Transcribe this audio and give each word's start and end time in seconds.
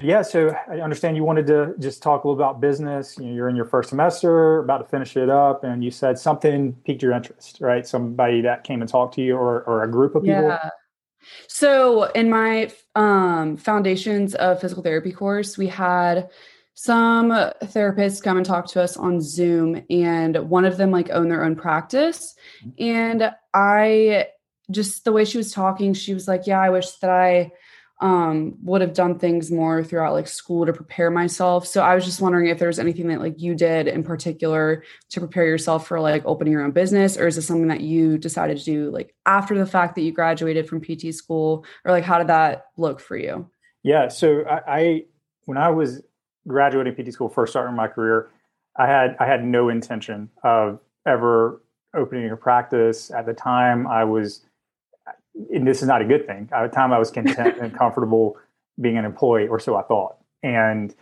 so 0.00 0.06
yeah, 0.06 0.22
so 0.22 0.56
I 0.68 0.80
understand 0.80 1.16
you 1.16 1.24
wanted 1.24 1.46
to 1.48 1.74
just 1.78 2.02
talk 2.02 2.24
a 2.24 2.28
little 2.28 2.42
about 2.42 2.60
business. 2.60 3.16
You 3.18 3.26
know, 3.26 3.34
you're 3.34 3.48
in 3.48 3.56
your 3.56 3.66
first 3.66 3.90
semester, 3.90 4.60
about 4.60 4.78
to 4.78 4.84
finish 4.84 5.16
it 5.16 5.28
up, 5.28 5.62
and 5.64 5.84
you 5.84 5.90
said 5.90 6.18
something 6.18 6.72
piqued 6.84 7.02
your 7.02 7.12
interest, 7.12 7.58
right? 7.60 7.86
Somebody 7.86 8.40
that 8.42 8.64
came 8.64 8.80
and 8.80 8.90
talked 8.90 9.14
to 9.16 9.22
you, 9.22 9.36
or 9.36 9.62
or 9.64 9.82
a 9.82 9.90
group 9.90 10.14
of 10.14 10.22
people. 10.22 10.42
Yeah. 10.42 10.70
So 11.48 12.04
in 12.04 12.30
my 12.30 12.72
um, 12.94 13.56
foundations 13.56 14.34
of 14.34 14.60
physical 14.60 14.82
therapy 14.82 15.12
course, 15.12 15.58
we 15.58 15.66
had 15.66 16.30
some 16.74 17.30
therapists 17.30 18.22
come 18.22 18.38
and 18.38 18.46
talk 18.46 18.66
to 18.68 18.82
us 18.82 18.96
on 18.96 19.20
Zoom, 19.20 19.84
and 19.90 20.36
one 20.48 20.64
of 20.64 20.78
them 20.78 20.90
like 20.90 21.10
own 21.10 21.28
their 21.28 21.44
own 21.44 21.56
practice, 21.56 22.34
mm-hmm. 22.64 22.82
and 22.82 23.30
I 23.52 24.28
just 24.70 25.04
the 25.04 25.12
way 25.12 25.24
she 25.24 25.36
was 25.36 25.52
talking, 25.52 25.92
she 25.92 26.14
was 26.14 26.26
like, 26.26 26.46
"Yeah, 26.46 26.60
I 26.60 26.70
wish 26.70 26.90
that 26.96 27.10
I." 27.10 27.52
um, 28.00 28.54
would 28.62 28.80
have 28.80 28.94
done 28.94 29.18
things 29.18 29.50
more 29.50 29.84
throughout 29.84 30.14
like 30.14 30.26
school 30.26 30.64
to 30.64 30.72
prepare 30.72 31.10
myself. 31.10 31.66
So 31.66 31.82
I 31.82 31.94
was 31.94 32.04
just 32.04 32.20
wondering 32.20 32.48
if 32.48 32.58
there's 32.58 32.78
anything 32.78 33.08
that 33.08 33.20
like 33.20 33.40
you 33.40 33.54
did 33.54 33.88
in 33.88 34.02
particular 34.02 34.84
to 35.10 35.20
prepare 35.20 35.44
yourself 35.44 35.86
for 35.86 36.00
like 36.00 36.22
opening 36.24 36.52
your 36.52 36.62
own 36.62 36.70
business, 36.70 37.18
or 37.18 37.26
is 37.26 37.36
this 37.36 37.46
something 37.46 37.68
that 37.68 37.82
you 37.82 38.16
decided 38.16 38.56
to 38.58 38.64
do 38.64 38.90
like 38.90 39.14
after 39.26 39.58
the 39.58 39.66
fact 39.66 39.94
that 39.94 40.02
you 40.02 40.12
graduated 40.12 40.68
from 40.68 40.80
PT 40.80 41.14
school, 41.14 41.64
or 41.84 41.92
like 41.92 42.04
how 42.04 42.18
did 42.18 42.28
that 42.28 42.66
look 42.76 43.00
for 43.00 43.16
you? 43.16 43.48
Yeah, 43.82 44.08
so 44.08 44.44
I, 44.44 44.60
I 44.66 45.04
when 45.44 45.58
I 45.58 45.68
was 45.70 46.02
graduating 46.48 46.94
PT 46.94 47.12
school, 47.12 47.28
first 47.28 47.52
starting 47.52 47.76
my 47.76 47.88
career, 47.88 48.30
I 48.76 48.86
had 48.86 49.16
I 49.20 49.26
had 49.26 49.44
no 49.44 49.68
intention 49.68 50.30
of 50.42 50.80
ever 51.06 51.62
opening 51.94 52.30
a 52.30 52.36
practice. 52.36 53.10
At 53.10 53.26
the 53.26 53.34
time, 53.34 53.86
I 53.86 54.04
was 54.04 54.46
and 55.34 55.66
this 55.66 55.82
is 55.82 55.88
not 55.88 56.02
a 56.02 56.04
good 56.04 56.26
thing. 56.26 56.48
At 56.52 56.70
the 56.70 56.74
time, 56.74 56.92
I 56.92 56.98
was 56.98 57.10
content 57.10 57.58
and 57.60 57.74
comfortable 57.76 58.36
being 58.80 58.98
an 58.98 59.04
employee, 59.04 59.48
or 59.48 59.58
so 59.58 59.76
I 59.76 59.82
thought. 59.82 60.16
And 60.42 60.94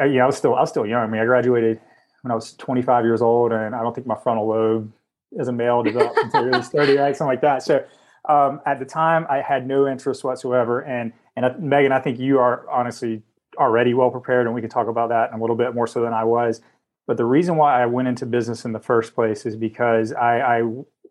uh, 0.00 0.04
know, 0.04 0.20
I 0.20 0.26
was 0.26 0.36
still 0.36 0.54
I 0.54 0.60
was 0.60 0.70
still 0.70 0.86
young. 0.86 1.02
I 1.02 1.06
mean, 1.06 1.20
I 1.20 1.24
graduated 1.24 1.80
when 2.22 2.32
I 2.32 2.34
was 2.34 2.54
25 2.54 3.04
years 3.04 3.22
old, 3.22 3.52
and 3.52 3.74
I 3.74 3.82
don't 3.82 3.94
think 3.94 4.06
my 4.06 4.16
frontal 4.16 4.48
lobe 4.48 4.92
as 5.38 5.48
a 5.48 5.52
male 5.52 5.82
developed 5.82 6.18
until 6.18 6.54
I 6.54 6.58
was 6.58 6.68
30, 6.68 6.96
right? 6.96 7.16
Something 7.16 7.32
like 7.32 7.40
that. 7.42 7.62
So 7.62 7.84
um, 8.28 8.60
at 8.66 8.78
the 8.78 8.84
time, 8.84 9.26
I 9.28 9.40
had 9.40 9.66
no 9.66 9.86
interest 9.86 10.24
whatsoever. 10.24 10.80
And 10.80 11.12
and 11.36 11.60
Megan, 11.60 11.92
I 11.92 12.00
think 12.00 12.18
you 12.18 12.38
are 12.38 12.68
honestly 12.70 13.22
already 13.58 13.94
well 13.94 14.10
prepared, 14.10 14.46
and 14.46 14.54
we 14.54 14.60
can 14.60 14.70
talk 14.70 14.88
about 14.88 15.10
that 15.10 15.30
in 15.30 15.38
a 15.38 15.40
little 15.40 15.56
bit 15.56 15.74
more 15.74 15.86
so 15.86 16.02
than 16.02 16.12
I 16.12 16.24
was. 16.24 16.60
But 17.06 17.18
the 17.18 17.24
reason 17.24 17.56
why 17.56 17.82
I 17.82 17.86
went 17.86 18.08
into 18.08 18.24
business 18.24 18.64
in 18.64 18.72
the 18.72 18.80
first 18.80 19.14
place 19.14 19.44
is 19.44 19.56
because 19.56 20.12
I 20.12 20.60
I, 20.60 20.62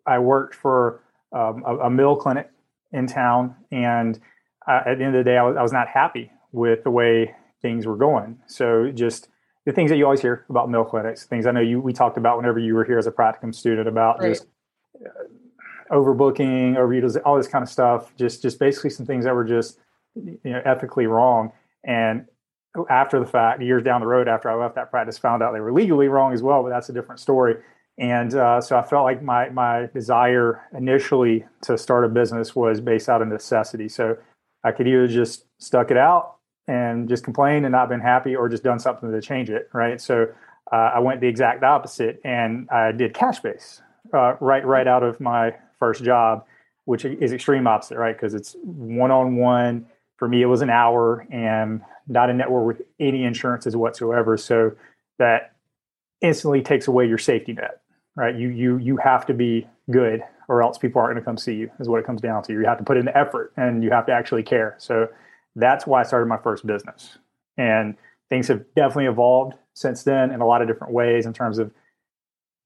I 0.06 0.18
worked 0.18 0.54
for 0.54 1.03
um, 1.34 1.62
a, 1.66 1.76
a, 1.78 1.90
mill 1.90 2.16
clinic 2.16 2.48
in 2.92 3.06
town, 3.06 3.56
and 3.70 4.20
uh, 4.66 4.82
at 4.86 4.98
the 4.98 5.04
end 5.04 5.14
of 5.16 5.24
the 5.24 5.28
day, 5.28 5.36
I 5.36 5.42
was, 5.42 5.56
I 5.56 5.62
was 5.62 5.72
not 5.72 5.88
happy 5.88 6.30
with 6.52 6.84
the 6.84 6.90
way 6.90 7.34
things 7.60 7.86
were 7.86 7.96
going. 7.96 8.38
So 8.46 8.90
just 8.90 9.28
the 9.66 9.72
things 9.72 9.90
that 9.90 9.96
you 9.96 10.04
always 10.04 10.20
hear 10.20 10.44
about 10.48 10.70
mill 10.70 10.84
clinics, 10.84 11.24
things 11.24 11.46
I 11.46 11.50
know 11.50 11.60
you 11.60 11.80
we 11.80 11.92
talked 11.92 12.16
about 12.16 12.36
whenever 12.36 12.58
you 12.58 12.74
were 12.74 12.84
here 12.84 12.98
as 12.98 13.06
a 13.06 13.10
practicum 13.10 13.54
student 13.54 13.88
about 13.88 14.20
right. 14.20 14.30
just 14.30 14.46
uh, 15.04 15.94
overbooking, 15.94 16.76
overutilization, 16.76 17.22
all 17.24 17.36
this 17.36 17.48
kind 17.48 17.62
of 17.62 17.68
stuff. 17.68 18.14
Just 18.16 18.42
just 18.42 18.58
basically 18.58 18.90
some 18.90 19.06
things 19.06 19.24
that 19.24 19.34
were 19.34 19.44
just 19.44 19.78
you 20.14 20.38
know 20.44 20.62
ethically 20.64 21.06
wrong. 21.06 21.52
And 21.82 22.26
after 22.90 23.20
the 23.20 23.26
fact, 23.26 23.62
years 23.62 23.82
down 23.82 24.00
the 24.00 24.06
road, 24.06 24.28
after 24.28 24.50
I 24.50 24.54
left 24.54 24.74
that 24.74 24.90
practice, 24.90 25.18
found 25.18 25.42
out 25.42 25.52
they 25.52 25.60
were 25.60 25.72
legally 25.72 26.08
wrong 26.08 26.32
as 26.32 26.42
well. 26.42 26.62
But 26.62 26.70
that's 26.70 26.88
a 26.88 26.92
different 26.92 27.20
story. 27.20 27.56
And 27.98 28.34
uh, 28.34 28.60
so 28.60 28.76
I 28.76 28.82
felt 28.82 29.04
like 29.04 29.22
my 29.22 29.50
my 29.50 29.88
desire 29.94 30.62
initially 30.76 31.44
to 31.62 31.78
start 31.78 32.04
a 32.04 32.08
business 32.08 32.56
was 32.56 32.80
based 32.80 33.08
out 33.08 33.22
of 33.22 33.28
necessity. 33.28 33.88
So 33.88 34.16
I 34.64 34.72
could 34.72 34.88
either 34.88 35.06
just 35.06 35.44
stuck 35.60 35.90
it 35.90 35.96
out 35.96 36.36
and 36.66 37.08
just 37.08 37.22
complained 37.22 37.66
and 37.66 37.72
not 37.72 37.88
been 37.88 38.00
happy, 38.00 38.34
or 38.34 38.48
just 38.48 38.64
done 38.64 38.80
something 38.80 39.12
to 39.12 39.20
change 39.20 39.48
it. 39.48 39.68
Right. 39.72 40.00
So 40.00 40.26
uh, 40.72 40.92
I 40.94 40.98
went 40.98 41.20
the 41.20 41.28
exact 41.28 41.62
opposite, 41.62 42.20
and 42.24 42.68
I 42.70 42.90
did 42.90 43.14
cash 43.14 43.38
base 43.38 43.80
uh, 44.12 44.34
right 44.40 44.66
right 44.66 44.88
out 44.88 45.04
of 45.04 45.20
my 45.20 45.54
first 45.78 46.02
job, 46.02 46.44
which 46.86 47.04
is 47.04 47.32
extreme 47.32 47.66
opposite, 47.68 47.96
right? 47.96 48.16
Because 48.16 48.34
it's 48.34 48.56
one 48.62 49.12
on 49.12 49.36
one. 49.36 49.86
For 50.16 50.28
me, 50.28 50.42
it 50.42 50.46
was 50.46 50.62
an 50.62 50.70
hour 50.70 51.26
and 51.30 51.80
not 52.08 52.30
a 52.30 52.34
network 52.34 52.66
with 52.66 52.86
any 52.98 53.24
insurances 53.24 53.76
whatsoever. 53.76 54.36
So 54.36 54.72
that 55.18 55.52
instantly 56.20 56.62
takes 56.62 56.88
away 56.88 57.06
your 57.06 57.18
safety 57.18 57.52
net 57.52 57.82
right? 58.16 58.34
You 58.34 58.48
you 58.48 58.78
you 58.78 58.96
have 58.98 59.26
to 59.26 59.34
be 59.34 59.66
good, 59.90 60.22
or 60.48 60.62
else 60.62 60.78
people 60.78 61.00
aren't 61.00 61.14
going 61.14 61.22
to 61.22 61.24
come 61.24 61.36
see 61.36 61.54
you. 61.54 61.70
Is 61.80 61.88
what 61.88 62.00
it 62.00 62.06
comes 62.06 62.20
down 62.20 62.42
to. 62.44 62.52
You 62.52 62.64
have 62.64 62.78
to 62.78 62.84
put 62.84 62.96
in 62.96 63.04
the 63.04 63.16
effort, 63.16 63.52
and 63.56 63.82
you 63.82 63.90
have 63.90 64.06
to 64.06 64.12
actually 64.12 64.42
care. 64.42 64.74
So 64.78 65.08
that's 65.56 65.86
why 65.86 66.00
I 66.00 66.02
started 66.04 66.26
my 66.26 66.38
first 66.38 66.66
business, 66.66 67.18
and 67.56 67.96
things 68.28 68.48
have 68.48 68.64
definitely 68.74 69.06
evolved 69.06 69.54
since 69.74 70.02
then 70.02 70.30
in 70.30 70.40
a 70.40 70.46
lot 70.46 70.62
of 70.62 70.68
different 70.68 70.92
ways 70.92 71.26
in 71.26 71.32
terms 71.32 71.58
of 71.58 71.70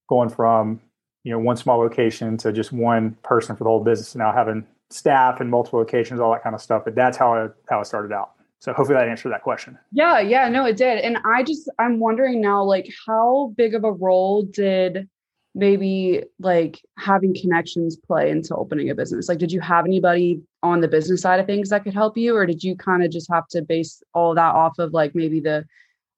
going 0.09 0.29
from 0.29 0.81
you 1.25 1.33
know 1.33 1.39
one 1.39 1.57
small 1.57 1.79
location 1.79 2.37
to 2.39 2.53
just 2.53 2.73
one 2.73 3.17
person 3.23 3.57
for 3.57 3.65
the 3.65 3.71
whole 3.71 3.85
business. 3.85 4.15
Now 4.15 4.33
having 4.33 4.67
staff 4.91 5.41
and 5.41 5.51
multiple 5.51 5.79
locations, 5.79 6.21
all 6.21 6.33
that 6.33 6.43
kind 6.43 6.55
of 6.55 6.63
stuff. 6.63 6.85
But 6.85 6.95
that's 6.95 7.17
how 7.17 7.35
I 7.35 7.49
how 7.69 7.81
I 7.81 7.83
started 7.83 8.13
out. 8.13 8.33
So 8.61 8.73
hopefully 8.73 8.99
that 8.99 9.09
answered 9.09 9.31
that 9.31 9.43
question. 9.43 9.79
Yeah, 9.93 10.19
yeah, 10.19 10.49
no, 10.49 10.65
it 10.65 10.77
did. 10.77 10.99
And 10.99 11.19
I 11.25 11.45
just 11.45 11.69
I'm 11.79 12.01
wondering 12.01 12.41
now, 12.41 12.63
like, 12.65 12.93
how 13.07 13.55
big 13.57 13.75
of 13.75 13.85
a 13.85 13.93
role 13.93 14.43
did 14.43 15.09
maybe 15.59 16.23
like 16.39 16.81
having 16.97 17.35
connections 17.35 17.97
play 17.97 18.31
into 18.31 18.55
opening 18.55 18.89
a 18.91 18.95
business? 18.95 19.29
Like, 19.29 19.39
did 19.39 19.51
you 19.51 19.61
have 19.61 19.85
anybody 19.85 20.41
on 20.63 20.81
the 20.81 20.89
business 20.89 21.21
side 21.21 21.41
of 21.41 21.47
things 21.47 21.71
that 21.71 21.83
could 21.83 21.95
help 21.95 22.17
you, 22.17 22.35
or 22.37 22.47
did 22.47 22.63
you 22.63 22.77
kind 22.77 23.03
of 23.03 23.11
just 23.11 23.29
have 23.31 23.47
to 23.49 23.61
base 23.61 24.03
all 24.15 24.35
that 24.37 24.55
off 24.55 24.79
of 24.79 24.93
like 24.93 25.15
maybe 25.15 25.41
the 25.41 25.67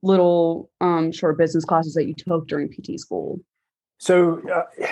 little 0.02 0.70
um, 0.80 1.10
short 1.10 1.38
business 1.38 1.64
classes 1.64 1.94
that 1.94 2.04
you 2.04 2.14
took 2.14 2.46
during 2.46 2.68
PT 2.68 3.00
school? 3.00 3.40
So 3.98 4.42
uh, 4.48 4.64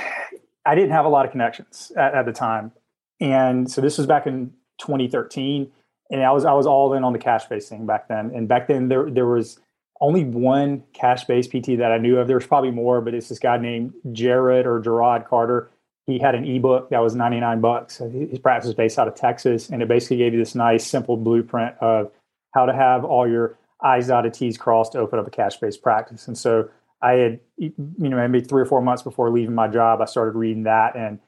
I 0.64 0.74
didn't 0.74 0.90
have 0.90 1.04
a 1.04 1.08
lot 1.08 1.26
of 1.26 1.30
connections 1.30 1.92
at, 1.96 2.14
at 2.14 2.26
the 2.26 2.32
time, 2.32 2.72
and 3.20 3.70
so 3.70 3.80
this 3.82 3.98
was 3.98 4.06
back 4.06 4.26
in 4.26 4.52
2013, 4.78 5.70
and 6.10 6.22
I 6.22 6.32
was 6.32 6.46
I 6.46 6.52
was 6.52 6.66
all 6.66 6.94
in 6.94 7.04
on 7.04 7.12
the 7.12 7.18
cash 7.18 7.44
based 7.46 7.68
thing 7.68 7.84
back 7.84 8.08
then. 8.08 8.32
And 8.34 8.48
back 8.48 8.66
then 8.66 8.88
there 8.88 9.10
there 9.10 9.26
was 9.26 9.60
only 10.00 10.24
one 10.24 10.84
cash 10.92 11.24
based 11.24 11.50
PT 11.50 11.78
that 11.78 11.92
I 11.92 11.98
knew 11.98 12.18
of. 12.18 12.28
There's 12.28 12.46
probably 12.46 12.70
more, 12.70 13.00
but 13.00 13.14
it's 13.14 13.28
this 13.28 13.38
guy 13.38 13.56
named 13.58 13.92
Jarod 14.08 14.66
or 14.66 14.80
Gerard 14.80 15.26
Carter. 15.26 15.70
He 16.06 16.18
had 16.18 16.34
an 16.34 16.44
ebook 16.44 16.90
that 16.90 17.00
was 17.00 17.14
99 17.14 17.60
bucks. 17.60 18.00
Uh, 18.00 18.06
his 18.06 18.38
practice 18.38 18.68
is 18.68 18.74
based 18.74 18.98
out 18.98 19.08
of 19.08 19.14
Texas, 19.14 19.68
and 19.68 19.82
it 19.82 19.88
basically 19.88 20.18
gave 20.18 20.32
you 20.32 20.38
this 20.38 20.54
nice, 20.54 20.86
simple 20.86 21.16
blueprint 21.16 21.76
of 21.80 22.10
how 22.54 22.64
to 22.64 22.72
have 22.72 23.04
all 23.04 23.28
your 23.28 23.58
I's 23.80 24.08
dotted, 24.08 24.34
T's 24.34 24.56
crossed 24.56 24.92
to 24.92 24.98
open 24.98 25.18
up 25.18 25.26
a 25.26 25.30
cash 25.30 25.56
based 25.56 25.82
practice. 25.82 26.26
And 26.26 26.36
so 26.36 26.68
I 27.02 27.12
had, 27.12 27.40
you 27.56 27.72
know, 27.76 28.16
maybe 28.28 28.44
three 28.44 28.62
or 28.62 28.66
four 28.66 28.82
months 28.82 29.02
before 29.02 29.30
leaving 29.30 29.54
my 29.54 29.68
job, 29.68 30.00
I 30.00 30.06
started 30.06 30.36
reading 30.36 30.64
that, 30.64 30.96
and 30.96 31.20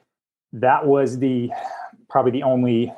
that 0.53 0.85
was 0.85 1.19
the 1.19 1.51
probably 2.09 2.31
the 2.31 2.43
only 2.43 2.93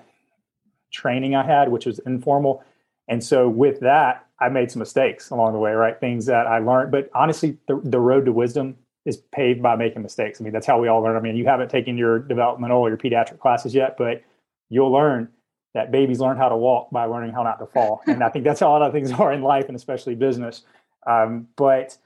training 0.92 1.36
I 1.36 1.46
had, 1.46 1.70
which 1.70 1.86
was 1.86 2.00
informal. 2.00 2.64
And 3.08 3.24
so 3.24 3.50
with 3.50 3.80
that, 3.82 4.26
I 4.40 4.50
made 4.50 4.72
some 4.72 4.80
mistakes 4.80 5.30
along 5.30 5.54
the 5.54 5.60
way, 5.60 5.72
right? 5.72 6.00
Things 6.00 6.26
that 6.26 6.48
I 6.48 6.60
learned, 6.60 6.92
but 6.92 7.10
honestly, 7.14 7.58
the, 7.68 7.80
the 7.84 8.00
road 8.00 8.26
to 8.26 8.32
wisdom 8.32 8.78
is 9.06 9.18
paved 9.18 9.62
by 9.62 9.76
making 9.76 10.02
mistakes. 10.02 10.40
I 10.40 10.44
mean, 10.44 10.54
that's 10.54 10.66
how 10.66 10.80
we 10.80 10.88
all 10.88 11.02
learn. 11.02 11.16
I 11.16 11.20
mean, 11.20 11.36
you 11.36 11.46
haven't 11.46 11.70
taken 11.70 11.98
your 11.98 12.20
developmental 12.20 12.80
or 12.80 12.90
your 12.90 12.98
pediatric 12.98 13.40
classes 13.40 13.76
yet, 13.76 13.98
but 13.98 14.24
you'll 14.70 14.92
learn 14.92 15.30
that 15.74 15.92
babies 15.92 16.20
learn 16.20 16.38
how 16.38 16.50
to 16.50 16.58
walk 16.58 16.92
by 16.92 17.06
learning 17.06 17.34
how 17.34 17.44
not 17.44 17.60
to 17.60 17.66
fall. 17.66 18.02
And 18.06 18.24
I 18.24 18.30
think 18.30 18.46
that's 18.46 18.60
how 18.60 18.70
a 18.70 18.74
lot 18.74 18.82
of 18.82 18.94
things 18.94 19.12
are 19.20 19.34
in 19.34 19.42
life 19.42 19.66
and 19.68 19.76
especially 19.76 20.16
business. 20.16 20.64
Um, 21.06 21.48
but 21.56 21.98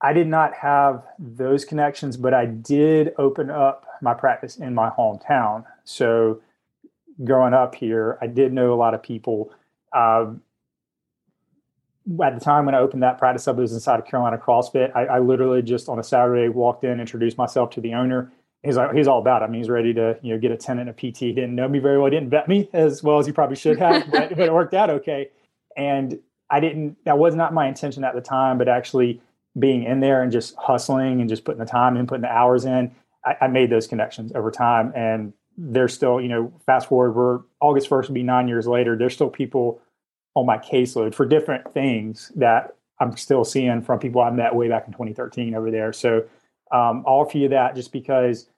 I 0.00 0.12
did 0.12 0.26
not 0.26 0.54
have 0.54 1.02
those 1.18 1.64
connections, 1.64 2.16
but 2.16 2.34
I 2.34 2.46
did 2.46 3.14
open 3.18 3.50
up 3.50 3.86
my 4.02 4.14
practice 4.14 4.56
in 4.56 4.74
my 4.74 4.90
hometown. 4.90 5.64
So 5.84 6.40
growing 7.24 7.54
up 7.54 7.74
here, 7.74 8.18
I 8.20 8.26
did 8.26 8.52
know 8.52 8.74
a 8.74 8.76
lot 8.76 8.94
of 8.94 9.02
people. 9.02 9.50
Um, 9.94 10.42
at 12.22 12.34
the 12.34 12.40
time 12.40 12.66
when 12.66 12.74
I 12.74 12.78
opened 12.78 13.02
that 13.02 13.18
practice 13.18 13.48
up, 13.48 13.56
it 13.56 13.60
was 13.60 13.72
inside 13.72 13.98
of 13.98 14.06
Carolina 14.06 14.36
CrossFit. 14.36 14.94
I, 14.94 15.06
I, 15.06 15.18
literally 15.20 15.62
just 15.62 15.88
on 15.88 15.98
a 15.98 16.02
Saturday 16.02 16.48
walked 16.48 16.84
in, 16.84 17.00
introduced 17.00 17.38
myself 17.38 17.70
to 17.70 17.80
the 17.80 17.94
owner. 17.94 18.30
He's 18.62 18.76
like, 18.76 18.92
he's 18.92 19.08
all 19.08 19.20
about 19.20 19.42
it. 19.42 19.46
I 19.46 19.48
mean, 19.48 19.60
he's 19.60 19.70
ready 19.70 19.94
to, 19.94 20.18
you 20.22 20.34
know, 20.34 20.38
get 20.38 20.50
a 20.50 20.56
tenant, 20.56 20.90
a 20.90 20.92
PT. 20.92 21.18
He 21.18 21.32
didn't 21.32 21.54
know 21.54 21.68
me 21.68 21.78
very 21.78 21.98
well. 21.98 22.06
He 22.06 22.10
didn't 22.10 22.30
vet 22.30 22.48
me 22.48 22.68
as 22.72 23.02
well 23.02 23.18
as 23.18 23.26
he 23.26 23.32
probably 23.32 23.56
should 23.56 23.78
have, 23.78 24.04
but, 24.10 24.30
but 24.30 24.40
it 24.40 24.52
worked 24.52 24.74
out 24.74 24.90
okay. 24.90 25.30
And 25.76 26.18
I 26.50 26.60
didn't, 26.60 26.96
that 27.04 27.18
was 27.18 27.34
not 27.34 27.54
my 27.54 27.66
intention 27.68 28.04
at 28.04 28.14
the 28.14 28.20
time, 28.20 28.58
but 28.58 28.68
actually 28.68 29.22
being 29.58 29.84
in 29.84 30.00
there 30.00 30.22
and 30.22 30.30
just 30.30 30.54
hustling 30.56 31.20
and 31.20 31.28
just 31.28 31.44
putting 31.44 31.60
the 31.60 31.66
time 31.66 31.96
in, 31.96 32.06
putting 32.06 32.22
the 32.22 32.32
hours 32.32 32.64
in, 32.64 32.94
I, 33.24 33.36
I 33.42 33.46
made 33.46 33.70
those 33.70 33.86
connections 33.86 34.32
over 34.34 34.50
time. 34.50 34.92
And 34.94 35.32
they're 35.56 35.88
still, 35.88 36.20
you 36.20 36.28
know, 36.28 36.52
fast 36.66 36.88
forward, 36.88 37.12
we're 37.12 37.40
August 37.60 37.88
1st 37.88 38.08
will 38.08 38.14
be 38.14 38.22
nine 38.22 38.48
years 38.48 38.66
later. 38.66 38.96
There's 38.96 39.14
still 39.14 39.30
people 39.30 39.80
on 40.34 40.46
my 40.46 40.58
caseload 40.58 41.14
for 41.14 41.24
different 41.24 41.72
things 41.72 42.32
that 42.36 42.76
I'm 43.00 43.16
still 43.16 43.44
seeing 43.44 43.82
from 43.82 43.98
people 43.98 44.20
I 44.20 44.30
met 44.30 44.54
way 44.54 44.68
back 44.68 44.86
in 44.86 44.92
2013 44.92 45.54
over 45.54 45.70
there. 45.70 45.92
So 45.92 46.24
um, 46.72 47.04
I'll 47.06 47.20
offer 47.20 47.38
you 47.38 47.48
that 47.48 47.74
just 47.74 47.92
because 47.92 48.48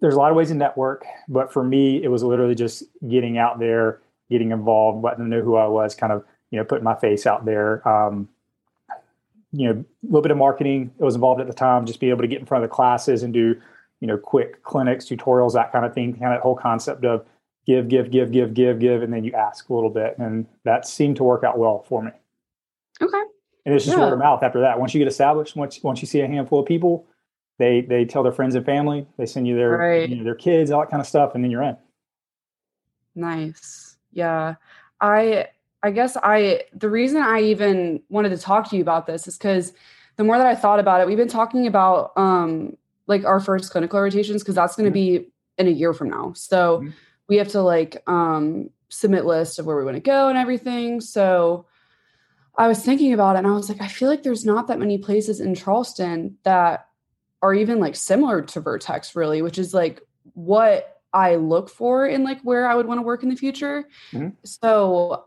there's 0.00 0.14
a 0.14 0.18
lot 0.18 0.30
of 0.30 0.36
ways 0.36 0.48
to 0.48 0.54
network, 0.54 1.04
but 1.28 1.52
for 1.52 1.62
me, 1.62 2.02
it 2.02 2.08
was 2.08 2.22
literally 2.22 2.54
just 2.54 2.84
getting 3.08 3.38
out 3.38 3.58
there, 3.58 4.00
getting 4.30 4.50
involved, 4.50 5.04
letting 5.04 5.20
them 5.20 5.30
know 5.30 5.42
who 5.42 5.56
I 5.56 5.66
was, 5.66 5.94
kind 5.94 6.12
of, 6.12 6.24
you 6.50 6.58
know, 6.58 6.64
putting 6.64 6.84
my 6.84 6.94
face 6.94 7.26
out 7.26 7.44
there. 7.44 7.86
Um, 7.86 8.28
you 9.52 9.66
know, 9.66 9.72
a 9.72 10.06
little 10.06 10.22
bit 10.22 10.30
of 10.30 10.38
marketing 10.38 10.92
I 11.00 11.04
was 11.04 11.14
involved 11.14 11.40
at 11.40 11.46
the 11.46 11.52
time, 11.52 11.84
just 11.84 12.00
being 12.00 12.10
able 12.10 12.22
to 12.22 12.28
get 12.28 12.40
in 12.40 12.46
front 12.46 12.64
of 12.64 12.70
the 12.70 12.74
classes 12.74 13.22
and 13.22 13.32
do, 13.32 13.60
you 14.00 14.06
know, 14.06 14.16
quick 14.16 14.62
clinics, 14.62 15.06
tutorials, 15.06 15.52
that 15.54 15.72
kind 15.72 15.84
of 15.84 15.92
thing, 15.92 16.16
kind 16.16 16.34
of 16.34 16.40
whole 16.40 16.56
concept 16.56 17.04
of 17.04 17.26
give, 17.66 17.88
give, 17.88 18.10
give, 18.10 18.32
give, 18.32 18.54
give, 18.54 18.78
give, 18.78 19.02
and 19.02 19.12
then 19.12 19.24
you 19.24 19.32
ask 19.32 19.68
a 19.68 19.74
little 19.74 19.90
bit. 19.90 20.16
And 20.18 20.46
that 20.64 20.86
seemed 20.86 21.16
to 21.16 21.24
work 21.24 21.44
out 21.44 21.58
well 21.58 21.84
for 21.88 22.02
me. 22.02 22.10
Okay. 23.00 23.22
And 23.66 23.74
it's 23.74 23.84
just 23.84 23.96
yeah. 23.96 24.04
word 24.04 24.12
of 24.12 24.18
mouth 24.18 24.42
after 24.42 24.60
that. 24.60 24.78
Once 24.78 24.94
you 24.94 24.98
get 24.98 25.08
established, 25.08 25.54
once 25.54 25.82
once 25.82 26.00
you 26.00 26.06
see 26.06 26.20
a 26.20 26.26
handful 26.26 26.60
of 26.60 26.66
people, 26.66 27.06
they 27.58 27.82
they 27.82 28.04
tell 28.04 28.22
their 28.22 28.32
friends 28.32 28.54
and 28.54 28.64
family, 28.64 29.06
they 29.18 29.26
send 29.26 29.46
you 29.46 29.56
their 29.56 29.70
right. 29.70 30.08
you 30.08 30.16
know, 30.16 30.24
their 30.24 30.34
kids, 30.34 30.70
all 30.70 30.80
that 30.80 30.90
kind 30.90 31.00
of 31.00 31.06
stuff, 31.06 31.34
and 31.34 31.44
then 31.44 31.50
you're 31.50 31.62
in. 31.62 31.76
Nice. 33.14 33.96
Yeah. 34.12 34.54
I 35.00 35.48
I 35.82 35.90
guess 35.90 36.16
I 36.22 36.64
the 36.74 36.88
reason 36.88 37.22
I 37.22 37.40
even 37.42 38.02
wanted 38.08 38.30
to 38.30 38.38
talk 38.38 38.68
to 38.70 38.76
you 38.76 38.82
about 38.82 39.06
this 39.06 39.28
is 39.28 39.36
because 39.36 39.72
the 40.16 40.24
more 40.24 40.38
that 40.38 40.46
I 40.46 40.54
thought 40.54 40.80
about 40.80 41.00
it, 41.00 41.06
we've 41.06 41.18
been 41.18 41.28
talking 41.28 41.66
about 41.66 42.12
um 42.16 42.76
like 43.06 43.24
our 43.24 43.40
first 43.40 43.70
clinical 43.70 44.00
rotations 44.00 44.42
because 44.42 44.54
that's 44.54 44.76
going 44.76 44.90
to 44.90 44.98
mm-hmm. 44.98 45.22
be 45.24 45.30
in 45.58 45.66
a 45.66 45.70
year 45.70 45.92
from 45.92 46.08
now. 46.08 46.32
So 46.34 46.78
mm-hmm 46.78 46.90
we 47.30 47.36
have 47.36 47.48
to 47.48 47.62
like 47.62 48.02
um, 48.08 48.68
submit 48.88 49.24
lists 49.24 49.58
of 49.58 49.64
where 49.64 49.76
we 49.76 49.84
want 49.84 49.96
to 49.96 50.00
go 50.00 50.28
and 50.28 50.36
everything. 50.36 51.00
So 51.00 51.64
I 52.58 52.66
was 52.66 52.84
thinking 52.84 53.12
about 53.14 53.36
it 53.36 53.38
and 53.38 53.46
I 53.46 53.52
was 53.52 53.68
like, 53.68 53.80
I 53.80 53.86
feel 53.86 54.08
like 54.08 54.24
there's 54.24 54.44
not 54.44 54.66
that 54.66 54.80
many 54.80 54.98
places 54.98 55.40
in 55.40 55.54
Charleston 55.54 56.36
that 56.42 56.88
are 57.40 57.54
even 57.54 57.78
like 57.78 57.94
similar 57.94 58.42
to 58.42 58.60
Vertex, 58.60 59.14
really, 59.14 59.42
which 59.42 59.58
is 59.58 59.72
like 59.72 60.02
what 60.34 61.00
I 61.12 61.36
look 61.36 61.70
for 61.70 62.06
in 62.06 62.24
like 62.24 62.40
where 62.42 62.68
I 62.68 62.74
would 62.74 62.86
want 62.86 62.98
to 62.98 63.02
work 63.02 63.22
in 63.22 63.28
the 63.28 63.36
future. 63.36 63.88
Mm-hmm. 64.12 64.30
So, 64.44 65.26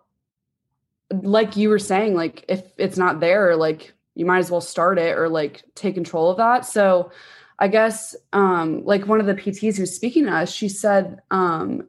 like 1.09 1.55
you 1.55 1.69
were 1.69 1.79
saying, 1.79 2.15
like 2.15 2.44
if 2.50 2.65
it's 2.77 2.97
not 2.97 3.21
there, 3.21 3.55
like 3.55 3.94
you 4.15 4.25
might 4.25 4.39
as 4.39 4.51
well 4.51 4.61
start 4.61 5.00
it 5.00 5.17
or 5.17 5.29
like 5.29 5.63
take 5.73 5.95
control 5.95 6.29
of 6.29 6.38
that. 6.38 6.65
So, 6.65 7.11
I 7.59 7.67
guess 7.67 8.15
um, 8.33 8.83
like 8.83 9.07
one 9.07 9.19
of 9.19 9.25
the 9.25 9.35
PTs 9.35 9.77
who's 9.77 9.95
speaking 9.95 10.25
to 10.25 10.31
us, 10.31 10.51
she 10.51 10.67
said 10.67 11.21
um, 11.31 11.88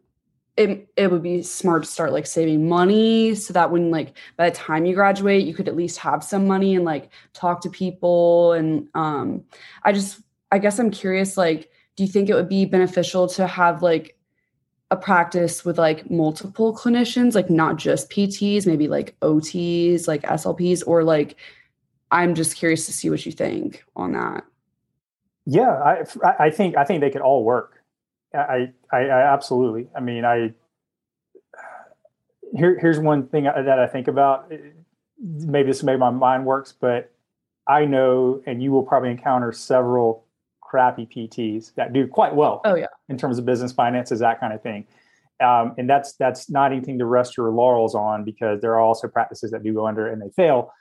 it, 0.57 0.89
it 0.97 1.11
would 1.11 1.23
be 1.23 1.43
smart 1.43 1.83
to 1.83 1.89
start 1.89 2.13
like 2.13 2.27
saving 2.27 2.69
money 2.69 3.35
so 3.35 3.53
that 3.53 3.73
when 3.73 3.91
like 3.91 4.17
by 4.37 4.49
the 4.49 4.57
time 4.57 4.87
you 4.87 4.95
graduate 4.95 5.45
you 5.45 5.55
could 5.55 5.69
at 5.69 5.77
least 5.77 5.99
have 5.99 6.23
some 6.23 6.47
money 6.47 6.77
and 6.77 6.85
like 6.85 7.11
talk 7.33 7.61
to 7.63 7.71
people. 7.71 8.53
And 8.53 8.89
um 8.95 9.45
i 9.83 9.93
just 9.93 10.21
i 10.53 10.59
guess 10.59 10.79
i'm 10.79 10.91
curious 10.91 11.37
like 11.37 11.71
do 11.97 12.05
you 12.05 12.09
think 12.09 12.29
it 12.29 12.35
would 12.35 12.49
be 12.49 12.65
beneficial 12.65 13.29
to 13.29 13.47
have 13.47 13.83
like 13.83 14.17
a 14.91 14.97
practice 14.97 15.65
with 15.65 15.79
like 15.79 16.09
multiple 16.11 16.75
clinicians 16.75 17.35
like 17.35 17.51
not 17.51 17.77
just 17.77 18.11
pts 18.11 18.67
maybe 18.67 18.87
like 18.87 19.17
ots 19.21 20.07
like 20.07 20.23
slps 20.23 20.85
or 20.87 21.03
like 21.03 21.37
i'm 22.13 22.35
just 22.35 22.57
curious 22.57 22.87
to 22.87 22.93
see 22.93 23.11
what 23.11 23.25
you 23.27 23.33
think 23.33 23.85
on 23.97 24.13
that? 24.13 24.45
Yeah 25.47 25.71
i 25.71 26.05
i 26.39 26.51
think 26.51 26.77
i 26.77 26.85
think 26.85 27.01
they 27.01 27.11
could 27.11 27.23
all 27.23 27.43
work 27.43 27.84
I, 28.35 28.73
I, 28.93 28.99
I 28.99 29.33
absolutely. 29.33 29.89
I 29.97 30.01
mean, 30.01 30.25
I 30.25 30.53
here, 32.55 32.79
here's 32.79 32.99
one 32.99 33.27
thing 33.27 33.45
that 33.45 33.79
I 33.79 33.87
think 33.87 34.09
about. 34.09 34.53
Maybe 35.19 35.69
this 35.69 35.83
made 35.83 35.99
my 35.99 36.11
mind 36.11 36.45
works, 36.47 36.73
but 36.79 37.11
I 37.67 37.85
know, 37.85 38.43
and 38.47 38.63
you 38.63 38.73
will 38.73 38.83
probably 38.83 39.11
encounter 39.11 39.53
several 39.53 40.27
crappy 40.61 41.07
PTs 41.07 41.75
that 41.75 41.93
do 41.93 42.07
quite 42.07 42.35
well. 42.35 42.61
Oh 42.65 42.75
yeah, 42.75 42.87
in 43.09 43.19
terms 43.19 43.39
of 43.39 43.45
business 43.45 43.73
finances, 43.73 44.21
that 44.21 44.41
kind 44.41 44.53
of 44.53 44.63
thing. 44.63 44.87
Um, 45.41 45.75
and 45.79 45.91
that's 45.91 46.15
that's 46.15 46.49
not 46.49 46.73
anything 46.73 46.99
to 46.99 47.07
rest 47.07 47.37
your 47.37 47.51
laurels 47.51 47.95
on 47.95 48.25
because 48.25 48.61
there 48.61 48.73
are 48.73 48.81
also 48.81 49.09
practices 49.09 49.51
that 49.51 49.63
do 49.63 49.73
go 49.73 49.87
under 49.87 50.07
and 50.07 50.23
they 50.23 50.31
fail. 50.37 50.73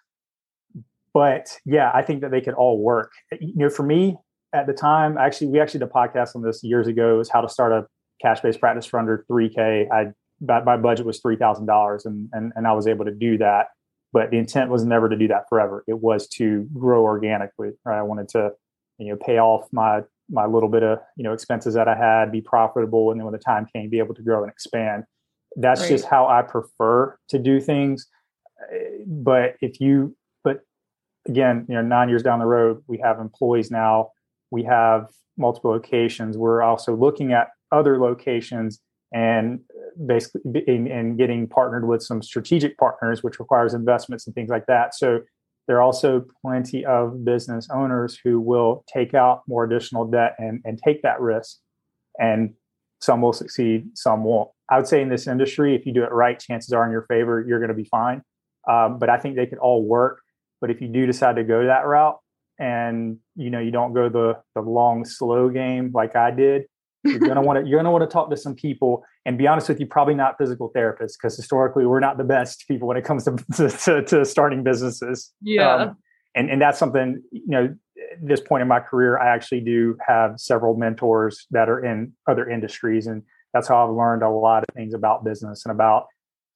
But 1.14 1.58
yeah, 1.66 1.92
I 1.94 2.02
think 2.02 2.22
that 2.22 2.32
they 2.32 2.42
could 2.42 2.54
all 2.54 2.80
work. 2.80 3.12
You 3.40 3.56
know, 3.56 3.70
for 3.70 3.84
me, 3.84 4.18
at 4.54 4.68
the 4.68 4.74
time, 4.74 5.18
actually, 5.18 5.48
we 5.48 5.60
actually 5.60 5.80
did 5.80 5.90
a 5.90 5.92
podcast 5.92 6.36
on 6.36 6.44
this 6.44 6.64
years 6.64 6.88
ago. 6.88 7.20
Is 7.20 7.30
how 7.30 7.42
to 7.42 7.50
start 7.50 7.72
a 7.72 7.88
cash 8.22 8.40
based 8.42 8.60
practice 8.60 8.86
for 8.86 9.00
under 9.00 9.26
3K. 9.30 9.92
I 9.92 10.14
my 10.42 10.78
budget 10.78 11.06
was 11.06 11.20
three 11.20 11.36
thousand 11.36 11.66
dollars, 11.66 12.06
and 12.06 12.30
and 12.34 12.54
and 12.56 12.68
I 12.68 12.74
was 12.74 12.88
able 12.88 13.06
to 13.06 13.14
do 13.14 13.38
that. 13.40 13.68
But 14.12 14.30
the 14.30 14.38
intent 14.38 14.70
was 14.70 14.86
never 14.86 15.10
to 15.10 15.16
do 15.16 15.28
that 15.30 15.50
forever. 15.50 15.84
It 15.88 16.00
was 16.00 16.28
to 16.30 16.68
grow 16.74 17.04
organically. 17.04 17.72
Right? 17.84 17.98
I 17.98 18.04
wanted 18.04 18.30
to, 18.30 18.52
you 19.00 19.10
know, 19.10 19.18
pay 19.18 19.40
off 19.40 19.68
my 19.72 20.02
my 20.30 20.46
little 20.46 20.70
bit 20.70 20.84
of 20.84 21.00
you 21.18 21.24
know 21.24 21.34
expenses 21.34 21.74
that 21.74 21.88
I 21.88 21.96
had, 21.96 22.32
be 22.32 22.42
profitable, 22.42 23.12
and 23.12 23.20
then 23.20 23.26
when 23.26 23.34
the 23.34 23.40
time 23.40 23.68
came, 23.74 23.90
be 23.90 24.00
able 24.00 24.16
to 24.16 24.22
grow 24.22 24.44
and 24.44 24.52
expand. 24.52 25.04
That's 25.56 25.82
right. 25.82 25.90
just 25.90 26.06
how 26.06 26.28
I 26.28 26.42
prefer 26.42 27.18
to 27.30 27.40
do 27.40 27.60
things. 27.60 28.08
But 29.06 29.56
if 29.62 29.80
you, 29.80 30.16
but 30.44 30.62
again, 31.28 31.66
you 31.68 31.76
know, 31.76 31.82
nine 31.82 32.10
years 32.10 32.24
down 32.24 32.40
the 32.40 32.46
road, 32.46 32.84
we 32.88 32.98
have 33.00 33.20
employees 33.20 33.70
now 33.70 34.12
we 34.54 34.64
have 34.64 35.08
multiple 35.36 35.72
locations. 35.72 36.38
We're 36.38 36.62
also 36.62 36.96
looking 36.96 37.34
at 37.34 37.48
other 37.72 38.00
locations 38.00 38.80
and 39.12 39.60
basically 40.06 40.42
in, 40.68 40.86
in, 40.86 41.18
getting 41.18 41.48
partnered 41.48 41.88
with 41.88 42.04
some 42.04 42.22
strategic 42.22 42.78
partners, 42.78 43.24
which 43.24 43.40
requires 43.40 43.74
investments 43.74 44.28
and 44.28 44.36
things 44.36 44.50
like 44.50 44.68
that. 44.68 44.94
So 44.94 45.22
there 45.68 45.78
are 45.78 45.82
also 45.82 46.26
plenty 46.44 46.86
of 46.86 47.26
business 47.26 47.68
owners 47.74 48.20
who 48.24 48.40
will 48.40 48.86
take 48.94 49.16
out 49.16 49.42
more 49.48 49.64
additional 49.64 50.06
debt 50.06 50.36
and, 50.38 50.62
and 50.66 50.80
take 50.86 51.02
that 51.02 51.20
risk. 51.20 51.58
And 52.20 52.54
some 53.02 53.22
will 53.22 53.34
succeed, 53.34 53.88
some 53.96 54.24
won't. 54.24 54.50
I 54.70 54.78
would 54.78 54.88
say 54.88 55.02
in 55.02 55.10
this 55.10 55.26
industry, 55.26 55.76
if 55.76 55.88
you 55.88 55.94
do 55.94 56.04
it 56.04 56.12
right, 56.12 56.40
chances 56.40 56.72
are 56.74 56.86
in 56.86 56.92
your 56.92 57.06
favor, 57.10 57.44
you're 57.48 57.60
going 57.60 57.76
to 57.76 57.76
be 57.76 57.90
fine. 57.90 58.22
Um, 58.70 59.00
but 59.00 59.10
I 59.10 59.18
think 59.18 59.36
they 59.36 59.48
could 59.48 59.58
all 59.58 59.84
work. 59.84 60.22
But 60.62 60.70
if 60.70 60.80
you 60.80 60.88
do 60.88 61.08
decide 61.08 61.38
to 61.38 61.44
go 61.44 61.66
that 61.66 61.88
route, 61.88 62.18
and 62.60 63.18
you 63.36 63.50
know 63.50 63.60
you 63.60 63.72
don't 63.72 63.94
go 63.94 64.10
the 64.10 64.38
the 64.56 64.62
long 64.62 65.06
slow 65.06 65.50
game 65.50 65.92
like 65.94 66.16
I 66.16 66.32
did, 66.32 66.64
you're 67.04 67.20
gonna 67.20 67.42
want 67.44 67.64
to 67.64 67.70
you're 67.70 67.80
gonna 67.80 67.92
want 67.92 68.04
to 68.04 68.12
talk 68.12 68.30
to 68.30 68.38
some 68.38 68.56
people. 68.56 69.04
And 69.26 69.38
be 69.38 69.48
honest 69.48 69.70
with 69.70 69.80
you, 69.80 69.86
probably 69.86 70.16
not 70.16 70.38
physical 70.38 70.72
therapists 70.76 71.14
because 71.14 71.36
historically 71.36 71.86
we're 71.86 72.00
not 72.00 72.18
the 72.18 72.24
best 72.24 72.66
people 72.68 72.88
when 72.88 72.98
it 72.98 73.06
comes 73.06 73.26
to 73.56 73.70
to, 73.70 74.04
to 74.04 74.26
starting 74.26 74.64
businesses. 74.64 75.32
Yeah, 75.42 75.76
um, 75.76 75.98
and 76.36 76.50
and 76.50 76.62
that's 76.62 76.80
something 76.80 77.22
you 77.32 77.48
know. 77.48 77.76
At 78.12 78.28
this 78.28 78.42
point 78.42 78.62
in 78.62 78.68
my 78.68 78.80
career, 78.80 79.18
I 79.18 79.34
actually 79.34 79.62
do 79.62 79.96
have 80.06 80.40
several 80.40 80.76
mentors 80.76 81.48
that 81.52 81.70
are 81.70 81.84
in 81.84 82.12
other 82.28 82.50
industries, 82.50 83.08
and 83.08 83.24
that's 83.54 83.68
how 83.68 83.88
I've 83.88 83.96
learned 83.96 84.24
a 84.24 84.30
lot 84.30 84.64
of 84.68 84.76
things 84.76 84.94
about 84.94 85.24
business 85.24 85.64
and 85.66 85.72
about 85.72 86.08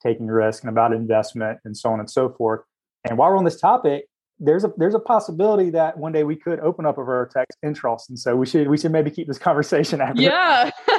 taking 0.04 0.28
risk 0.28 0.64
and 0.64 0.70
about 0.70 0.94
investment 0.94 1.60
and 1.64 1.76
so 1.76 1.90
on 1.90 2.00
and 2.00 2.10
so 2.10 2.30
forth. 2.30 2.62
And 3.08 3.18
while 3.18 3.30
we're 3.30 3.38
on 3.38 3.46
this 3.46 3.60
topic, 3.60 4.06
there's 4.40 4.64
a 4.64 4.72
there's 4.78 4.94
a 4.94 5.00
possibility 5.00 5.70
that 5.72 5.98
one 5.98 6.12
day 6.12 6.24
we 6.24 6.36
could 6.36 6.60
open 6.60 6.86
up 6.86 6.98
a 6.98 7.04
Vertex 7.04 7.56
in 7.64 7.74
Charleston. 7.74 8.18
So 8.18 8.36
we 8.36 8.46
should 8.46 8.68
we 8.68 8.78
should 8.78 8.92
maybe 8.92 9.10
keep 9.12 9.28
this 9.28 9.38
conversation 9.40 10.02
after 10.02 10.22
yeah 10.22 10.72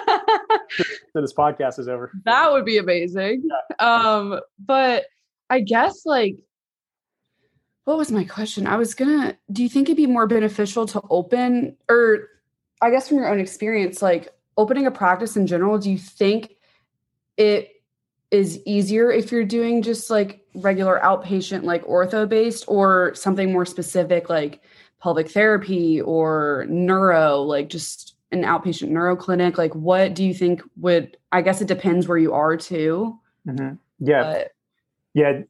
so 1.13 1.21
this 1.21 1.33
podcast 1.33 1.79
is 1.79 1.89
over. 1.89 2.13
That 2.25 2.53
would 2.53 2.65
be 2.65 2.79
amazing. 2.79 3.49
Yeah. 3.49 3.87
Um, 3.87 4.41
but 4.59 5.07
I 5.51 5.61
guess 5.61 6.05
like 6.05 6.37
what 7.89 7.97
was 7.97 8.13
my 8.13 8.25
question? 8.25 8.67
I 8.67 8.77
was 8.77 8.95
gonna. 8.95 9.39
Do 9.51 9.63
you 9.63 9.69
think 9.71 9.89
it'd 9.89 9.97
be 9.97 10.07
more 10.07 10.27
beneficial 10.27 10.87
to 10.89 11.01
open, 11.09 11.75
or 11.89 12.29
I 12.83 12.91
guess 12.91 13.09
from 13.09 13.17
your 13.17 13.31
own 13.31 13.41
experience, 13.41 14.03
like 14.03 14.29
opening 14.59 14.87
a 14.87 14.91
practice 14.91 15.39
in 15.39 15.47
general? 15.47 15.79
Do 15.79 15.91
you 15.91 15.97
think 15.97 16.57
it 17.39 17.71
is 18.31 18.61
easier 18.67 19.11
if 19.11 19.33
you're 19.33 19.43
doing 19.43 19.81
just 19.81 20.11
like 20.11 20.45
regular 20.63 21.01
outpatient, 21.03 21.65
like 21.65 21.85
ortho 21.85 22.29
based, 22.29 22.65
or 22.69 23.15
something 23.15 23.53
more 23.53 23.67
specific, 23.67 24.29
like 24.29 24.61
pelvic 25.01 25.31
therapy 25.31 26.01
or 26.01 26.67
neuro, 26.69 27.43
like 27.43 27.69
just 27.69 28.15
an 28.33 28.43
outpatient 28.43 28.89
neuro 28.89 29.17
clinic? 29.17 29.59
Like, 29.59 29.75
what 29.75 30.15
do 30.15 30.25
you 30.25 30.35
think 30.35 30.63
would? 30.77 31.17
I 31.33 31.43
guess 31.43 31.61
it 31.61 31.69
depends 31.69 32.09
where 32.09 32.19
you 32.19 32.33
are 32.35 32.57
too. 32.57 33.19
Mm-hmm. 33.47 33.75
Yeah, 34.01 34.23
but, 34.23 34.49
yeah. 35.15 35.41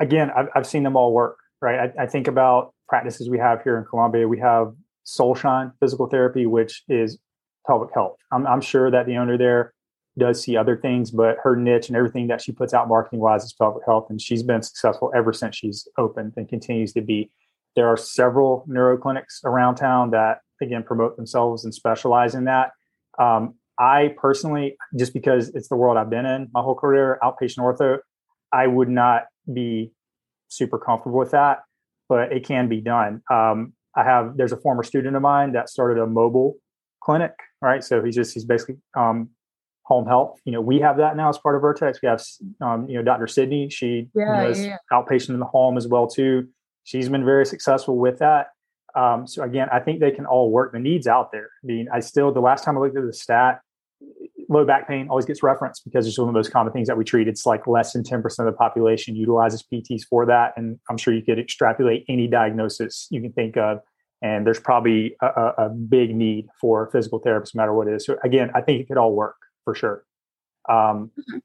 Again, 0.00 0.30
I've, 0.34 0.48
I've 0.54 0.66
seen 0.66 0.82
them 0.82 0.96
all 0.96 1.12
work 1.12 1.40
right? 1.60 1.92
I, 1.98 2.04
I, 2.04 2.06
think 2.06 2.26
about 2.26 2.74
practices 2.88 3.28
we 3.28 3.38
have 3.38 3.62
here 3.62 3.78
in 3.78 3.84
Columbia. 3.84 4.26
We 4.26 4.38
have 4.40 4.74
Soulshine 5.06 5.72
Physical 5.80 6.08
Therapy, 6.08 6.46
which 6.46 6.84
is 6.88 7.18
pelvic 7.66 7.90
health. 7.94 8.16
I'm, 8.32 8.46
I'm 8.46 8.60
sure 8.60 8.90
that 8.90 9.06
the 9.06 9.16
owner 9.16 9.36
there 9.36 9.74
does 10.18 10.42
see 10.42 10.56
other 10.56 10.76
things, 10.76 11.10
but 11.10 11.36
her 11.42 11.56
niche 11.56 11.88
and 11.88 11.96
everything 11.96 12.28
that 12.28 12.40
she 12.40 12.52
puts 12.52 12.74
out 12.74 12.88
marketing 12.88 13.20
wise 13.20 13.44
is 13.44 13.52
pelvic 13.52 13.82
health. 13.86 14.06
And 14.10 14.20
she's 14.20 14.42
been 14.42 14.62
successful 14.62 15.12
ever 15.14 15.32
since 15.32 15.56
she's 15.56 15.86
opened 15.98 16.34
and 16.36 16.48
continues 16.48 16.92
to 16.94 17.00
be. 17.00 17.30
There 17.76 17.86
are 17.86 17.96
several 17.96 18.64
neuro 18.66 18.98
clinics 18.98 19.40
around 19.44 19.76
town 19.76 20.10
that, 20.10 20.40
again, 20.60 20.82
promote 20.82 21.16
themselves 21.16 21.64
and 21.64 21.72
specialize 21.72 22.34
in 22.34 22.44
that. 22.44 22.72
Um, 23.18 23.54
I 23.78 24.14
personally, 24.16 24.76
just 24.98 25.14
because 25.14 25.50
it's 25.54 25.68
the 25.68 25.76
world 25.76 25.96
I've 25.96 26.10
been 26.10 26.26
in 26.26 26.48
my 26.52 26.60
whole 26.60 26.74
career, 26.74 27.18
outpatient 27.22 27.58
ortho, 27.58 27.98
I 28.52 28.66
would 28.66 28.88
not 28.88 29.24
be 29.52 29.92
super 30.48 30.78
comfortable 30.78 31.18
with 31.18 31.30
that, 31.30 31.60
but 32.08 32.32
it 32.32 32.44
can 32.44 32.68
be 32.68 32.80
done. 32.80 33.22
Um, 33.30 33.72
I 33.96 34.04
have 34.04 34.36
there's 34.36 34.52
a 34.52 34.56
former 34.56 34.82
student 34.82 35.16
of 35.16 35.22
mine 35.22 35.52
that 35.52 35.68
started 35.68 36.00
a 36.00 36.06
mobile 36.06 36.56
clinic, 37.02 37.32
right? 37.62 37.82
So 37.82 38.02
he's 38.02 38.14
just 38.14 38.34
he's 38.34 38.44
basically 38.44 38.76
um, 38.96 39.30
home 39.90 40.06
health. 40.06 40.40
You 40.44 40.52
know, 40.52 40.60
we 40.60 40.78
have 40.78 40.96
that 40.98 41.16
now 41.16 41.28
as 41.28 41.36
part 41.36 41.56
of 41.56 41.62
Vertex. 41.62 41.98
We 42.00 42.08
have 42.08 42.22
um, 42.62 42.88
you 42.88 42.96
know 42.96 43.02
Dr. 43.02 43.26
Sydney. 43.26 43.68
She 43.68 44.08
yeah, 44.14 44.44
does 44.44 44.64
yeah. 44.64 44.76
outpatient 44.92 45.30
in 45.30 45.40
the 45.40 45.46
home 45.46 45.76
as 45.76 45.88
well 45.88 46.06
too. 46.06 46.48
She's 46.84 47.08
been 47.08 47.24
very 47.24 47.44
successful 47.44 47.98
with 47.98 48.20
that. 48.20 48.46
Um, 48.94 49.26
so 49.26 49.42
again, 49.42 49.68
I 49.72 49.80
think 49.80 50.00
they 50.00 50.12
can 50.12 50.26
all 50.26 50.50
work. 50.50 50.72
The 50.72 50.78
needs 50.78 51.06
out 51.06 51.32
there. 51.32 51.50
I 51.62 51.66
mean, 51.66 51.88
I 51.92 52.00
still 52.00 52.32
the 52.32 52.40
last 52.40 52.64
time 52.64 52.78
I 52.78 52.80
looked 52.80 52.96
at 52.96 53.04
the 53.04 53.12
stat, 53.12 53.60
low 54.48 54.64
back 54.64 54.88
pain 54.88 55.08
always 55.10 55.26
gets 55.26 55.42
referenced 55.42 55.84
because 55.84 56.06
it's 56.06 56.16
one 56.18 56.28
of 56.28 56.34
the 56.34 56.38
most 56.38 56.52
common 56.52 56.72
things 56.72 56.86
that 56.86 56.96
we 56.96 57.04
treat. 57.04 57.26
It's 57.26 57.44
like 57.44 57.66
less 57.66 57.92
than 57.92 58.04
10% 58.04 58.24
of 58.38 58.46
the 58.46 58.52
population 58.52 59.16
utilizes 59.16 59.64
PTs 59.72 60.02
for 60.08 60.24
that. 60.26 60.52
And 60.56 60.78
I'm 60.88 60.96
sure 60.96 61.12
you 61.12 61.22
could 61.22 61.38
extrapolate 61.38 62.04
any 62.08 62.28
diagnosis 62.28 63.08
you 63.10 63.20
can 63.20 63.32
think 63.32 63.56
of. 63.56 63.80
And 64.22 64.46
there's 64.46 64.60
probably 64.60 65.16
a, 65.20 65.52
a 65.58 65.68
big 65.68 66.14
need 66.14 66.46
for 66.60 66.90
physical 66.90 67.20
therapists, 67.20 67.54
no 67.54 67.62
matter 67.62 67.74
what 67.74 67.88
it 67.88 67.94
is. 67.94 68.04
So 68.04 68.16
again, 68.22 68.50
I 68.54 68.60
think 68.60 68.80
it 68.80 68.86
could 68.86 68.98
all 68.98 69.14
work 69.14 69.36
for 69.70 69.74
sure. 69.76 70.04
Um, 70.68 71.10
mm-hmm. 71.18 71.38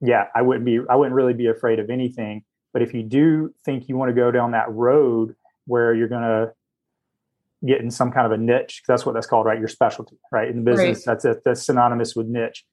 yeah, 0.00 0.28
I 0.34 0.42
wouldn't 0.42 0.64
be, 0.64 0.80
I 0.88 0.96
wouldn't 0.96 1.14
really 1.14 1.34
be 1.34 1.46
afraid 1.46 1.78
of 1.78 1.90
anything. 1.90 2.44
But 2.72 2.82
if 2.82 2.94
you 2.94 3.02
do 3.02 3.52
think 3.64 3.88
you 3.88 3.96
want 3.96 4.08
to 4.10 4.14
go 4.14 4.30
down 4.30 4.52
that 4.52 4.70
road 4.72 5.34
where 5.66 5.94
you're 5.94 6.08
going 6.08 6.22
to 6.22 6.52
get 7.66 7.80
in 7.80 7.90
some 7.90 8.10
kind 8.10 8.24
of 8.24 8.32
a 8.32 8.38
niche 8.38 8.82
that's 8.88 9.04
what 9.04 9.12
that's 9.12 9.26
called 9.26 9.44
right 9.44 9.58
your 9.58 9.68
specialty 9.68 10.16
right 10.32 10.48
in 10.48 10.56
the 10.56 10.70
business 10.70 11.06
right. 11.06 11.20
that's 11.22 11.42
that's 11.44 11.66
synonymous 11.66 12.16
with 12.16 12.26
niche 12.26 12.64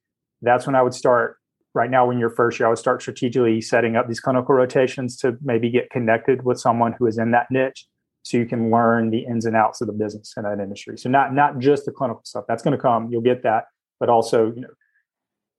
that's 0.42 0.66
when 0.66 0.76
i 0.76 0.82
would 0.82 0.94
start 0.94 1.36
right 1.74 1.92
now 1.92 2.08
when 2.08 2.18
you're 2.18 2.30
first 2.30 2.58
year 2.58 2.68
i 2.68 2.70
would 2.70 2.78
start 2.78 3.02
strategically 3.02 3.60
setting 3.60 3.98
up 3.98 4.08
these 4.08 4.22
clinical 4.22 4.56
rotations 4.56 5.18
to 5.18 5.38
maybe 5.42 5.70
get 5.70 5.90
connected 5.90 6.46
with 6.46 6.58
someone 6.58 6.94
who 6.94 7.06
is 7.06 7.18
in 7.18 7.32
that 7.32 7.48
niche 7.52 7.86
so 8.24 8.38
you 8.38 8.46
can 8.46 8.72
learn 8.72 9.10
the 9.10 9.26
ins 9.26 9.46
and 9.46 9.58
outs 9.58 9.82
of 9.82 9.88
the 9.88 9.94
business 9.94 10.34
in 10.38 10.44
that 10.44 10.58
industry 10.62 10.98
so 10.98 11.10
not 11.10 11.34
not 11.34 11.60
just 11.60 11.84
the 11.84 11.92
clinical 11.92 12.22
stuff 12.24 12.46
that's 12.48 12.64
going 12.64 12.76
to 12.76 12.82
come 12.82 13.10
you'll 13.12 13.20
get 13.20 13.44
that 13.44 13.66
but 14.00 14.10
also 14.10 14.52
you 14.56 14.62
know 14.62 14.70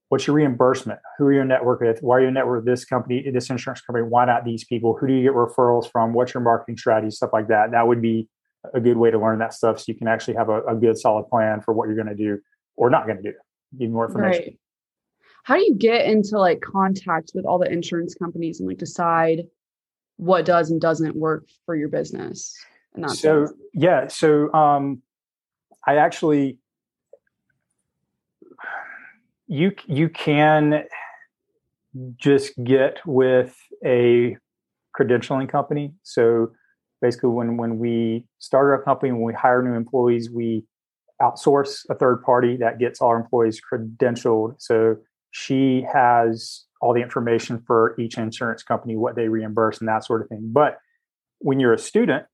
what's 0.09 0.25
your 0.25 0.35
reimbursement? 0.35 0.99
Who 1.17 1.25
are 1.25 1.33
your 1.33 1.45
network 1.45 1.81
with? 1.81 2.01
Why 2.01 2.17
are 2.17 2.21
you 2.21 2.31
network 2.31 2.65
with 2.65 2.65
this 2.65 2.83
company 2.83 3.29
this 3.31 3.49
insurance 3.49 3.81
company? 3.81 4.05
Why 4.07 4.25
not 4.25 4.43
these 4.43 4.65
people? 4.65 4.97
Who 4.99 5.07
do 5.07 5.13
you 5.13 5.23
get 5.23 5.33
referrals 5.33 5.89
from? 5.89 6.13
What's 6.13 6.33
your 6.33 6.41
marketing 6.41 6.77
strategy? 6.77 7.11
Stuff 7.11 7.31
like 7.31 7.47
that. 7.47 7.71
That 7.71 7.87
would 7.87 8.01
be 8.01 8.27
a 8.73 8.79
good 8.79 8.97
way 8.97 9.09
to 9.09 9.17
learn 9.17 9.39
that 9.39 9.53
stuff 9.53 9.79
so 9.79 9.85
you 9.87 9.95
can 9.95 10.07
actually 10.07 10.35
have 10.35 10.49
a, 10.49 10.61
a 10.63 10.75
good 10.75 10.97
solid 10.97 11.27
plan 11.29 11.61
for 11.61 11.73
what 11.73 11.87
you're 11.87 11.95
going 11.95 12.07
to 12.07 12.15
do 12.15 12.39
or 12.75 12.89
not 12.89 13.05
going 13.05 13.17
to 13.17 13.23
do. 13.23 13.33
Give 13.77 13.91
more 13.91 14.07
information. 14.07 14.43
Right. 14.43 14.59
how 15.43 15.55
do 15.55 15.61
you 15.61 15.75
get 15.75 16.07
into 16.07 16.37
like 16.37 16.59
contact 16.61 17.31
with 17.33 17.45
all 17.45 17.59
the 17.59 17.71
insurance 17.71 18.15
companies 18.15 18.59
and 18.59 18.67
like 18.67 18.77
decide 18.77 19.43
what 20.17 20.43
does 20.43 20.71
and 20.71 20.81
doesn't 20.81 21.15
work 21.15 21.47
for 21.65 21.75
your 21.75 21.87
business 21.87 22.53
so 23.07 23.45
sense? 23.45 23.53
yeah 23.73 24.07
so 24.07 24.51
um 24.53 25.01
i 25.87 25.95
actually 25.95 26.57
you 29.49 29.71
you 29.87 30.07
can 30.07 30.83
just 32.17 32.53
get 32.63 32.99
with 33.05 33.57
a 33.83 34.37
credentialing 34.97 35.49
company. 35.49 35.91
So 36.03 36.51
basically 37.01 37.31
when 37.31 37.57
when 37.57 37.79
we 37.79 38.25
started 38.37 38.71
our 38.71 38.83
company 38.83 39.11
when 39.11 39.23
we 39.23 39.33
hire 39.33 39.63
new 39.63 39.73
employees 39.73 40.29
we 40.29 40.63
outsource 41.21 41.81
a 41.89 41.95
third 41.95 42.21
party 42.23 42.55
that 42.57 42.79
gets 42.79 43.01
our 43.01 43.17
employees 43.17 43.59
credentialed. 43.59 44.53
So 44.59 44.97
she 45.31 45.85
has 45.91 46.65
all 46.79 46.93
the 46.93 47.01
information 47.01 47.61
for 47.65 47.95
each 47.99 48.17
insurance 48.17 48.63
company 48.63 48.95
what 48.95 49.15
they 49.15 49.27
reimburse 49.27 49.79
and 49.79 49.87
that 49.89 50.05
sort 50.05 50.21
of 50.21 50.29
thing. 50.29 50.51
But 50.53 50.77
when 51.39 51.59
you're 51.59 51.73
a 51.73 51.79
student 51.79 52.25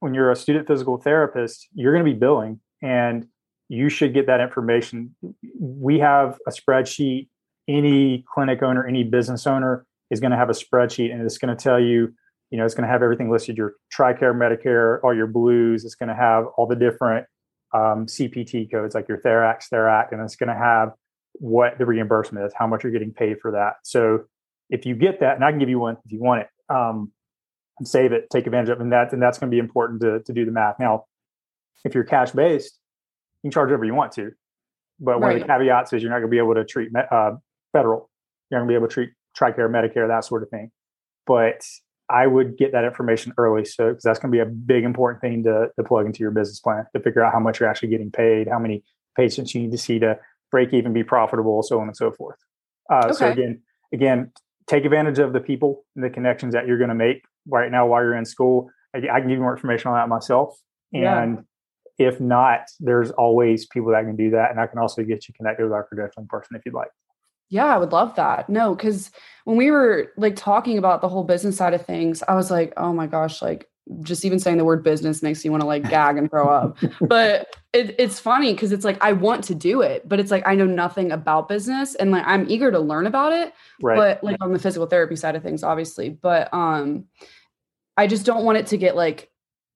when 0.00 0.12
you're 0.12 0.30
a 0.30 0.36
student 0.36 0.68
physical 0.68 0.98
therapist 0.98 1.66
you're 1.72 1.94
going 1.94 2.04
to 2.04 2.12
be 2.12 2.18
billing. 2.18 2.60
And 2.82 3.26
you 3.68 3.88
should 3.88 4.14
get 4.14 4.26
that 4.26 4.40
information. 4.40 5.14
We 5.58 5.98
have 5.98 6.38
a 6.46 6.50
spreadsheet. 6.50 7.28
Any 7.68 8.24
clinic 8.32 8.62
owner 8.62 8.86
any 8.86 9.04
business 9.04 9.46
owner 9.46 9.84
is 10.10 10.20
going 10.20 10.30
to 10.30 10.38
have 10.38 10.48
a 10.48 10.54
spreadsheet 10.54 11.12
and 11.12 11.22
it's 11.22 11.36
going 11.36 11.54
to 11.54 11.62
tell 11.62 11.78
you 11.78 12.14
you 12.50 12.56
know 12.56 12.64
it's 12.64 12.74
going 12.74 12.86
to 12.86 12.90
have 12.90 13.02
everything 13.02 13.30
listed 13.30 13.58
your 13.58 13.74
tricare 13.94 14.34
medicare 14.34 15.00
all 15.04 15.14
your 15.14 15.26
blues. 15.26 15.84
It's 15.84 15.94
going 15.94 16.08
to 16.08 16.14
have 16.14 16.46
all 16.56 16.66
the 16.66 16.76
different 16.76 17.26
um, 17.74 18.06
cpt 18.06 18.70
codes 18.70 18.94
like 18.94 19.06
your 19.06 19.18
therax 19.18 19.64
therac 19.70 20.12
and 20.12 20.22
it's 20.22 20.36
going 20.36 20.48
to 20.48 20.54
have 20.54 20.92
what 21.34 21.76
the 21.76 21.84
reimbursement 21.84 22.46
is 22.46 22.54
how 22.56 22.66
much 22.66 22.82
you're 22.82 22.92
getting 22.92 23.12
paid 23.12 23.38
for 23.42 23.52
that. 23.52 23.74
So 23.82 24.24
if 24.70 24.86
you 24.86 24.94
get 24.94 25.20
that 25.20 25.36
and 25.36 25.44
i 25.44 25.50
can 25.50 25.58
give 25.58 25.68
you 25.68 25.78
one 25.78 25.98
if 26.04 26.12
you 26.12 26.20
want 26.20 26.40
it 26.40 26.48
um, 26.74 27.12
save 27.84 28.12
it 28.12 28.28
take 28.30 28.46
advantage 28.46 28.70
of 28.70 28.78
it 28.78 28.82
and 28.82 28.92
that 28.92 29.12
and 29.12 29.20
that's 29.20 29.38
going 29.38 29.50
to 29.50 29.54
be 29.54 29.58
important 29.58 30.00
to, 30.00 30.20
to 30.20 30.32
do 30.32 30.46
the 30.46 30.52
math. 30.52 30.76
Now 30.80 31.04
if 31.84 31.94
you're 31.94 32.04
cash 32.04 32.30
based 32.30 32.77
you 33.42 33.48
can 33.48 33.52
charge 33.52 33.68
whatever 33.68 33.84
you 33.84 33.94
want 33.94 34.12
to 34.12 34.30
but 35.00 35.20
one 35.20 35.30
right. 35.30 35.36
of 35.36 35.42
the 35.42 35.46
caveats 35.46 35.92
is 35.92 36.02
you're 36.02 36.10
not 36.10 36.18
going 36.18 36.30
to 36.30 36.34
be 36.34 36.38
able 36.38 36.54
to 36.54 36.64
treat 36.64 36.88
uh, 36.96 37.32
federal 37.72 38.10
you're 38.50 38.60
not 38.60 38.66
going 38.66 38.68
to 38.68 38.72
be 38.72 38.74
able 38.74 38.88
to 38.88 38.94
treat 38.94 39.10
tricare 39.38 39.70
medicare 39.70 40.08
that 40.08 40.24
sort 40.24 40.42
of 40.42 40.48
thing 40.48 40.70
but 41.26 41.62
I 42.10 42.26
would 42.26 42.56
get 42.56 42.72
that 42.72 42.84
information 42.84 43.32
early. 43.36 43.64
So, 43.64 43.90
because 43.90 44.02
that's 44.02 44.18
going 44.18 44.32
to 44.32 44.36
be 44.36 44.40
a 44.40 44.46
big 44.46 44.84
important 44.84 45.20
thing 45.20 45.42
to, 45.44 45.68
to 45.76 45.84
plug 45.84 46.06
into 46.06 46.20
your 46.20 46.30
business 46.30 46.58
plan 46.58 46.86
to 46.94 47.02
figure 47.02 47.22
out 47.22 47.32
how 47.32 47.40
much 47.40 47.60
you're 47.60 47.68
actually 47.68 47.90
getting 47.90 48.10
paid, 48.10 48.48
how 48.48 48.58
many 48.58 48.82
patients 49.16 49.54
you 49.54 49.62
need 49.62 49.72
to 49.72 49.78
see 49.78 49.98
to 49.98 50.18
break 50.50 50.72
even, 50.72 50.92
be 50.92 51.04
profitable, 51.04 51.62
so 51.62 51.80
on 51.80 51.86
and 51.86 51.96
so 51.96 52.10
forth. 52.10 52.38
Uh, 52.90 53.02
okay. 53.04 53.12
So 53.12 53.28
again, 53.30 53.62
again, 53.92 54.32
take 54.66 54.84
advantage 54.86 55.18
of 55.18 55.34
the 55.34 55.40
people 55.40 55.84
and 55.94 56.04
the 56.04 56.10
connections 56.10 56.54
that 56.54 56.66
you're 56.66 56.78
going 56.78 56.88
to 56.88 56.94
make 56.94 57.24
right 57.46 57.70
now 57.70 57.86
while 57.86 58.02
you're 58.02 58.16
in 58.16 58.24
school. 58.24 58.70
I, 58.94 58.98
I, 58.98 59.20
can 59.20 59.28
give 59.28 59.36
you 59.36 59.42
more 59.42 59.54
information 59.54 59.90
on 59.90 59.96
that 59.98 60.08
myself. 60.08 60.58
And 60.94 61.02
yeah. 61.02 61.40
If 61.98 62.20
not, 62.20 62.62
there's 62.80 63.10
always 63.10 63.66
people 63.66 63.90
that 63.92 64.04
can 64.04 64.16
do 64.16 64.30
that. 64.30 64.50
And 64.50 64.60
I 64.60 64.66
can 64.66 64.78
also 64.78 65.02
get 65.02 65.28
you 65.28 65.34
connected 65.34 65.64
with 65.64 65.72
our 65.72 65.86
credentialing 65.92 66.28
person 66.28 66.56
if 66.56 66.62
you'd 66.64 66.74
like. 66.74 66.90
Yeah, 67.50 67.66
I 67.66 67.78
would 67.78 67.92
love 67.92 68.14
that. 68.16 68.48
No, 68.48 68.74
because 68.74 69.10
when 69.44 69.56
we 69.56 69.70
were 69.70 70.12
like 70.16 70.36
talking 70.36 70.78
about 70.78 71.00
the 71.00 71.08
whole 71.08 71.24
business 71.24 71.56
side 71.56 71.74
of 71.74 71.84
things, 71.84 72.22
I 72.28 72.34
was 72.34 72.50
like, 72.50 72.74
oh 72.76 72.92
my 72.92 73.06
gosh, 73.06 73.40
like 73.40 73.68
just 74.02 74.24
even 74.24 74.38
saying 74.38 74.58
the 74.58 74.64
word 74.64 74.84
business 74.84 75.22
makes 75.22 75.44
you 75.44 75.50
want 75.50 75.62
to 75.62 75.66
like 75.66 75.88
gag 75.88 76.18
and 76.18 76.30
throw 76.30 76.46
up. 76.46 76.76
But 77.00 77.54
it, 77.72 77.96
it's 77.98 78.20
funny 78.20 78.52
because 78.52 78.70
it's 78.72 78.84
like 78.84 79.02
I 79.02 79.12
want 79.12 79.44
to 79.44 79.54
do 79.54 79.80
it, 79.80 80.06
but 80.06 80.20
it's 80.20 80.30
like 80.30 80.46
I 80.46 80.54
know 80.54 80.66
nothing 80.66 81.10
about 81.10 81.48
business 81.48 81.94
and 81.94 82.10
like 82.10 82.24
I'm 82.26 82.48
eager 82.50 82.70
to 82.70 82.78
learn 82.78 83.06
about 83.06 83.32
it. 83.32 83.54
Right. 83.82 83.96
But 83.96 84.22
like 84.22 84.36
on 84.42 84.52
the 84.52 84.58
physical 84.58 84.86
therapy 84.86 85.16
side 85.16 85.36
of 85.36 85.42
things, 85.42 85.62
obviously. 85.62 86.10
But 86.10 86.52
um 86.52 87.06
I 87.96 88.06
just 88.06 88.26
don't 88.26 88.44
want 88.44 88.58
it 88.58 88.68
to 88.68 88.76
get 88.76 88.94
like 88.94 89.27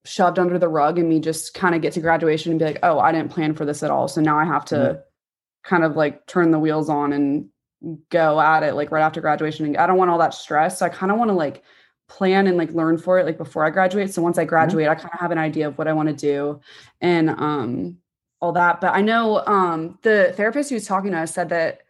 shoved 0.04 0.38
under 0.38 0.58
the 0.58 0.68
rug 0.68 0.98
and 0.98 1.08
me 1.08 1.20
just 1.20 1.54
kind 1.54 1.74
of 1.74 1.82
get 1.82 1.92
to 1.94 2.00
graduation 2.00 2.50
and 2.50 2.58
be 2.58 2.64
like, 2.64 2.80
oh, 2.82 2.98
I 2.98 3.12
didn't 3.12 3.30
plan 3.30 3.54
for 3.54 3.64
this 3.64 3.82
at 3.82 3.90
all. 3.90 4.08
So 4.08 4.20
now 4.20 4.38
I 4.38 4.44
have 4.44 4.64
to 4.66 4.74
mm-hmm. 4.74 5.00
kind 5.64 5.84
of 5.84 5.96
like 5.96 6.26
turn 6.26 6.50
the 6.50 6.58
wheels 6.58 6.88
on 6.88 7.12
and 7.12 7.48
go 8.10 8.40
at 8.40 8.62
it 8.62 8.74
like 8.74 8.90
right 8.90 9.02
after 9.02 9.20
graduation 9.20 9.66
and 9.66 9.76
I 9.76 9.86
don't 9.86 9.96
want 9.96 10.10
all 10.10 10.18
that 10.18 10.34
stress. 10.34 10.78
So 10.78 10.86
I 10.86 10.88
kind 10.88 11.12
of 11.12 11.18
want 11.18 11.30
to 11.30 11.34
like 11.34 11.62
plan 12.08 12.46
and 12.46 12.56
like 12.56 12.72
learn 12.72 12.98
for 12.98 13.18
it 13.18 13.26
like 13.26 13.38
before 13.38 13.64
I 13.64 13.70
graduate. 13.70 14.12
So 14.12 14.22
once 14.22 14.38
I 14.38 14.42
mm-hmm. 14.42 14.48
graduate, 14.48 14.86
mm-hmm. 14.86 14.98
I 14.98 15.00
kind 15.00 15.14
of 15.14 15.20
have 15.20 15.30
an 15.30 15.38
idea 15.38 15.68
of 15.68 15.78
what 15.78 15.88
I 15.88 15.92
want 15.92 16.08
to 16.08 16.14
do 16.14 16.60
and 17.00 17.30
um 17.30 17.98
all 18.40 18.52
that. 18.52 18.80
But 18.80 18.94
I 18.94 19.02
know 19.02 19.44
um 19.46 19.98
the 20.02 20.32
therapist 20.36 20.70
who 20.70 20.76
was 20.76 20.86
talking 20.86 21.12
to 21.12 21.18
us 21.18 21.34
said 21.34 21.50
that 21.50 21.82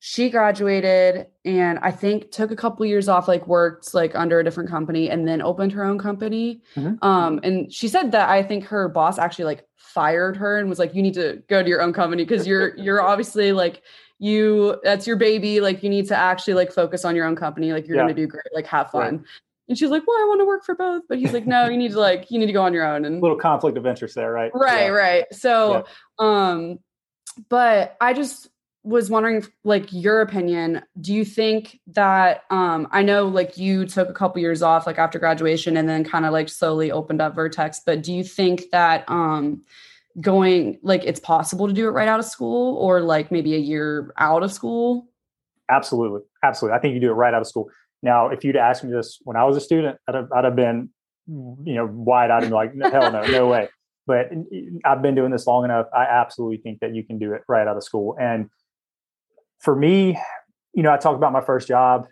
she 0.00 0.30
graduated 0.30 1.26
and 1.44 1.78
I 1.80 1.90
think 1.90 2.30
took 2.30 2.50
a 2.50 2.56
couple 2.56 2.84
years 2.84 3.08
off, 3.08 3.26
like 3.26 3.46
worked 3.46 3.94
like 3.94 4.14
under 4.14 4.40
a 4.40 4.44
different 4.44 4.68
company 4.68 5.08
and 5.08 5.26
then 5.26 5.40
opened 5.40 5.72
her 5.72 5.84
own 5.84 5.98
company. 5.98 6.60
Mm-hmm. 6.76 7.02
Um, 7.04 7.40
and 7.42 7.72
she 7.72 7.88
said 7.88 8.12
that 8.12 8.28
I 8.28 8.42
think 8.42 8.64
her 8.64 8.88
boss 8.88 9.18
actually 9.18 9.46
like 9.46 9.66
fired 9.76 10.36
her 10.36 10.58
and 10.58 10.68
was 10.68 10.78
like, 10.78 10.94
you 10.94 11.02
need 11.02 11.14
to 11.14 11.42
go 11.48 11.62
to 11.62 11.68
your 11.68 11.80
own 11.80 11.94
company 11.94 12.24
because 12.24 12.46
you're 12.46 12.76
you're 12.76 13.00
obviously 13.06 13.52
like 13.52 13.82
you 14.18 14.78
that's 14.84 15.06
your 15.06 15.16
baby. 15.16 15.60
Like 15.60 15.82
you 15.82 15.88
need 15.88 16.06
to 16.08 16.16
actually 16.16 16.54
like 16.54 16.72
focus 16.72 17.06
on 17.06 17.16
your 17.16 17.24
own 17.24 17.36
company. 17.36 17.72
Like 17.72 17.86
you're 17.86 17.96
yeah. 17.96 18.02
gonna 18.02 18.14
do 18.14 18.26
great, 18.26 18.44
like 18.52 18.66
have 18.66 18.90
fun. 18.90 19.16
Right. 19.16 19.26
And 19.70 19.78
she's 19.78 19.88
like, 19.88 20.06
Well, 20.06 20.16
I 20.20 20.26
want 20.28 20.42
to 20.42 20.44
work 20.44 20.64
for 20.64 20.74
both. 20.74 21.04
But 21.08 21.18
he's 21.18 21.32
like, 21.32 21.46
No, 21.46 21.70
you 21.70 21.78
need 21.78 21.92
to 21.92 22.00
like 22.00 22.30
you 22.30 22.38
need 22.38 22.46
to 22.46 22.52
go 22.52 22.62
on 22.62 22.74
your 22.74 22.84
own. 22.84 23.06
And 23.06 23.16
a 23.16 23.20
little 23.20 23.38
conflict 23.38 23.78
of 23.78 23.86
interest 23.86 24.14
there, 24.14 24.30
right? 24.30 24.50
Right, 24.52 24.86
yeah. 24.86 24.88
right. 24.88 25.24
So 25.32 25.72
yeah. 25.72 25.82
um, 26.18 26.80
but 27.48 27.96
I 27.98 28.12
just 28.12 28.49
was 28.82 29.10
wondering 29.10 29.44
like 29.62 29.92
your 29.92 30.20
opinion. 30.22 30.82
Do 31.00 31.12
you 31.12 31.24
think 31.24 31.78
that 31.88 32.44
um 32.50 32.88
i 32.92 33.02
know 33.02 33.26
like 33.26 33.58
you 33.58 33.84
took 33.84 34.08
a 34.08 34.14
couple 34.14 34.40
years 34.40 34.62
off 34.62 34.86
like 34.86 34.98
after 34.98 35.18
graduation 35.18 35.76
and 35.76 35.88
then 35.88 36.04
kind 36.04 36.24
of 36.24 36.32
like 36.32 36.48
slowly 36.48 36.90
opened 36.90 37.20
up 37.20 37.34
vertex 37.34 37.80
but 37.84 38.02
do 38.02 38.12
you 38.12 38.24
think 38.24 38.64
that 38.72 39.04
um 39.08 39.62
going 40.20 40.78
like 40.82 41.04
it's 41.04 41.20
possible 41.20 41.66
to 41.66 41.72
do 41.72 41.86
it 41.86 41.90
right 41.90 42.08
out 42.08 42.18
of 42.18 42.26
school 42.26 42.76
or 42.76 43.00
like 43.00 43.30
maybe 43.30 43.54
a 43.54 43.58
year 43.58 44.12
out 44.18 44.42
of 44.42 44.52
school? 44.52 45.08
Absolutely. 45.70 46.20
Absolutely. 46.42 46.76
I 46.76 46.80
think 46.80 46.94
you 46.94 47.00
do 47.00 47.10
it 47.10 47.14
right 47.14 47.32
out 47.32 47.40
of 47.40 47.46
school. 47.46 47.70
Now 48.02 48.28
if 48.28 48.44
you'd 48.44 48.56
asked 48.56 48.82
me 48.82 48.90
this 48.90 49.18
when 49.24 49.36
i 49.36 49.44
was 49.44 49.56
a 49.56 49.60
student 49.60 49.98
i'd 50.08 50.14
have, 50.14 50.32
I'd 50.32 50.44
have 50.44 50.56
been 50.56 50.88
you 51.28 51.74
know 51.74 51.86
wide-eyed 51.86 52.44
and 52.44 52.52
like 52.52 52.72
hell 52.80 53.12
no 53.12 53.22
no 53.26 53.46
way. 53.48 53.68
But 54.06 54.30
i've 54.84 55.02
been 55.02 55.14
doing 55.14 55.30
this 55.30 55.46
long 55.46 55.64
enough 55.64 55.86
i 55.94 56.04
absolutely 56.04 56.56
think 56.56 56.80
that 56.80 56.94
you 56.94 57.04
can 57.04 57.18
do 57.18 57.34
it 57.34 57.42
right 57.46 57.68
out 57.68 57.76
of 57.76 57.84
school. 57.84 58.16
And 58.18 58.48
for 59.60 59.76
me, 59.76 60.18
you 60.74 60.82
know, 60.82 60.92
I 60.92 60.96
talk 60.96 61.16
about 61.16 61.32
my 61.32 61.40
first 61.40 61.68
job. 61.68 62.06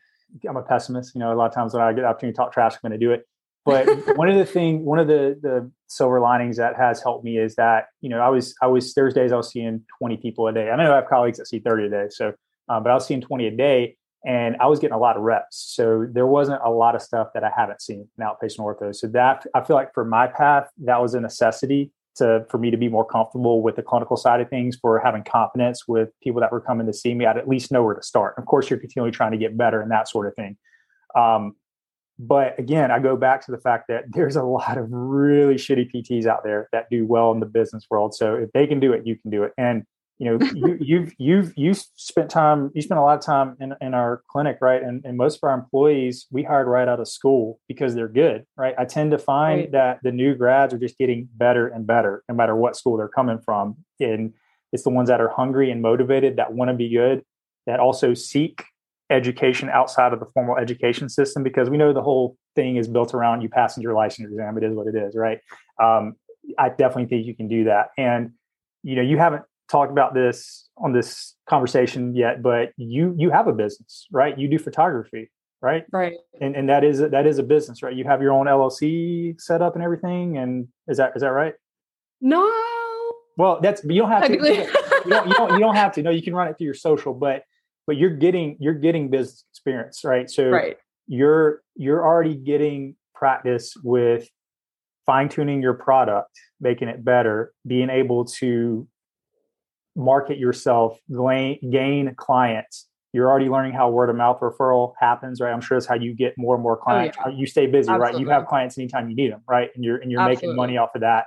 I'm 0.49 0.57
a 0.57 0.63
pessimist. 0.63 1.15
You 1.15 1.21
know, 1.21 1.33
a 1.33 1.35
lot 1.35 1.47
of 1.47 1.55
times 1.55 1.73
when 1.73 1.83
I 1.83 1.93
get 1.93 2.03
the 2.03 2.07
opportunity 2.07 2.35
to 2.35 2.37
talk 2.37 2.53
trash, 2.53 2.75
I'm 2.75 2.89
going 2.89 2.99
to 2.99 3.05
do 3.05 3.13
it. 3.13 3.27
But 3.65 3.89
one 4.17 4.29
of 4.29 4.37
the 4.37 4.47
thing, 4.47 4.85
one 4.85 4.99
of 4.99 5.09
the 5.09 5.39
the 5.41 5.71
silver 5.89 6.21
linings 6.21 6.59
that 6.59 6.77
has 6.77 7.03
helped 7.03 7.25
me 7.25 7.39
is 7.39 7.55
that 7.57 7.87
you 8.01 8.11
know 8.11 8.21
I 8.21 8.29
was 8.29 8.55
I 8.63 8.67
was 8.67 8.93
Thursdays 8.93 9.33
I 9.33 9.37
was 9.37 9.51
seeing 9.51 9.83
20 9.99 10.19
people 10.19 10.47
a 10.47 10.53
day. 10.53 10.71
I 10.71 10.77
know 10.77 10.93
I 10.93 10.97
have 10.97 11.09
colleagues 11.09 11.39
that 11.39 11.47
see 11.47 11.59
30 11.59 11.87
a 11.87 11.91
day, 11.91 12.07
so 12.11 12.35
um, 12.69 12.83
but 12.83 12.91
I 12.91 12.95
was 12.95 13.07
seeing 13.07 13.23
20 13.23 13.47
a 13.47 13.51
day, 13.51 13.97
and 14.27 14.57
I 14.61 14.67
was 14.67 14.79
getting 14.79 14.95
a 14.95 14.99
lot 14.99 15.17
of 15.17 15.23
reps. 15.23 15.73
So 15.75 16.07
there 16.11 16.27
wasn't 16.27 16.61
a 16.63 16.71
lot 16.71 16.95
of 16.95 17.01
stuff 17.01 17.29
that 17.33 17.45
I 17.45 17.51
haven't 17.57 17.81
seen 17.81 18.07
in 18.19 18.25
outpatient 18.25 18.59
ortho. 18.59 18.95
So 18.95 19.07
that 19.09 19.47
I 19.55 19.63
feel 19.63 19.77
like 19.77 19.95
for 19.95 20.05
my 20.05 20.27
path, 20.27 20.69
that 20.85 21.01
was 21.01 21.15
a 21.15 21.21
necessity 21.21 21.91
to 22.19 22.47
for 22.49 22.59
me 22.59 22.71
to 22.71 22.77
be 22.77 22.89
more 22.89 23.05
comfortable 23.05 23.63
with 23.63 23.77
the 23.77 23.83
clinical 23.83 24.17
side 24.17 24.41
of 24.41 24.49
things, 24.49 24.77
for 24.77 24.99
having 25.01 25.25
confidence 25.25 25.89
with 25.89 26.11
people 26.23 26.41
that 26.41 26.53
were 26.53 26.61
coming 26.61 26.87
to 26.87 26.93
see 26.93 27.15
me, 27.15 27.27
I'd 27.27 27.39
at 27.39 27.49
least 27.49 27.73
know 27.73 27.83
where 27.83 27.95
to 27.95 28.03
start. 28.03 28.35
Of 28.39 28.47
course, 28.47 28.71
you're 28.71 28.79
continually 28.79 29.11
trying 29.11 29.33
to 29.33 29.39
get 29.39 29.57
better 29.57 29.81
and 29.81 29.91
that 29.91 30.09
sort 30.09 30.27
of 30.27 30.35
thing. 30.35 30.57
Um, 31.17 31.57
but 32.19 32.59
again, 32.59 32.91
I 32.91 32.99
go 32.99 33.17
back 33.17 33.45
to 33.47 33.53
the 33.53 33.59
fact 33.59 33.87
that 33.89 34.05
there's 34.11 34.37
a 34.37 34.43
lot 34.43 34.77
of 34.77 34.87
really 34.91 35.55
shitty 35.55 35.91
PTs 35.95 36.27
out 36.27 36.43
there 36.45 36.69
that 36.73 36.87
do 36.91 37.07
well 37.07 37.33
in 37.33 37.41
the 37.41 37.47
business 37.47 37.87
world. 37.91 38.15
So 38.15 38.35
if 38.35 38.51
they 38.53 38.67
can 38.67 38.81
do 38.81 38.93
it, 38.93 39.07
you 39.07 39.17
can 39.17 39.31
do 39.31 39.45
it. 39.45 39.53
And 39.57 39.85
you 40.19 40.27
know 40.27 40.47
you, 40.55 40.79
you've 40.81 41.15
you've 41.19 41.53
you 41.57 41.75
spent 41.75 42.31
time 42.31 42.71
you 42.75 42.83
spent 42.83 42.99
a 42.99 43.03
lot 43.03 43.19
of 43.19 43.25
time 43.25 43.57
in, 43.61 43.75
in 43.81 43.95
our 43.95 44.23
clinic 44.29 44.59
right? 44.61 44.83
And, 44.83 45.05
and 45.05 45.17
most 45.17 45.37
of 45.37 45.45
our 45.45 45.55
employees 45.55 46.27
we 46.31 46.43
hired 46.43 46.67
right 46.67 46.89
out 46.89 47.01
of 47.01 47.09
school 47.09 47.61
because 47.69 47.95
they're 47.95 48.09
good 48.09 48.45
right? 48.57 48.75
I 48.79 48.85
tend 48.85 49.13
to 49.13 49.19
find 49.19 49.61
right. 49.61 49.73
that 49.73 50.01
the 50.03 50.13
new 50.13 50.35
grads 50.35 50.75
are 50.75 50.79
just 50.79 50.99
getting 50.99 51.29
better 51.37 51.69
and 51.69 51.87
better 51.87 52.25
no 52.29 52.35
matter 52.35 52.55
what 52.55 52.77
school 52.77 52.97
they're 52.97 53.09
coming 53.09 53.39
from. 53.39 53.77
And 54.01 54.35
it's 54.73 54.83
the 54.83 54.91
ones 54.91 55.09
that 55.09 55.21
are 55.21 55.31
hungry 55.31 55.71
and 55.71 55.81
motivated 55.81 56.37
that 56.37 56.53
want 56.53 56.69
to 56.69 56.75
be 56.75 56.91
good 56.91 57.25
that 57.67 57.81
also 57.81 58.15
seek 58.15 58.65
education 59.11 59.71
outside 59.71 60.13
of 60.13 60.21
the 60.21 60.27
formal 60.27 60.57
education 60.59 61.09
system 61.09 61.43
because 61.43 61.71
we 61.71 61.79
know 61.79 61.93
the 61.93 62.03
whole 62.03 62.37
thing 62.55 62.77
is 62.77 62.89
built 62.89 63.15
around 63.15 63.41
you 63.41 63.49
passing 63.49 63.83
your 63.83 63.95
license 63.95 64.31
exam. 64.31 64.59
It 64.59 64.65
is 64.65 64.75
what 64.75 64.87
it 64.87 64.95
is 64.95 65.15
right? 65.15 65.39
Um, 65.83 66.17
i 66.59 66.71
definitely 66.71 67.07
think 67.07 67.27
you 67.27 67.35
can 67.35 67.47
do 67.47 67.65
that. 67.65 67.89
And 67.97 68.33
you 68.83 68.97
know 68.97 69.03
you 69.03 69.19
haven't 69.19 69.43
talked 69.69 69.93
about 69.93 70.15
this 70.15 70.69
on 70.77 70.93
this 70.93 71.35
conversation 71.49 72.15
yet, 72.15 72.43
but 72.43 72.73
you 72.77 73.15
you 73.17 73.31
have 73.31 73.47
a 73.47 73.53
business, 73.53 74.07
right? 74.11 74.39
You 74.39 74.49
do 74.49 74.59
photography, 74.59 75.31
right? 75.61 75.85
Right. 75.93 76.15
And 76.41 76.57
and 76.57 76.69
that 76.69 76.85
is 76.85 76.99
that 76.99 77.27
is 77.27 77.39
a 77.39 77.43
business, 77.43 77.83
right? 77.83 77.95
You 77.95 78.05
have 78.05 78.23
your 78.23 78.33
own 78.33 78.47
LLC 78.47 79.41
set 79.41 79.63
up 79.63 79.75
and 79.75 79.85
everything. 79.85 80.39
And 80.39 80.69
is 80.87 80.97
that 80.97 81.13
is 81.15 81.23
that 81.23 81.29
right? 81.29 81.55
No. 82.21 82.51
Well, 83.37 83.61
that's 83.63 83.85
you 83.85 84.01
don't 84.01 84.11
have 84.11 84.27
to. 84.27 84.33
you, 84.33 85.11
don't, 85.11 85.29
you 85.29 85.35
don't 85.35 85.53
you 85.53 85.59
don't 85.61 85.77
have 85.77 85.93
to. 85.93 86.03
No, 86.03 86.11
you 86.11 86.23
can 86.23 86.35
run 86.35 86.49
it 86.49 86.59
through 86.59 86.67
your 86.67 86.75
social, 86.75 87.15
but 87.15 87.45
but 87.87 87.97
you're 87.97 88.11
getting 88.11 88.57
you're 88.61 88.75
getting 88.75 89.11
business 89.11 89.45
experience, 89.53 90.03
right? 90.05 90.29
So 90.29 90.49
right. 90.49 90.77
you're 91.07 91.63
you're 91.77 92.05
already 92.05 92.35
getting 92.35 92.97
practice 93.15 93.75
with 93.83 94.29
fine 95.07 95.29
tuning 95.29 95.63
your 95.63 95.75
product, 95.75 96.31
making 96.61 96.89
it 96.89 97.05
better, 97.05 97.53
being 97.67 97.91
able 97.91 98.25
to 98.27 98.87
market 99.99 100.39
yourself, 100.39 100.99
gain 101.11 102.15
clients. 102.17 102.87
You're 103.13 103.29
already 103.29 103.49
learning 103.49 103.73
how 103.73 103.91
word 103.91 104.11
of 104.11 104.17
mouth 104.17 104.39
referral 104.41 104.93
happens, 105.01 105.41
right? 105.41 105.53
I'm 105.53 105.61
sure 105.61 105.77
that's 105.77 105.87
how 105.87 105.97
you 105.97 106.15
get 106.15 106.35
more 106.39 106.55
and 106.55 106.63
more 106.63 106.77
clients. 106.77 107.19
Oh, 107.25 107.31
yeah. 107.31 107.37
You 107.37 107.47
stay 107.47 107.67
busy, 107.67 107.91
Absolutely. 107.91 108.13
right? 108.15 108.21
You 108.21 108.29
have 108.29 108.47
clients 108.47 108.79
anytime 108.79 109.11
you 109.11 109.17
need 109.17 109.33
them, 109.33 109.43
right? 109.49 109.71
And 109.75 109.85
you're 109.85 109.97
and 109.97 110.11
you're 110.11 110.21
Absolutely. 110.21 110.49
making 110.49 110.57
money 110.57 110.77
off 110.77 110.91
of 110.95 111.01
that. 111.01 111.27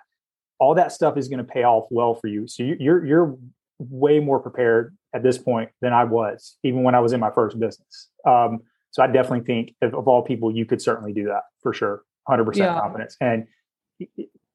All 0.59 0.75
that 0.75 0.91
stuff 0.91 1.17
is 1.17 1.27
going 1.27 1.39
to 1.39 1.43
pay 1.43 1.63
off 1.63 1.87
well 1.89 2.15
for 2.15 2.27
you. 2.27 2.47
So 2.47 2.63
you're 2.63 3.05
you're 3.05 3.37
way 3.79 4.19
more 4.19 4.39
prepared 4.39 4.95
at 5.13 5.23
this 5.23 5.37
point 5.37 5.69
than 5.81 5.91
I 5.91 6.03
was, 6.03 6.57
even 6.63 6.83
when 6.83 6.95
I 6.95 6.99
was 6.99 7.13
in 7.13 7.19
my 7.19 7.31
first 7.31 7.59
business. 7.59 8.09
Um, 8.25 8.59
so 8.91 9.01
I 9.01 9.07
definitely 9.07 9.45
think 9.45 9.75
of, 9.81 9.93
of, 9.95 10.07
all 10.07 10.21
people, 10.21 10.55
you 10.55 10.65
could 10.65 10.81
certainly 10.81 11.13
do 11.13 11.25
that 11.25 11.43
for 11.63 11.73
sure, 11.73 12.03
hundred 12.27 12.43
yeah. 12.43 12.47
percent 12.47 12.79
confidence. 12.79 13.17
And 13.19 13.47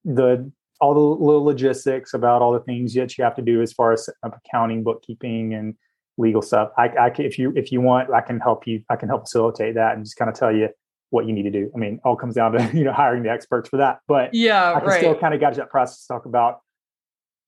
the 0.04 0.50
all 0.80 0.94
the 0.94 1.24
little 1.24 1.44
logistics 1.44 2.14
about 2.14 2.42
all 2.42 2.52
the 2.52 2.60
things 2.60 2.94
that 2.94 3.16
you 3.16 3.24
have 3.24 3.36
to 3.36 3.42
do 3.42 3.62
as 3.62 3.72
far 3.72 3.92
as 3.92 4.08
accounting, 4.22 4.82
bookkeeping, 4.82 5.54
and 5.54 5.74
legal 6.18 6.42
stuff. 6.42 6.70
I, 6.76 6.90
I 6.98 7.10
can, 7.10 7.24
if 7.24 7.38
you 7.38 7.52
if 7.56 7.72
you 7.72 7.80
want, 7.80 8.10
I 8.12 8.20
can 8.20 8.40
help 8.40 8.66
you. 8.66 8.82
I 8.90 8.96
can 8.96 9.08
help 9.08 9.22
facilitate 9.22 9.74
that 9.74 9.94
and 9.94 10.04
just 10.04 10.16
kind 10.16 10.28
of 10.28 10.34
tell 10.34 10.54
you 10.54 10.68
what 11.10 11.26
you 11.26 11.32
need 11.32 11.44
to 11.44 11.50
do. 11.50 11.70
I 11.74 11.78
mean, 11.78 12.00
all 12.04 12.16
comes 12.16 12.34
down 12.34 12.52
to 12.52 12.70
you 12.74 12.84
know 12.84 12.92
hiring 12.92 13.22
the 13.22 13.30
experts 13.30 13.68
for 13.68 13.78
that. 13.78 14.00
But 14.08 14.34
yeah, 14.34 14.74
I 14.74 14.80
can 14.80 14.88
right. 14.88 14.98
still 14.98 15.14
kind 15.14 15.34
of 15.34 15.40
guide 15.40 15.54
that 15.56 15.70
process 15.70 16.02
to 16.02 16.08
talk 16.08 16.26
about. 16.26 16.60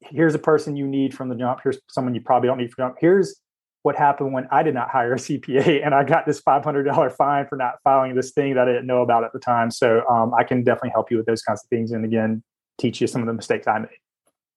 Here's 0.00 0.34
a 0.34 0.38
person 0.38 0.76
you 0.76 0.86
need 0.86 1.14
from 1.14 1.28
the 1.28 1.34
jump. 1.34 1.60
Here's 1.62 1.78
someone 1.88 2.14
you 2.14 2.20
probably 2.20 2.48
don't 2.48 2.58
need 2.58 2.72
from 2.72 2.84
the 2.84 2.88
jump. 2.88 2.98
Here's 3.00 3.40
what 3.82 3.96
happened 3.96 4.32
when 4.32 4.46
I 4.50 4.62
did 4.62 4.74
not 4.74 4.90
hire 4.90 5.14
a 5.14 5.16
CPA 5.16 5.82
and 5.84 5.94
I 5.94 6.04
got 6.04 6.26
this 6.26 6.40
$500 6.40 7.16
fine 7.16 7.46
for 7.46 7.56
not 7.56 7.74
filing 7.84 8.14
this 8.14 8.32
thing 8.32 8.54
that 8.54 8.68
I 8.68 8.72
didn't 8.72 8.86
know 8.86 9.02
about 9.02 9.24
at 9.24 9.32
the 9.32 9.38
time. 9.38 9.70
So 9.70 10.06
um, 10.08 10.32
I 10.34 10.44
can 10.44 10.62
definitely 10.62 10.90
help 10.90 11.10
you 11.10 11.16
with 11.16 11.26
those 11.26 11.42
kinds 11.42 11.62
of 11.64 11.68
things. 11.68 11.92
And 11.92 12.04
again, 12.04 12.42
teach 12.78 13.00
you 13.00 13.06
some 13.06 13.20
of 13.20 13.26
the 13.26 13.32
mistakes 13.32 13.66
I 13.66 13.80
made. 13.80 13.90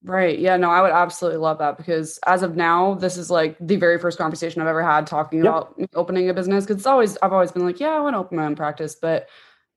Right. 0.03 0.39
Yeah. 0.39 0.57
No, 0.57 0.71
I 0.71 0.81
would 0.81 0.91
absolutely 0.91 1.37
love 1.37 1.59
that 1.59 1.77
because 1.77 2.19
as 2.25 2.41
of 2.41 2.55
now, 2.55 2.95
this 2.95 3.17
is 3.17 3.29
like 3.29 3.55
the 3.59 3.75
very 3.75 3.99
first 3.99 4.17
conversation 4.17 4.61
I've 4.61 4.67
ever 4.67 4.81
had 4.81 5.05
talking 5.05 5.43
yep. 5.43 5.47
about 5.47 5.79
opening 5.93 6.27
a 6.29 6.33
business. 6.33 6.65
Cause 6.65 6.77
it's 6.77 6.85
always, 6.87 7.17
I've 7.21 7.33
always 7.33 7.51
been 7.51 7.65
like, 7.65 7.79
yeah, 7.79 7.89
I 7.89 7.99
want 7.99 8.15
to 8.15 8.17
open 8.17 8.37
my 8.37 8.45
own 8.45 8.55
practice. 8.55 8.95
But 8.95 9.29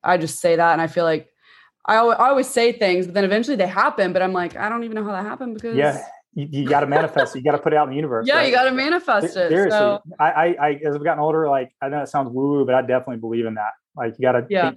I 0.03 0.17
just 0.17 0.41
say 0.41 0.57
that. 0.57 0.73
And 0.73 0.81
I 0.81 0.87
feel 0.87 1.05
like 1.05 1.29
I 1.85 1.97
always, 1.97 2.17
I 2.19 2.29
always 2.29 2.49
say 2.49 2.73
things, 2.73 3.05
but 3.05 3.13
then 3.13 3.25
eventually 3.25 3.57
they 3.57 3.67
happen. 3.67 4.15
But 4.15 4.23
I'm 4.23 4.33
like, 4.33 4.57
I 4.57 4.71
don't 4.71 4.85
even 4.85 4.95
know 4.95 5.05
how 5.05 5.13
that 5.13 5.25
happened 5.25 5.55
because. 5.55 5.77
Yeah. 5.77 6.03
You, 6.33 6.49
you 6.51 6.69
got 6.69 6.81
to 6.81 6.87
manifest 6.87 7.37
it. 7.37 7.41
You 7.41 7.45
got 7.45 7.53
to 7.53 7.63
put 7.63 7.75
it 7.75 7.77
out 7.77 7.85
in 7.85 7.91
the 7.91 7.97
universe. 7.97 8.27
Yeah. 8.27 8.37
Right? 8.37 8.49
You 8.49 8.53
got 8.53 8.65
to 8.65 8.73
manifest 8.73 9.37
it. 9.37 9.51
Seriously. 9.51 9.71
So. 9.71 10.03
I, 10.19 10.31
I, 10.31 10.47
I, 10.47 10.71
as 10.85 10.95
I've 10.95 11.05
gotten 11.05 11.23
older, 11.23 11.49
like, 11.49 11.71
I 11.83 11.91
know 11.91 12.01
it 12.01 12.09
sounds 12.09 12.31
woo 12.31 12.49
woo, 12.49 12.65
but 12.65 12.75
I 12.75 12.81
definitely 12.81 13.19
believe 13.19 13.45
in 13.45 13.55
that. 13.55 13.73
Like, 13.95 14.15
you 14.19 14.23
got 14.23 14.33
to, 14.33 14.47
yeah. 14.49 14.73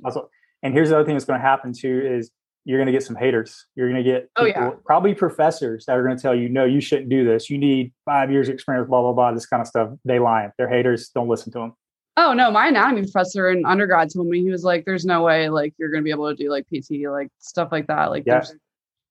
and 0.62 0.74
here's 0.74 0.90
the 0.90 0.96
other 0.96 1.06
thing 1.06 1.16
that's 1.16 1.26
going 1.26 1.40
to 1.40 1.46
happen 1.46 1.74
too 1.74 2.06
is 2.06 2.32
you're 2.68 2.78
going 2.78 2.88
to 2.88 2.92
get 2.92 3.02
some 3.02 3.16
haters. 3.16 3.66
You're 3.76 3.90
going 3.90 4.04
to 4.04 4.10
get 4.10 4.24
people, 4.36 4.44
oh, 4.44 4.46
yeah. 4.46 4.72
probably 4.84 5.16
professors 5.16 5.86
that 5.86 5.98
are 5.98 6.04
going 6.04 6.18
to 6.18 6.22
tell 6.22 6.36
you, 6.36 6.50
no, 6.50 6.66
you 6.66 6.82
shouldn't 6.82 7.08
do 7.08 7.24
this. 7.24 7.50
You 7.50 7.58
need 7.58 7.94
five 8.04 8.30
years 8.30 8.50
experience, 8.50 8.90
blah, 8.90 9.02
blah, 9.02 9.14
blah, 9.14 9.32
this 9.32 9.46
kind 9.46 9.62
of 9.62 9.68
stuff. 9.68 9.92
They 10.04 10.20
lying. 10.20 10.52
They're 10.58 10.68
haters. 10.68 11.10
Don't 11.16 11.30
listen 11.30 11.54
to 11.54 11.60
them. 11.60 11.74
Oh 12.20 12.34
no, 12.34 12.50
my 12.50 12.68
anatomy 12.68 13.04
professor 13.04 13.52
in 13.52 13.64
undergrad 13.64 14.10
told 14.12 14.26
me 14.26 14.42
he 14.42 14.50
was 14.50 14.64
like, 14.64 14.86
"There's 14.86 15.06
no 15.06 15.22
way 15.22 15.50
like 15.50 15.76
you're 15.78 15.92
gonna 15.92 16.02
be 16.02 16.10
able 16.10 16.28
to 16.28 16.36
do 16.36 16.50
like 16.50 16.66
PT, 16.66 17.08
like 17.08 17.30
stuff 17.38 17.70
like 17.72 17.86
that." 17.88 18.10
Like, 18.10 18.24
yeah. 18.26 18.44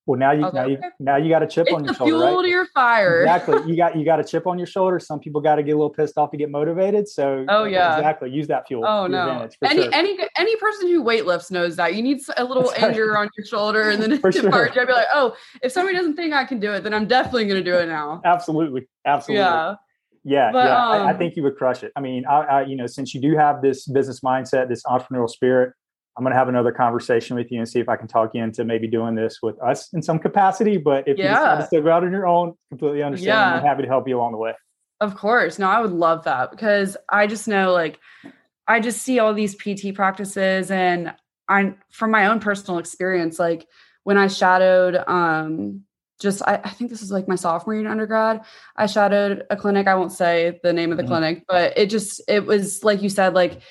Well, 0.07 0.17
now 0.17 0.31
you 0.31 0.49
now 0.53 0.65
you 0.65 0.79
now 0.99 1.17
you 1.17 1.29
got 1.29 1.43
a 1.43 1.47
chip 1.47 1.67
it's 1.67 1.75
on 1.75 1.83
your 1.83 1.91
the 1.91 1.97
shoulder. 1.97 2.13
Fuel 2.13 2.35
right? 2.37 2.41
to 2.43 2.47
your 2.47 2.65
fire. 2.67 3.21
Exactly. 3.23 3.69
You 3.69 3.75
got 3.75 3.97
you 3.97 4.05
got 4.05 4.21
a 4.21 4.23
chip 4.23 4.47
on 4.47 4.57
your 4.57 4.65
shoulder. 4.65 4.99
Some 4.99 5.19
people 5.19 5.41
got 5.41 5.55
to 5.55 5.63
get 5.63 5.73
a 5.73 5.75
little 5.75 5.89
pissed 5.89 6.17
off 6.17 6.31
to 6.31 6.37
get 6.37 6.49
motivated. 6.49 7.09
So 7.09 7.45
oh 7.49 7.65
yeah, 7.65 7.97
exactly. 7.97 8.29
Use 8.29 8.47
that 8.47 8.67
fuel. 8.69 8.85
Oh 8.85 9.07
no. 9.07 9.49
Any 9.61 9.83
sure. 9.83 9.93
any 9.93 10.17
any 10.37 10.55
person 10.55 10.87
who 10.87 11.03
weightlifts 11.03 11.51
knows 11.51 11.75
that 11.75 11.93
you 11.93 12.01
need 12.01 12.21
a 12.37 12.43
little 12.45 12.63
That's 12.63 12.83
anger 12.83 13.11
right. 13.11 13.19
on 13.19 13.29
your 13.37 13.45
shoulder, 13.45 13.89
and 13.89 14.01
then 14.01 14.17
for 14.21 14.31
sure. 14.31 14.69
I'd 14.69 14.87
be 14.87 14.93
like, 14.93 15.07
oh, 15.13 15.35
if 15.61 15.73
somebody 15.73 15.97
doesn't 15.97 16.15
think 16.15 16.33
I 16.33 16.45
can 16.45 16.61
do 16.61 16.71
it, 16.71 16.83
then 16.83 16.93
I'm 16.93 17.05
definitely 17.05 17.45
going 17.45 17.61
to 17.61 17.69
do 17.69 17.77
it 17.77 17.87
now. 17.87 18.21
Absolutely. 18.23 18.87
Absolutely. 19.05 19.43
Yeah. 19.43 19.75
Yeah, 20.23 20.51
but, 20.51 20.65
yeah, 20.65 20.75
um, 20.75 20.91
I, 20.91 20.97
I, 20.97 21.11
um 21.11 21.17
think 21.17 21.37
you 21.37 21.43
would 21.43 21.55
crush 21.55 21.83
it. 21.83 21.93
I 21.95 22.01
mean, 22.01 22.25
I, 22.25 22.39
I, 22.41 22.61
you 22.63 22.75
know, 22.75 22.85
since 22.85 23.13
you 23.13 23.21
do 23.21 23.37
have 23.37 23.61
this 23.61 23.87
business 23.87 24.19
mindset, 24.19 24.67
this 24.67 24.83
entrepreneurial 24.83 25.29
spirit, 25.29 25.71
I'm 26.17 26.23
going 26.23 26.31
to 26.33 26.37
have 26.37 26.49
another 26.49 26.71
conversation 26.71 27.35
with 27.35 27.51
you 27.51 27.59
and 27.59 27.69
see 27.69 27.79
if 27.79 27.87
I 27.87 27.95
can 27.95 28.07
talk 28.07 28.33
you 28.33 28.43
into 28.43 28.65
maybe 28.65 28.87
doing 28.87 29.13
this 29.13 29.39
with 29.43 29.61
us 29.61 29.93
in 29.93 30.01
some 30.01 30.17
capacity. 30.17 30.77
But 30.77 31.07
if 31.07 31.17
yeah. 31.17 31.25
you 31.25 31.35
decide 31.35 31.59
to 31.59 31.65
still 31.67 31.83
go 31.83 31.91
out 31.91 32.03
on 32.03 32.11
your 32.11 32.25
own, 32.25 32.55
completely 32.69 33.03
understand. 33.03 33.27
Yeah. 33.27 33.53
I'm 33.53 33.63
happy 33.63 33.83
to 33.83 33.87
help 33.87 34.07
you 34.07 34.17
along 34.17 34.31
the 34.31 34.39
way. 34.39 34.53
Of 34.99 35.15
course. 35.15 35.59
No, 35.59 35.69
I 35.69 35.79
would 35.79 35.91
love 35.91 36.23
that 36.23 36.49
because 36.49 36.97
I 37.07 37.27
just 37.27 37.47
know 37.47 37.71
like 37.71 37.99
I 38.67 38.79
just 38.79 39.03
see 39.03 39.19
all 39.19 39.33
these 39.33 39.55
PT 39.55 39.93
practices 39.93 40.71
and 40.71 41.13
I 41.47 41.75
from 41.91 42.09
my 42.09 42.25
own 42.25 42.39
personal 42.39 42.79
experience, 42.79 43.37
like 43.37 43.67
when 44.03 44.17
I 44.17 44.27
shadowed 44.27 44.95
um 45.07 45.83
just 46.19 46.41
I, 46.41 46.59
I, 46.63 46.69
think 46.69 46.89
this 46.89 47.03
is 47.03 47.11
like 47.11 47.27
my 47.27 47.35
sophomore 47.35 47.75
year 47.75 47.85
in 47.85 47.91
undergrad. 47.91 48.41
I 48.75 48.87
shadowed 48.87 49.45
a 49.51 49.55
clinic. 49.55 49.85
I 49.85 49.93
won't 49.93 50.11
say 50.11 50.59
the 50.63 50.73
name 50.73 50.89
of 50.91 50.97
the 50.97 51.03
mm-hmm. 51.03 51.11
clinic, 51.11 51.43
but 51.47 51.77
it 51.77 51.91
just 51.91 52.21
it 52.27 52.45
was 52.45 52.83
like 52.83 53.03
you 53.03 53.09
said, 53.09 53.35
like 53.35 53.61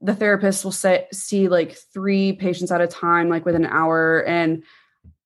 the 0.00 0.14
therapist 0.14 0.64
will 0.64 0.72
say 0.72 1.06
see 1.12 1.48
like 1.48 1.76
three 1.92 2.32
patients 2.32 2.70
at 2.70 2.80
a 2.80 2.86
time, 2.86 3.28
like 3.28 3.44
within 3.44 3.64
an 3.64 3.70
hour. 3.70 4.24
And 4.26 4.62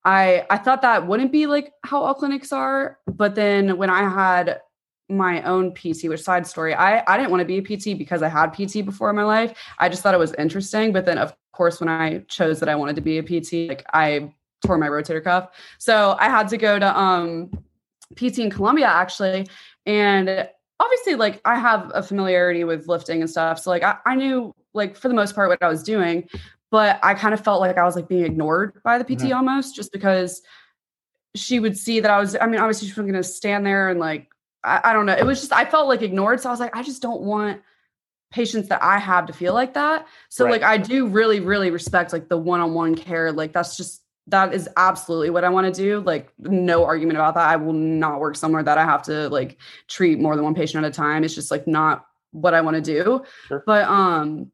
I 0.04 0.46
I 0.50 0.59
thought 0.59 0.83
that 0.83 1.06
wouldn't 1.06 1.33
be 1.33 1.46
like 1.46 1.72
how 1.85 2.02
all 2.02 2.14
clinics 2.14 2.52
are. 2.52 2.98
But 3.06 3.35
then 3.35 3.76
when 3.76 3.90
I 3.90 4.09
had 4.09 4.61
my 5.09 5.42
own 5.42 5.74
PT, 5.74 6.04
which 6.04 6.22
side 6.22 6.46
story, 6.46 6.72
I, 6.72 7.02
I 7.12 7.16
didn't 7.16 7.30
want 7.30 7.40
to 7.40 7.44
be 7.44 7.59
a 7.59 7.62
PT 7.62 7.98
because 7.98 8.22
I 8.22 8.28
had 8.28 8.52
PT 8.52 8.85
before 8.85 9.11
in 9.11 9.16
my 9.16 9.24
life. 9.24 9.59
I 9.78 9.88
just 9.88 10.02
thought 10.02 10.14
it 10.14 10.20
was 10.20 10.35
interesting. 10.35 10.92
But 10.92 11.04
then 11.04 11.18
of 11.18 11.35
course, 11.52 11.80
when 11.80 11.88
I 11.88 12.20
chose 12.28 12.61
that 12.61 12.68
I 12.68 12.76
wanted 12.76 12.96
to 12.96 13.02
be 13.02 13.18
a 13.18 13.22
PT, 13.22 13.68
like 13.68 13.85
I 13.92 14.33
tore 14.64 14.78
my 14.78 14.88
rotator 14.88 15.22
cuff. 15.22 15.50
So 15.78 16.16
I 16.18 16.28
had 16.28 16.48
to 16.48 16.56
go 16.56 16.78
to 16.78 16.98
um 16.98 17.50
PT 18.14 18.38
in 18.38 18.50
Columbia 18.50 18.87
actually. 18.87 19.48
And 19.85 20.48
obviously 20.78 21.14
like 21.14 21.40
I 21.44 21.56
have 21.56 21.90
a 21.94 22.02
familiarity 22.02 22.64
with 22.64 22.88
lifting 22.88 23.20
and 23.20 23.30
stuff. 23.30 23.59
So 23.61 23.70
like 23.70 23.83
I, 23.83 23.96
I 24.06 24.14
knew 24.14 24.54
like 24.74 24.96
for 24.96 25.09
the 25.09 25.14
most 25.14 25.35
part 25.35 25.48
what 25.48 25.62
I 25.62 25.68
was 25.68 25.83
doing, 25.83 26.28
but 26.70 26.98
I 27.02 27.14
kind 27.14 27.35
of 27.35 27.42
felt 27.42 27.61
like 27.61 27.78
I 27.78 27.85
was 27.85 27.96
like 27.96 28.09
being 28.09 28.24
ignored 28.24 28.80
by 28.83 28.98
the 28.98 29.04
PT 29.04 29.20
mm-hmm. 29.20 29.33
almost 29.35 29.74
just 29.74 29.92
because 29.92 30.42
she 31.35 31.61
would 31.61 31.76
see 31.76 32.00
that 32.00 32.11
I 32.11 32.18
was, 32.18 32.37
I 32.40 32.46
mean, 32.46 32.61
obviously 32.61 32.88
she 32.88 33.00
was 33.00 33.06
gonna 33.06 33.22
stand 33.22 33.66
there 33.66 33.88
and 33.88 34.00
like 34.00 34.28
I, 34.62 34.80
I 34.85 34.92
don't 34.92 35.06
know. 35.06 35.14
It 35.14 35.26
was 35.26 35.40
just 35.40 35.52
I 35.52 35.64
felt 35.64 35.88
like 35.88 36.02
ignored. 36.02 36.40
So 36.40 36.48
I 36.48 36.52
was 36.52 36.61
like, 36.61 36.76
I 36.76 36.83
just 36.83 37.02
don't 37.02 37.22
want 37.22 37.62
patients 38.30 38.68
that 38.68 38.83
I 38.83 38.98
have 38.98 39.26
to 39.26 39.33
feel 39.33 39.54
like 39.54 39.74
that. 39.74 40.06
So 40.28 40.44
right. 40.44 40.52
like 40.52 40.62
I 40.62 40.76
do 40.76 41.06
really, 41.06 41.40
really 41.40 41.70
respect 41.70 42.12
like 42.12 42.28
the 42.28 42.37
one-on-one 42.37 42.94
care. 42.94 43.33
Like 43.33 43.52
that's 43.52 43.76
just 43.76 44.02
that 44.28 44.54
is 44.54 44.68
absolutely 44.76 45.30
what 45.30 45.44
I 45.44 45.48
want 45.48 45.72
to 45.72 45.83
do. 45.83 46.00
Like 46.00 46.33
no 46.38 46.85
argument 46.85 47.18
about 47.18 47.35
that. 47.35 47.48
I 47.48 47.56
will 47.56 47.72
not 47.72 48.20
work 48.20 48.37
somewhere 48.37 48.62
that 48.62 48.78
I 48.78 48.85
have 48.85 49.02
to 49.04 49.28
like 49.30 49.59
treat 49.88 50.20
more 50.20 50.37
than 50.37 50.44
one 50.44 50.54
patient 50.54 50.85
at 50.85 50.90
a 50.90 50.94
time. 50.94 51.24
It's 51.24 51.35
just 51.35 51.50
like 51.50 51.66
not 51.66 52.06
what 52.30 52.54
I 52.54 52.61
want 52.61 52.76
to 52.76 52.83
do. 52.83 53.24
Sure. 53.48 53.64
But 53.66 53.88
um 53.88 54.52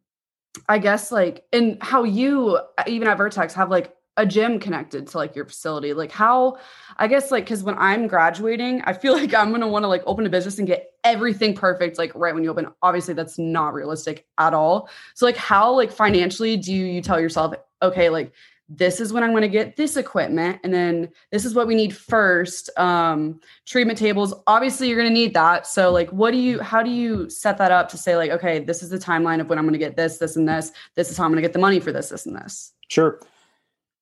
I 0.68 0.78
guess 0.78 1.12
like 1.12 1.44
and 1.52 1.78
how 1.82 2.04
you 2.04 2.58
uh, 2.78 2.84
even 2.86 3.08
at 3.08 3.16
Vertex 3.16 3.54
have 3.54 3.70
like 3.70 3.94
a 4.18 4.24
gym 4.24 4.58
connected 4.58 5.06
to 5.06 5.18
like 5.18 5.36
your 5.36 5.44
facility 5.44 5.92
like 5.92 6.10
how 6.10 6.56
i 6.96 7.06
guess 7.06 7.30
like 7.30 7.44
because 7.44 7.62
when 7.62 7.76
i'm 7.76 8.06
graduating 8.06 8.80
i 8.86 8.92
feel 8.94 9.12
like 9.20 9.34
i'm 9.34 9.50
gonna 9.50 9.68
want 9.68 9.82
to 9.82 9.88
like 9.88 10.02
open 10.06 10.24
a 10.24 10.30
business 10.30 10.58
and 10.58 10.66
get 10.66 10.94
everything 11.06 11.54
perfect 11.54 11.98
like 11.98 12.12
right 12.16 12.34
when 12.34 12.42
you 12.42 12.50
open. 12.50 12.66
Obviously 12.82 13.14
that's 13.14 13.38
not 13.38 13.72
realistic 13.72 14.26
at 14.38 14.52
all. 14.52 14.90
So 15.14 15.24
like 15.24 15.36
how 15.36 15.72
like 15.72 15.92
financially 15.92 16.56
do 16.56 16.74
you 16.74 17.00
tell 17.00 17.20
yourself 17.20 17.54
okay 17.80 18.10
like 18.10 18.32
this 18.68 19.00
is 19.00 19.12
when 19.12 19.22
i'm 19.22 19.30
going 19.30 19.42
to 19.42 19.48
get 19.48 19.76
this 19.76 19.96
equipment 19.96 20.58
and 20.64 20.74
then 20.74 21.08
this 21.30 21.44
is 21.44 21.54
what 21.54 21.66
we 21.66 21.74
need 21.74 21.94
first 21.96 22.68
um 22.78 23.40
treatment 23.64 23.98
tables 23.98 24.34
obviously 24.46 24.88
you're 24.88 24.98
going 24.98 25.08
to 25.08 25.14
need 25.14 25.32
that 25.34 25.66
so 25.66 25.92
like 25.92 26.10
what 26.10 26.32
do 26.32 26.38
you 26.38 26.60
how 26.60 26.82
do 26.82 26.90
you 26.90 27.30
set 27.30 27.58
that 27.58 27.70
up 27.70 27.88
to 27.88 27.96
say 27.96 28.16
like 28.16 28.30
okay 28.30 28.58
this 28.58 28.82
is 28.82 28.90
the 28.90 28.98
timeline 28.98 29.40
of 29.40 29.48
when 29.48 29.58
i'm 29.58 29.64
going 29.64 29.72
to 29.72 29.78
get 29.78 29.96
this 29.96 30.18
this 30.18 30.36
and 30.36 30.48
this 30.48 30.72
this 30.96 31.10
is 31.10 31.16
how 31.16 31.24
i'm 31.24 31.30
going 31.30 31.40
to 31.40 31.46
get 31.46 31.52
the 31.52 31.58
money 31.58 31.78
for 31.78 31.92
this 31.92 32.08
this 32.08 32.26
and 32.26 32.36
this 32.36 32.72
sure 32.88 33.20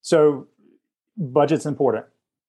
so 0.00 0.46
budget's 1.16 1.66
important. 1.66 2.06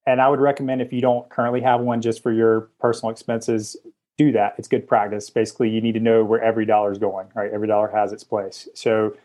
And 0.08 0.22
I 0.22 0.30
would 0.30 0.40
recommend 0.40 0.82
if 0.82 0.94
you 0.94 1.02
don't 1.02 1.28
currently 1.30 1.62
have 1.62 1.82
one 1.82 2.02
just 2.02 2.22
for 2.22 2.32
your 2.32 2.70
personal 2.80 3.12
expenses, 3.12 3.76
do 4.18 4.32
that. 4.34 4.56
It's 4.58 4.68
good 4.68 4.88
practice. 4.88 5.30
Basically, 5.30 5.70
you 5.70 5.82
need 5.82 5.94
to 5.94 6.00
know 6.00 6.24
where 6.24 6.42
every 6.42 6.66
dollar 6.66 6.92
is 6.92 6.98
going, 6.98 7.28
right? 7.34 7.52
Every 7.52 7.68
dollar 7.68 7.88
has 7.88 8.14
its 8.14 8.24
place. 8.24 8.68
So 8.76 9.16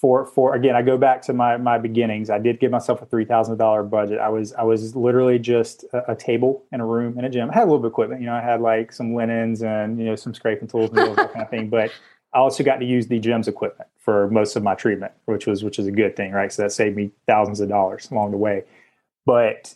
for 0.00 0.24
for 0.24 0.54
again, 0.54 0.74
I 0.74 0.82
go 0.82 0.96
back 0.96 1.20
to 1.22 1.34
my 1.34 1.58
my 1.58 1.76
beginnings. 1.76 2.30
I 2.30 2.38
did 2.38 2.58
give 2.58 2.70
myself 2.70 3.02
a 3.02 3.06
three 3.06 3.26
thousand 3.26 3.58
dollar 3.58 3.82
budget. 3.82 4.18
I 4.18 4.30
was 4.30 4.54
I 4.54 4.62
was 4.62 4.96
literally 4.96 5.38
just 5.38 5.84
a, 5.92 6.12
a, 6.12 6.16
table 6.16 6.64
in 6.72 6.80
a 6.80 6.86
room 6.86 7.18
in 7.18 7.24
a 7.26 7.28
gym. 7.28 7.50
I 7.50 7.54
had 7.54 7.62
a 7.64 7.66
little 7.66 7.80
bit 7.80 7.86
of 7.86 7.92
equipment, 7.92 8.20
you 8.22 8.26
know, 8.26 8.34
I 8.34 8.40
had 8.40 8.62
like 8.62 8.92
some 8.92 9.14
linens 9.14 9.62
and 9.62 9.98
you 9.98 10.06
know 10.06 10.16
some 10.16 10.32
scraping 10.32 10.68
tools 10.68 10.90
and 10.90 11.00
all 11.00 11.14
that 11.14 11.32
kind 11.32 11.44
of 11.44 11.50
thing. 11.50 11.68
But 11.68 11.90
I 12.32 12.38
also 12.38 12.64
got 12.64 12.76
to 12.76 12.86
use 12.86 13.08
the 13.08 13.18
gym's 13.18 13.46
equipment 13.46 13.90
for 13.98 14.30
most 14.30 14.56
of 14.56 14.62
my 14.62 14.74
treatment, 14.74 15.12
which 15.26 15.46
was 15.46 15.62
which 15.62 15.78
is 15.78 15.86
a 15.86 15.92
good 15.92 16.16
thing, 16.16 16.32
right? 16.32 16.50
So 16.50 16.62
that 16.62 16.70
saved 16.70 16.96
me 16.96 17.10
thousands 17.26 17.60
of 17.60 17.68
dollars 17.68 18.10
along 18.10 18.30
the 18.30 18.38
way. 18.38 18.64
But 19.26 19.74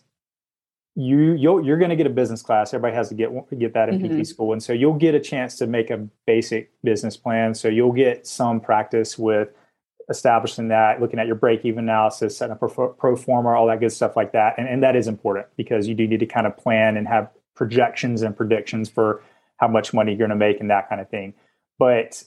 you 0.94 1.32
you'll, 1.32 1.62
you're 1.62 1.76
going 1.76 1.90
to 1.90 1.96
get 1.96 2.06
a 2.06 2.10
business 2.10 2.40
class. 2.40 2.72
Everybody 2.72 2.96
has 2.96 3.10
to 3.10 3.14
get 3.14 3.30
get 3.58 3.74
that 3.74 3.90
in 3.90 4.00
mm-hmm. 4.00 4.22
PT 4.22 4.26
school, 4.26 4.52
and 4.54 4.62
so 4.62 4.72
you'll 4.72 4.94
get 4.94 5.14
a 5.14 5.20
chance 5.20 5.56
to 5.56 5.66
make 5.66 5.90
a 5.90 5.98
basic 6.26 6.70
business 6.82 7.16
plan. 7.16 7.54
So 7.54 7.68
you'll 7.68 7.92
get 7.92 8.26
some 8.26 8.58
practice 8.58 9.18
with 9.18 9.50
establishing 10.08 10.68
that, 10.68 11.00
looking 11.00 11.18
at 11.18 11.26
your 11.26 11.36
break 11.36 11.64
even 11.64 11.84
analysis, 11.84 12.36
setting 12.36 12.52
up 12.52 12.62
a 12.62 12.68
pro, 12.68 13.16
forma, 13.16 13.50
all 13.50 13.66
that 13.66 13.80
good 13.80 13.92
stuff 13.92 14.16
like 14.16 14.32
that, 14.32 14.54
and 14.58 14.68
and 14.68 14.82
that 14.82 14.96
is 14.96 15.08
important 15.08 15.46
because 15.56 15.86
you 15.86 15.94
do 15.94 16.06
need 16.06 16.20
to 16.20 16.26
kind 16.26 16.46
of 16.46 16.56
plan 16.56 16.96
and 16.96 17.08
have 17.08 17.30
projections 17.54 18.22
and 18.22 18.36
predictions 18.36 18.88
for 18.88 19.22
how 19.58 19.68
much 19.68 19.94
money 19.94 20.12
you're 20.12 20.18
going 20.18 20.30
to 20.30 20.36
make 20.36 20.60
and 20.60 20.70
that 20.70 20.88
kind 20.88 21.00
of 21.00 21.08
thing. 21.08 21.34
But 21.78 22.24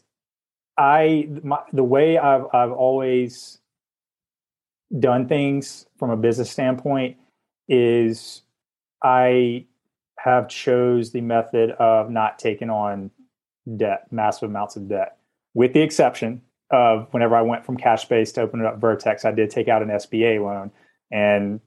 I 0.77 1.27
my, 1.43 1.59
the 1.73 1.83
way 1.83 2.17
I've 2.17 2.45
I've 2.53 2.71
always 2.71 3.59
done 4.97 5.27
things 5.27 5.85
from 5.97 6.09
a 6.09 6.17
business 6.17 6.49
standpoint 6.49 7.17
is 7.67 8.41
I 9.03 9.65
have 10.17 10.47
chose 10.47 11.11
the 11.11 11.21
method 11.21 11.71
of 11.71 12.09
not 12.09 12.39
taking 12.39 12.69
on 12.69 13.11
debt, 13.75 14.07
massive 14.11 14.49
amounts 14.49 14.75
of 14.75 14.87
debt, 14.87 15.17
with 15.53 15.73
the 15.73 15.81
exception 15.81 16.41
of 16.71 17.07
whenever 17.11 17.35
I 17.35 17.41
went 17.41 17.65
from 17.65 17.77
cash 17.77 18.05
base 18.05 18.31
to 18.33 18.41
open 18.41 18.65
up 18.65 18.79
Vertex, 18.79 19.25
I 19.25 19.31
did 19.31 19.49
take 19.49 19.67
out 19.67 19.81
an 19.81 19.89
SBA 19.89 20.43
loan, 20.43 20.71
and 21.11 21.59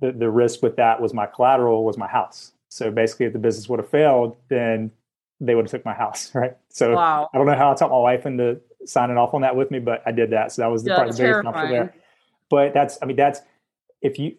the 0.00 0.12
the 0.12 0.30
risk 0.30 0.62
with 0.62 0.76
that 0.76 1.00
was 1.00 1.14
my 1.14 1.26
collateral 1.26 1.84
was 1.84 1.96
my 1.96 2.08
house. 2.08 2.52
So 2.68 2.90
basically, 2.90 3.26
if 3.26 3.32
the 3.32 3.38
business 3.38 3.68
would 3.68 3.80
have 3.80 3.88
failed, 3.88 4.36
then 4.48 4.92
they 5.40 5.54
would 5.54 5.64
have 5.64 5.70
took 5.70 5.84
my 5.84 5.94
house, 5.94 6.30
right? 6.34 6.56
So 6.68 6.94
wow. 6.94 7.28
I 7.32 7.38
don't 7.38 7.46
know 7.46 7.56
how 7.56 7.72
I 7.72 7.74
talked 7.74 7.90
my 7.90 7.98
wife 7.98 8.26
into 8.26 8.60
signing 8.84 9.16
off 9.16 9.34
on 9.34 9.42
that 9.42 9.56
with 9.56 9.70
me, 9.70 9.78
but 9.78 10.02
I 10.06 10.12
did 10.12 10.30
that. 10.30 10.52
So 10.52 10.62
that 10.62 10.68
was 10.68 10.84
the 10.84 10.90
yeah, 10.90 10.96
part 10.96 11.08
of 11.08 11.16
the 11.16 11.22
there. 11.22 11.94
But 12.48 12.74
that's, 12.74 12.98
I 13.02 13.06
mean, 13.06 13.16
that's 13.16 13.40
if 14.02 14.18
you 14.18 14.36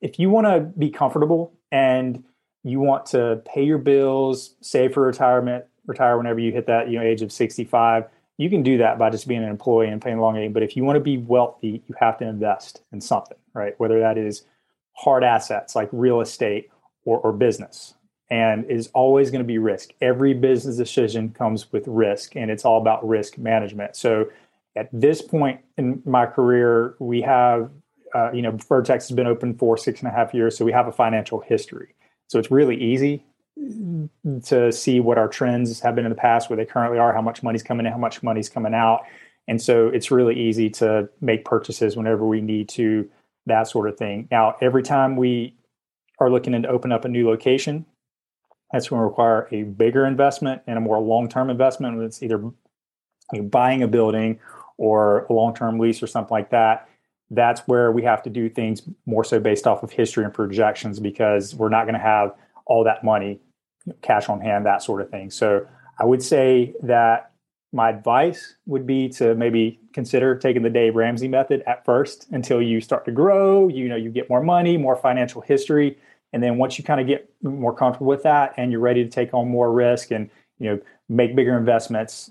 if 0.00 0.18
you 0.18 0.30
want 0.30 0.46
to 0.46 0.60
be 0.78 0.90
comfortable 0.90 1.52
and 1.72 2.22
you 2.62 2.80
want 2.80 3.06
to 3.06 3.42
pay 3.44 3.64
your 3.64 3.78
bills, 3.78 4.54
save 4.60 4.94
for 4.94 5.02
retirement, 5.02 5.64
retire 5.86 6.16
whenever 6.16 6.38
you 6.38 6.52
hit 6.52 6.66
that 6.66 6.88
you 6.88 6.98
know 6.98 7.04
age 7.04 7.22
of 7.22 7.32
sixty 7.32 7.64
five. 7.64 8.04
You 8.38 8.48
can 8.48 8.62
do 8.62 8.78
that 8.78 8.98
by 8.98 9.10
just 9.10 9.28
being 9.28 9.42
an 9.42 9.50
employee 9.50 9.88
and 9.88 10.00
paying 10.00 10.18
long 10.18 10.36
game. 10.36 10.52
But 10.52 10.62
if 10.62 10.76
you 10.76 10.84
want 10.84 10.96
to 10.96 11.00
be 11.00 11.18
wealthy, 11.18 11.82
you 11.86 11.94
have 12.00 12.18
to 12.18 12.26
invest 12.26 12.82
in 12.92 13.00
something, 13.00 13.36
right? 13.52 13.74
Whether 13.78 14.00
that 14.00 14.16
is 14.16 14.44
hard 14.92 15.24
assets 15.24 15.76
like 15.76 15.88
real 15.92 16.20
estate 16.20 16.70
or, 17.04 17.18
or 17.18 17.32
business 17.32 17.94
and 18.30 18.64
is 18.66 18.88
always 18.94 19.30
going 19.30 19.42
to 19.42 19.46
be 19.46 19.58
risk. 19.58 19.90
Every 20.00 20.34
business 20.34 20.76
decision 20.76 21.30
comes 21.30 21.72
with 21.72 21.84
risk, 21.86 22.36
and 22.36 22.50
it's 22.50 22.64
all 22.64 22.80
about 22.80 23.06
risk 23.06 23.38
management. 23.38 23.96
So, 23.96 24.26
at 24.76 24.88
this 24.92 25.22
point 25.22 25.60
in 25.76 26.02
my 26.04 26.26
career, 26.26 26.94
we 27.00 27.22
have, 27.22 27.70
uh, 28.14 28.30
you 28.32 28.42
know, 28.42 28.52
Vertex 28.52 29.08
has 29.08 29.16
been 29.16 29.26
open 29.26 29.54
for 29.54 29.76
six 29.76 30.00
and 30.00 30.08
a 30.08 30.14
half 30.14 30.32
years, 30.32 30.56
so 30.56 30.64
we 30.64 30.70
have 30.72 30.86
a 30.86 30.92
financial 30.92 31.40
history. 31.40 31.96
So 32.28 32.38
it's 32.38 32.50
really 32.50 32.76
easy 32.76 33.24
to 34.44 34.72
see 34.72 35.00
what 35.00 35.18
our 35.18 35.28
trends 35.28 35.80
have 35.80 35.94
been 35.94 36.04
in 36.04 36.10
the 36.10 36.16
past, 36.16 36.48
where 36.48 36.56
they 36.56 36.64
currently 36.64 36.98
are, 36.98 37.12
how 37.12 37.22
much 37.22 37.42
money's 37.42 37.62
coming 37.62 37.86
in, 37.86 37.92
how 37.92 37.98
much 37.98 38.22
money's 38.22 38.48
coming 38.48 38.74
out, 38.74 39.02
and 39.48 39.60
so 39.60 39.88
it's 39.88 40.10
really 40.10 40.38
easy 40.38 40.68
to 40.70 41.08
make 41.20 41.44
purchases 41.44 41.96
whenever 41.96 42.26
we 42.26 42.40
need 42.40 42.68
to, 42.70 43.08
that 43.46 43.66
sort 43.66 43.88
of 43.88 43.96
thing. 43.96 44.28
Now, 44.30 44.56
every 44.60 44.82
time 44.82 45.16
we 45.16 45.54
are 46.20 46.30
looking 46.30 46.60
to 46.60 46.68
open 46.68 46.92
up 46.92 47.04
a 47.04 47.08
new 47.08 47.26
location, 47.26 47.86
that's 48.72 48.88
going 48.88 49.00
to 49.00 49.04
require 49.04 49.48
a 49.50 49.62
bigger 49.62 50.04
investment 50.04 50.60
and 50.66 50.76
a 50.76 50.80
more 50.80 51.00
long-term 51.00 51.48
investment. 51.48 52.02
It's 52.02 52.22
either 52.22 52.42
buying 53.44 53.82
a 53.82 53.88
building 53.88 54.38
or 54.76 55.24
a 55.30 55.32
long-term 55.32 55.78
lease 55.78 56.02
or 56.02 56.06
something 56.06 56.34
like 56.34 56.50
that. 56.50 56.86
That's 57.30 57.62
where 57.62 57.90
we 57.90 58.02
have 58.02 58.22
to 58.24 58.30
do 58.30 58.50
things 58.50 58.82
more 59.06 59.24
so 59.24 59.40
based 59.40 59.66
off 59.66 59.82
of 59.82 59.90
history 59.90 60.24
and 60.24 60.34
projections 60.34 61.00
because 61.00 61.54
we're 61.54 61.70
not 61.70 61.84
going 61.84 61.94
to 61.94 62.00
have 62.00 62.34
all 62.66 62.84
that 62.84 63.02
money, 63.02 63.40
cash 64.02 64.28
on 64.28 64.40
hand, 64.40 64.66
that 64.66 64.82
sort 64.82 65.00
of 65.00 65.10
thing. 65.10 65.30
So 65.30 65.66
I 65.98 66.04
would 66.04 66.22
say 66.22 66.74
that 66.82 67.32
my 67.72 67.90
advice 67.90 68.56
would 68.66 68.86
be 68.86 69.08
to 69.10 69.34
maybe 69.34 69.78
consider 69.92 70.36
taking 70.36 70.62
the 70.62 70.70
Dave 70.70 70.94
Ramsey 70.96 71.28
method 71.28 71.62
at 71.66 71.84
first 71.84 72.26
until 72.30 72.62
you 72.62 72.80
start 72.80 73.04
to 73.04 73.12
grow. 73.12 73.68
You 73.68 73.88
know, 73.88 73.96
you 73.96 74.10
get 74.10 74.30
more 74.30 74.42
money, 74.42 74.76
more 74.76 74.96
financial 74.96 75.42
history 75.42 75.98
and 76.32 76.42
then 76.42 76.58
once 76.58 76.78
you 76.78 76.84
kind 76.84 77.00
of 77.00 77.06
get 77.06 77.30
more 77.42 77.74
comfortable 77.74 78.06
with 78.06 78.22
that 78.24 78.54
and 78.56 78.70
you're 78.70 78.80
ready 78.80 79.04
to 79.04 79.10
take 79.10 79.32
on 79.32 79.48
more 79.48 79.72
risk 79.72 80.10
and 80.10 80.30
you 80.58 80.70
know 80.70 80.80
make 81.08 81.34
bigger 81.34 81.56
investments, 81.56 82.30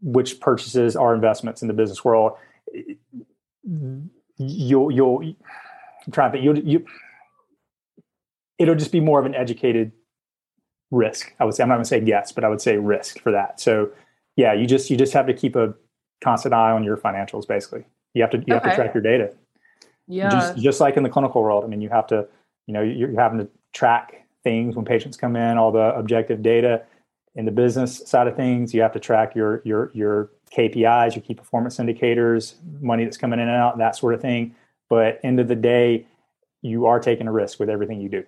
which 0.00 0.40
purchases 0.40 0.94
are 0.94 1.14
investments 1.14 1.62
in 1.62 1.68
the 1.68 1.74
business 1.74 2.04
world, 2.04 2.32
you'll 4.38 4.90
you'll 4.90 5.22
I'm 5.22 6.12
trying 6.12 6.30
to 6.30 6.32
think 6.32 6.44
you'll 6.44 6.58
you 6.58 6.86
it'll 8.58 8.76
just 8.76 8.92
be 8.92 9.00
more 9.00 9.18
of 9.18 9.26
an 9.26 9.34
educated 9.34 9.92
risk. 10.92 11.32
I 11.40 11.44
would 11.44 11.54
say 11.54 11.64
I'm 11.64 11.68
not 11.68 11.76
going 11.76 11.84
to 11.84 11.88
say 11.88 12.02
yes, 12.02 12.30
but 12.30 12.44
I 12.44 12.48
would 12.48 12.60
say 12.60 12.76
risk 12.76 13.18
for 13.20 13.32
that. 13.32 13.58
So 13.58 13.90
yeah, 14.36 14.52
you 14.52 14.66
just 14.66 14.90
you 14.90 14.96
just 14.96 15.12
have 15.14 15.26
to 15.26 15.34
keep 15.34 15.56
a 15.56 15.74
constant 16.22 16.54
eye 16.54 16.70
on 16.70 16.84
your 16.84 16.96
financials. 16.96 17.48
Basically, 17.48 17.84
you 18.14 18.22
have 18.22 18.30
to 18.30 18.38
you 18.38 18.54
okay. 18.54 18.54
have 18.54 18.62
to 18.62 18.74
track 18.74 18.94
your 18.94 19.02
data. 19.02 19.34
Yeah, 20.06 20.30
just, 20.30 20.56
just 20.58 20.80
like 20.80 20.96
in 20.96 21.02
the 21.02 21.08
clinical 21.08 21.42
world. 21.42 21.64
I 21.64 21.66
mean, 21.66 21.80
you 21.80 21.88
have 21.88 22.06
to 22.08 22.28
you 22.66 22.74
know 22.74 22.82
you're 22.82 23.18
having 23.20 23.40
to 23.40 23.48
track 23.72 24.26
things 24.44 24.76
when 24.76 24.84
patients 24.84 25.16
come 25.16 25.34
in, 25.34 25.58
all 25.58 25.72
the 25.72 25.94
objective 25.96 26.42
data. 26.42 26.82
In 27.34 27.46
the 27.46 27.50
business 27.50 28.02
side 28.06 28.26
of 28.26 28.36
things, 28.36 28.74
you 28.74 28.82
have 28.82 28.92
to 28.92 29.00
track 29.00 29.34
your 29.34 29.62
your 29.64 29.90
your 29.94 30.30
KPIs, 30.56 31.14
your 31.14 31.22
key 31.22 31.34
performance 31.34 31.80
indicators, 31.80 32.56
money 32.80 33.04
that's 33.04 33.16
coming 33.16 33.40
in 33.40 33.48
and 33.48 33.56
out, 33.56 33.78
that 33.78 33.96
sort 33.96 34.14
of 34.14 34.20
thing. 34.20 34.54
But 34.90 35.20
end 35.24 35.40
of 35.40 35.48
the 35.48 35.56
day, 35.56 36.06
you 36.60 36.84
are 36.86 37.00
taking 37.00 37.26
a 37.26 37.32
risk 37.32 37.58
with 37.58 37.70
everything 37.70 38.00
you 38.00 38.10
do. 38.10 38.24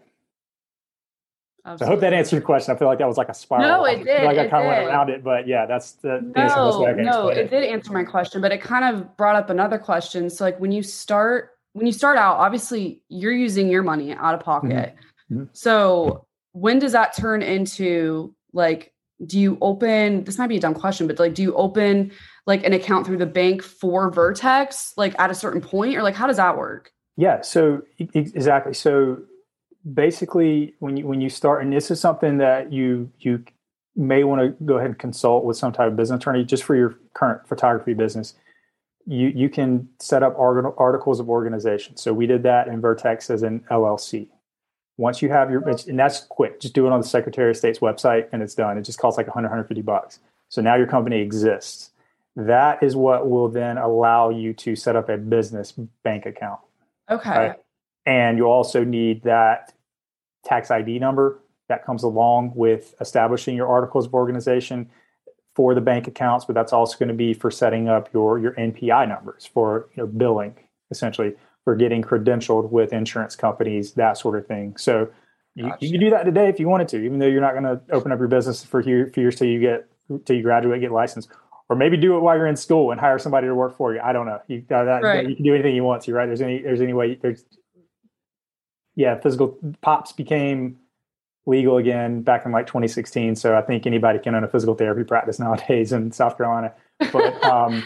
Absolutely. 1.67 1.87
So 1.87 1.89
I 1.89 1.95
hope 1.95 2.01
that 2.01 2.13
answered 2.13 2.37
your 2.37 2.43
question. 2.43 2.75
I 2.75 2.79
feel 2.79 2.89
like 2.89 2.99
that 2.99 3.09
was 3.09 3.17
like 3.17 3.31
a 3.31 3.35
spiral. 3.35 3.67
No, 3.67 3.85
it 3.87 4.05
did. 4.05 4.25
like 4.25 4.37
I 4.37 4.49
kind 4.49 4.67
of 4.67 4.69
went 4.71 4.87
around 4.87 5.09
it, 5.09 5.25
but 5.25 5.49
yeah, 5.49 5.65
that's 5.65 5.93
the, 5.93 6.21
no, 6.37 6.93
no. 6.93 7.29
It, 7.29 7.39
it 7.39 7.51
did 7.51 7.65
answer 7.65 7.91
my 7.91 8.05
question, 8.05 8.43
but 8.43 8.53
it 8.53 8.61
kind 8.61 8.85
of 8.85 9.17
brought 9.17 9.35
up 9.35 9.49
another 9.49 9.79
question. 9.79 10.29
So, 10.29 10.45
like 10.45 10.61
when 10.61 10.73
you 10.73 10.83
start, 10.83 11.53
when 11.73 11.87
you 11.87 11.93
start 11.93 12.19
out, 12.19 12.37
obviously 12.37 13.01
you're 13.09 13.33
using 13.33 13.69
your 13.69 13.83
money 13.83 14.13
out 14.13 14.35
of 14.35 14.41
pocket. 14.41 14.95
Mm-hmm. 15.31 15.35
mm-hmm. 15.35 15.45
So, 15.55 16.27
when 16.53 16.79
does 16.79 16.93
that 16.93 17.17
turn 17.17 17.43
into 17.43 18.35
like? 18.53 18.93
Do 19.25 19.39
you 19.39 19.57
open? 19.63 20.25
This 20.25 20.37
might 20.37 20.49
be 20.49 20.57
a 20.57 20.61
dumb 20.61 20.75
question, 20.75 21.07
but 21.07 21.19
like, 21.19 21.35
do 21.35 21.41
you 21.41 21.55
open 21.55 22.11
like 22.47 22.65
an 22.67 22.75
account 22.75 23.07
through 23.07 23.17
the 23.19 23.27
bank 23.27 23.63
for 23.63 24.11
Vertex, 24.11 24.93
like 24.99 25.19
at 25.19 25.31
a 25.31 25.35
certain 25.35 25.63
point, 25.63 25.97
or 25.97 26.03
like 26.03 26.15
how 26.15 26.27
does 26.27 26.37
that 26.37 26.59
work? 26.59 26.93
Yeah. 27.17 27.41
So 27.41 27.83
exactly. 27.99 28.75
So 28.75 29.19
basically 29.93 30.75
when 30.79 30.97
you 30.97 31.07
when 31.07 31.21
you 31.21 31.29
start 31.29 31.63
and 31.63 31.73
this 31.73 31.91
is 31.91 32.01
something 32.01 32.39
that 32.39 32.73
you 32.73 33.11
you 33.21 33.45
may 33.97 34.25
want 34.25 34.41
to 34.41 34.65
go 34.65 34.77
ahead 34.77 34.89
and 34.89 34.99
consult 34.99 35.45
with 35.45 35.57
some 35.57 35.73
type 35.73 35.89
of 35.89 35.97
business 35.97 36.19
attorney 36.19 36.45
just 36.45 36.65
for 36.65 36.75
your 36.75 36.97
current 37.13 37.47
photography 37.47 37.95
business. 37.95 38.35
You 39.07 39.29
you 39.29 39.49
can 39.49 39.89
set 40.01 40.23
up 40.23 40.35
articles 40.39 41.21
of 41.21 41.29
organization. 41.29 41.97
So 41.97 42.13
we 42.13 42.27
did 42.27 42.43
that 42.45 42.69
in 42.69 42.81
vertex 42.81 43.29
as 43.31 43.43
an 43.43 43.65
llc 43.71 44.27
once 44.97 45.21
you 45.21 45.29
have 45.29 45.51
your 45.51 45.63
and 45.69 45.99
that's 45.99 46.21
quick. 46.21 46.61
Just 46.61 46.75
do 46.75 46.87
it 46.87 46.93
on 46.93 47.01
the 47.01 47.07
secretary 47.07 47.51
of 47.51 47.57
state's 47.57 47.81
website 47.81 48.29
and 48.33 48.43
it's 48.43 48.55
done. 48.55 48.79
It 48.79 48.83
just 48.83 48.99
costs 48.99 49.19
like 49.19 49.27
100 49.27 49.49
150 49.49 49.83
bucks. 49.83 50.21
So 50.49 50.63
now 50.63 50.77
your 50.77 50.87
company 50.87 51.21
exists. 51.21 51.91
That 52.37 52.83
is 52.83 52.97
what 52.97 53.29
will 53.29 53.49
then 53.49 53.79
allow 53.79 54.31
you 54.31 54.55
to 54.55 54.75
set 54.75 54.97
up 54.97 55.09
a 55.09 55.17
business 55.17 55.73
bank 56.03 56.27
account. 56.27 56.61
Okay. 57.11 57.31
Right? 57.31 57.57
And 58.07 58.39
you 58.39 58.45
also 58.45 58.85
need 58.85 59.23
that 59.25 59.73
tax 60.45 60.71
ID 60.71 60.99
number 60.99 61.41
that 61.69 61.85
comes 61.85 62.03
along 62.03 62.53
with 62.55 62.95
establishing 63.01 63.57
your 63.57 63.69
articles 63.69 64.07
of 64.07 64.15
organization 64.15 64.91
for 65.55 65.75
the 65.75 65.81
bank 65.81 66.07
accounts, 66.07 66.45
but 66.45 66.55
that's 66.55 66.73
also 66.73 66.99
going 66.99 67.09
to 67.09 67.15
be 67.15 67.33
for 67.33 67.51
setting 67.51 67.89
up 67.89 68.13
your 68.13 68.39
your 68.39 68.53
NPI 68.53 69.09
numbers 69.09 69.47
for 69.47 69.89
you 69.95 70.03
know 70.03 70.07
billing, 70.07 70.55
essentially 70.91 71.35
for 71.65 71.75
getting 71.75 72.03
credentialed 72.03 72.71
with 72.71 72.93
insurance 72.93 73.35
companies, 73.37 73.93
that 73.93 74.19
sort 74.19 74.39
of 74.39 74.47
thing. 74.47 74.77
So 74.77 75.09
you, 75.55 75.65
gotcha. 75.65 75.87
you 75.87 75.93
can 75.93 76.01
do 76.01 76.11
that 76.11 76.25
today 76.25 76.49
if 76.49 76.61
you 76.61 76.69
wanted 76.69 76.89
to, 76.89 77.03
even 77.03 77.19
though 77.19 77.27
you're 77.27 77.41
not 77.41 77.53
going 77.53 77.65
to 77.65 77.81
open 77.91 78.13
up 78.13 78.19
your 78.19 78.29
business 78.29 78.63
for 78.63 78.83
for 78.83 79.21
years 79.21 79.37
till 79.37 79.49
you 79.49 79.61
get 79.61 79.89
till 80.27 80.37
you 80.37 80.43
graduate, 80.43 80.81
get 80.81 80.93
licensed, 80.93 81.31
or 81.69 81.77
maybe 81.77 81.97
do 81.97 82.17
it 82.17 82.21
while 82.21 82.37
you're 82.37 82.47
in 82.47 82.57
school 82.57 82.91
and 82.91 83.01
hire 83.01 83.19
somebody 83.19 83.47
to 83.47 83.55
work 83.55 83.77
for 83.77 83.95
you. 83.95 84.01
I 84.01 84.13
don't 84.13 84.27
know. 84.27 84.41
You, 84.49 84.65
uh, 84.71 84.85
that, 84.85 85.03
right. 85.03 85.29
you 85.29 85.37
can 85.37 85.45
do 85.45 85.55
anything 85.55 85.75
you 85.75 85.85
want 85.85 86.03
to, 86.03 86.13
right? 86.13 86.27
There's 86.27 86.43
any 86.43 86.61
there's 86.61 86.81
any 86.81 86.93
way 86.93 87.15
there's 87.15 87.45
yeah, 88.97 89.19
physical 89.19 89.59
pops 89.81 90.13
became 90.13 90.79
legal 91.47 91.77
again 91.77 92.23
back 92.23 92.47
in 92.47 92.53
like 92.53 92.67
2016. 92.67 93.37
So 93.37 93.57
I 93.57 93.63
think 93.63 93.87
anybody 93.87 94.19
can 94.19 94.35
own 94.35 94.45
a 94.45 94.49
physical 94.49 94.75
therapy 94.75 95.05
practice 95.05 95.39
nowadays 95.39 95.93
in 95.93 96.13
South 96.13 96.37
Carolina. 96.37 96.73
But, 97.13 97.45
um, 97.45 97.85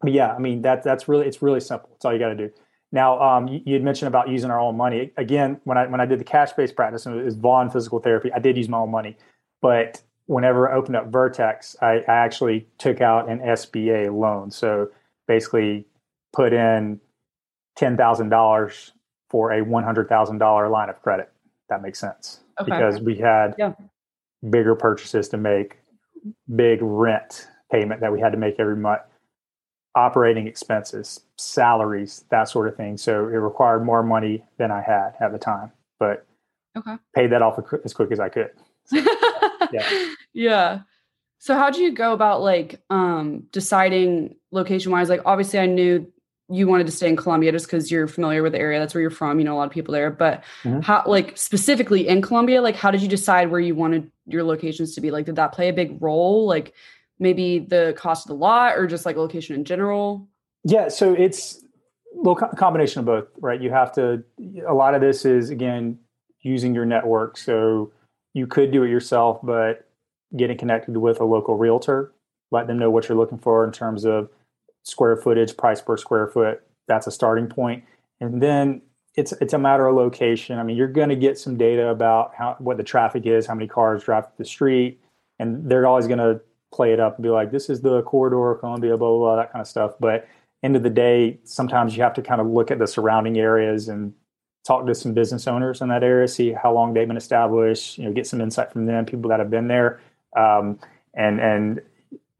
but 0.00 0.12
yeah, 0.12 0.34
I 0.34 0.38
mean 0.38 0.62
that 0.62 0.82
that's 0.82 1.08
really 1.08 1.26
it's 1.26 1.42
really 1.42 1.60
simple. 1.60 1.90
It's 1.94 2.04
all 2.04 2.12
you 2.12 2.18
got 2.18 2.28
to 2.28 2.36
do. 2.36 2.50
Now, 2.94 3.18
um, 3.22 3.48
you, 3.48 3.62
you, 3.64 3.72
had 3.72 3.82
mentioned 3.82 4.08
about 4.08 4.28
using 4.28 4.50
our 4.50 4.60
own 4.60 4.76
money. 4.76 5.12
Again, 5.16 5.60
when 5.64 5.78
I 5.78 5.86
when 5.86 6.00
I 6.00 6.06
did 6.06 6.20
the 6.20 6.24
cash 6.24 6.52
based 6.52 6.76
practice 6.76 7.06
and 7.06 7.18
it 7.18 7.24
was 7.24 7.36
Vaughn 7.36 7.70
Physical 7.70 8.00
Therapy, 8.00 8.30
I 8.32 8.38
did 8.38 8.56
use 8.56 8.68
my 8.68 8.78
own 8.78 8.90
money. 8.90 9.16
But 9.62 10.02
whenever 10.26 10.70
I 10.70 10.74
opened 10.74 10.96
up 10.96 11.06
Vertex, 11.10 11.76
I, 11.80 12.04
I 12.06 12.14
actually 12.14 12.66
took 12.78 13.00
out 13.00 13.30
an 13.30 13.38
SBA 13.38 14.14
loan. 14.14 14.50
So 14.50 14.90
basically, 15.26 15.86
put 16.34 16.52
in 16.52 17.00
ten 17.76 17.96
thousand 17.96 18.28
dollars 18.28 18.92
for 19.32 19.50
a 19.50 19.64
$100,000 19.64 20.70
line 20.70 20.88
of 20.90 21.02
credit. 21.02 21.32
That 21.70 21.82
makes 21.82 21.98
sense 21.98 22.40
okay. 22.60 22.70
because 22.70 23.00
we 23.00 23.16
had 23.16 23.54
yeah. 23.58 23.72
bigger 24.48 24.74
purchases 24.76 25.28
to 25.30 25.38
make, 25.38 25.78
big 26.54 26.80
rent 26.82 27.48
payment 27.72 28.02
that 28.02 28.12
we 28.12 28.20
had 28.20 28.32
to 28.32 28.38
make 28.38 28.56
every 28.60 28.76
month, 28.76 29.00
operating 29.96 30.46
expenses, 30.46 31.20
salaries, 31.38 32.24
that 32.30 32.50
sort 32.50 32.68
of 32.68 32.76
thing. 32.76 32.98
So 32.98 33.26
it 33.28 33.38
required 33.38 33.84
more 33.84 34.02
money 34.02 34.44
than 34.58 34.70
I 34.70 34.82
had 34.82 35.14
at 35.18 35.32
the 35.32 35.38
time, 35.38 35.72
but 35.98 36.26
okay. 36.76 36.96
paid 37.14 37.32
that 37.32 37.40
off 37.40 37.58
as 37.84 37.94
quick 37.94 38.12
as 38.12 38.20
I 38.20 38.28
could. 38.28 38.50
So, 38.84 38.98
yeah. 39.72 40.08
yeah. 40.34 40.80
So 41.38 41.54
how 41.54 41.70
do 41.70 41.82
you 41.82 41.92
go 41.92 42.12
about 42.12 42.42
like 42.42 42.80
um 42.90 43.44
deciding 43.50 44.36
location 44.50 44.92
wise? 44.92 45.08
Like 45.08 45.22
obviously 45.24 45.58
I 45.58 45.66
knew 45.66 46.12
you 46.48 46.66
wanted 46.66 46.86
to 46.86 46.92
stay 46.92 47.08
in 47.08 47.16
Columbia 47.16 47.52
just 47.52 47.66
because 47.66 47.90
you're 47.90 48.06
familiar 48.06 48.42
with 48.42 48.52
the 48.52 48.58
area. 48.58 48.78
That's 48.78 48.94
where 48.94 49.00
you're 49.00 49.10
from. 49.10 49.38
You 49.38 49.44
know 49.44 49.54
a 49.54 49.58
lot 49.58 49.66
of 49.66 49.72
people 49.72 49.92
there. 49.92 50.10
But 50.10 50.42
mm-hmm. 50.62 50.80
how, 50.80 51.02
like 51.06 51.36
specifically 51.38 52.08
in 52.08 52.20
Columbia, 52.20 52.60
like 52.60 52.76
how 52.76 52.90
did 52.90 53.00
you 53.00 53.08
decide 53.08 53.50
where 53.50 53.60
you 53.60 53.74
wanted 53.74 54.10
your 54.26 54.44
locations 54.44 54.94
to 54.94 55.00
be? 55.00 55.10
Like, 55.10 55.26
did 55.26 55.36
that 55.36 55.52
play 55.52 55.68
a 55.68 55.72
big 55.72 56.02
role? 56.02 56.46
Like 56.46 56.74
maybe 57.18 57.58
the 57.58 57.94
cost 57.96 58.26
of 58.26 58.28
the 58.28 58.34
lot, 58.34 58.76
or 58.76 58.86
just 58.86 59.06
like 59.06 59.16
location 59.16 59.54
in 59.54 59.64
general? 59.64 60.28
Yeah. 60.64 60.88
So 60.88 61.14
it's 61.14 61.64
a 62.14 62.56
combination 62.56 63.00
of 63.00 63.06
both, 63.06 63.28
right? 63.40 63.60
You 63.60 63.70
have 63.70 63.92
to. 63.94 64.22
A 64.66 64.74
lot 64.74 64.94
of 64.94 65.00
this 65.00 65.24
is 65.24 65.50
again 65.50 65.98
using 66.40 66.74
your 66.74 66.84
network. 66.84 67.38
So 67.38 67.92
you 68.34 68.46
could 68.46 68.72
do 68.72 68.82
it 68.82 68.90
yourself, 68.90 69.38
but 69.42 69.88
getting 70.36 70.56
connected 70.56 70.96
with 70.96 71.20
a 71.20 71.24
local 71.24 71.56
realtor, 71.56 72.12
let 72.50 72.66
them 72.66 72.78
know 72.78 72.90
what 72.90 73.08
you're 73.08 73.18
looking 73.18 73.38
for 73.38 73.64
in 73.64 73.72
terms 73.72 74.04
of 74.04 74.30
square 74.84 75.16
footage, 75.16 75.56
price 75.56 75.80
per 75.80 75.96
square 75.96 76.26
foot. 76.26 76.62
That's 76.88 77.06
a 77.06 77.10
starting 77.10 77.46
point. 77.46 77.84
And 78.20 78.42
then 78.42 78.82
it's 79.14 79.32
it's 79.32 79.52
a 79.52 79.58
matter 79.58 79.86
of 79.86 79.94
location. 79.94 80.58
I 80.58 80.62
mean, 80.62 80.76
you're 80.76 80.88
going 80.88 81.10
to 81.10 81.16
get 81.16 81.38
some 81.38 81.56
data 81.56 81.88
about 81.88 82.34
how 82.36 82.56
what 82.58 82.76
the 82.76 82.82
traffic 82.82 83.26
is, 83.26 83.46
how 83.46 83.54
many 83.54 83.68
cars 83.68 84.04
drive 84.04 84.24
the 84.38 84.44
street, 84.44 85.00
and 85.38 85.68
they're 85.70 85.86
always 85.86 86.06
going 86.06 86.18
to 86.18 86.40
play 86.72 86.92
it 86.92 87.00
up 87.00 87.16
and 87.16 87.22
be 87.22 87.28
like, 87.28 87.50
"This 87.50 87.68
is 87.68 87.82
the 87.82 88.02
corridor, 88.02 88.54
Columbia, 88.58 88.96
blah, 88.96 89.08
blah 89.08 89.18
blah, 89.18 89.36
that 89.36 89.52
kind 89.52 89.60
of 89.60 89.68
stuff." 89.68 89.94
But 90.00 90.26
end 90.62 90.76
of 90.76 90.82
the 90.82 90.90
day, 90.90 91.38
sometimes 91.44 91.96
you 91.96 92.02
have 92.02 92.14
to 92.14 92.22
kind 92.22 92.40
of 92.40 92.46
look 92.46 92.70
at 92.70 92.78
the 92.78 92.86
surrounding 92.86 93.38
areas 93.38 93.88
and 93.88 94.14
talk 94.64 94.86
to 94.86 94.94
some 94.94 95.12
business 95.12 95.46
owners 95.46 95.80
in 95.80 95.88
that 95.88 96.04
area, 96.04 96.28
see 96.28 96.52
how 96.52 96.72
long 96.72 96.94
they've 96.94 97.08
been 97.08 97.16
established, 97.16 97.98
you 97.98 98.04
know, 98.04 98.12
get 98.12 98.26
some 98.26 98.40
insight 98.40 98.72
from 98.72 98.86
them, 98.86 99.04
people 99.04 99.28
that 99.28 99.40
have 99.40 99.50
been 99.50 99.68
there, 99.68 100.00
um, 100.36 100.78
and 101.14 101.40
and 101.40 101.82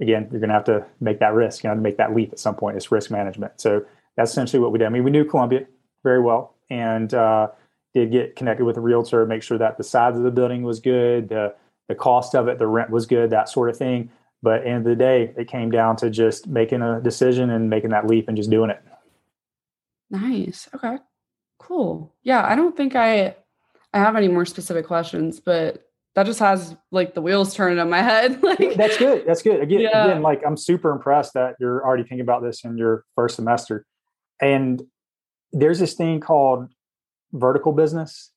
again, 0.03 0.29
you're 0.31 0.41
going 0.41 0.49
to 0.49 0.55
have 0.55 0.65
to 0.65 0.85
make 1.01 1.21
that 1.21 1.33
risk, 1.33 1.63
you 1.63 1.71
know, 1.71 1.77
to 1.77 1.81
make 1.81 1.97
that 1.97 2.15
leap 2.15 2.33
at 2.33 2.39
some 2.39 2.57
point. 2.57 2.77
It's 2.77 2.91
risk 2.91 3.11
management. 3.11 3.61
So 3.61 3.85
that's 4.17 4.33
essentially 4.33 4.61
what 4.61 4.73
we 4.73 4.79
did. 4.79 4.87
I 4.87 4.91
mean, 4.91 5.05
we 5.05 5.11
knew 5.11 5.25
Columbia 5.25 5.67
very 6.03 6.21
well 6.21 6.55
and 6.69 7.15
uh, 7.15 7.49
did 7.95 8.11
get 8.11 8.37
connected 8.37 8.65
with 8.65 8.77
a 8.77 8.81
realtor, 8.81 9.25
make 9.25 9.43
sure 9.43 9.59
that 9.59 9.79
the 9.79 9.85
size 9.85 10.17
of 10.17 10.25
the 10.25 10.31
building 10.31 10.65
was 10.65 10.81
good, 10.81 11.29
the, 11.29 11.55
the 11.89 11.95
cost 11.95 12.35
of 12.35 12.49
it, 12.49 12.59
the 12.59 12.67
rent 12.67 12.91
was 12.91 13.07
good, 13.07 13.31
that 13.31 13.49
sort 13.49 13.71
of 13.71 13.77
thing. 13.77 14.11
But 14.43 14.67
end 14.67 14.79
of 14.79 14.85
the 14.85 14.97
day, 14.97 15.33
it 15.37 15.47
came 15.47 15.71
down 15.71 15.97
to 15.97 16.11
just 16.11 16.49
making 16.49 16.83
a 16.83 17.01
decision 17.01 17.49
and 17.51 17.71
making 17.71 17.91
that 17.91 18.09
leap 18.09 18.27
and 18.27 18.37
just 18.37 18.51
doing 18.51 18.71
it. 18.71 18.83
Nice. 20.11 20.69
Okay. 20.75 20.99
Cool. 21.59 22.13
Yeah, 22.25 22.45
I 22.45 22.57
don't 22.57 22.77
think 22.77 22.97
I 22.97 23.37
I 23.95 23.99
have 23.99 24.17
any 24.17 24.27
more 24.27 24.45
specific 24.45 24.87
questions, 24.87 25.39
but 25.39 25.92
that 26.15 26.27
just 26.27 26.41
has 26.41 26.77
like 26.91 27.15
the 27.15 27.23
wheels 27.23 27.55
turning 27.55 27.79
in 27.79 27.89
my 27.89 28.03
head. 28.03 28.43
like 28.43 28.75
that's 28.77 28.99
good. 28.99 29.25
That's 29.27 29.43
good. 29.43 29.61
Again, 29.61 29.81
yeah. 29.81 30.05
again, 30.05 30.23
like 30.23 30.43
I'm 30.47 30.57
super 30.57 30.91
impressed 30.91 31.35
that 31.35 31.57
you're 31.59 31.85
already 31.85 32.03
thinking 32.03 32.21
about 32.21 32.43
this 32.43 32.65
in 32.65 32.77
your 32.77 33.05
first 33.15 33.37
semester. 33.37 33.87
And 34.41 34.83
there's 35.53 35.79
this 35.79 35.95
thing 35.95 36.21
called 36.21 36.69
vertical 37.33 37.73
business. 37.73 38.31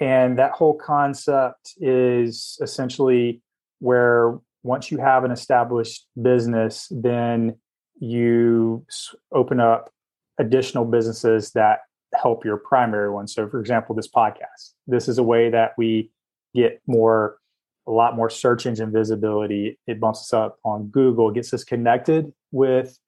And 0.00 0.38
that 0.38 0.52
whole 0.52 0.74
concept 0.74 1.74
is 1.78 2.58
essentially 2.62 3.42
where 3.78 4.38
once 4.62 4.90
you 4.90 4.98
have 4.98 5.24
an 5.24 5.30
established 5.30 6.06
business, 6.20 6.88
then 6.90 7.56
you 7.98 8.84
open 9.32 9.60
up 9.60 9.90
additional 10.38 10.84
businesses 10.84 11.52
that 11.52 11.80
help 12.14 12.44
your 12.44 12.56
primary 12.56 13.10
one. 13.10 13.28
So, 13.28 13.48
for 13.48 13.60
example, 13.60 13.94
this 13.94 14.08
podcast. 14.08 14.72
This 14.86 15.08
is 15.08 15.18
a 15.18 15.22
way 15.22 15.50
that 15.50 15.72
we 15.76 16.10
get 16.56 16.80
more 16.86 17.38
a 17.86 17.92
lot 17.92 18.16
more 18.16 18.28
search 18.28 18.66
engine 18.66 18.92
visibility. 18.92 19.78
It 19.86 20.00
bumps 20.00 20.20
us 20.20 20.32
up 20.32 20.58
on 20.64 20.88
Google, 20.88 21.30
gets 21.30 21.54
us 21.54 21.62
connected 21.62 22.32
with 22.50 22.98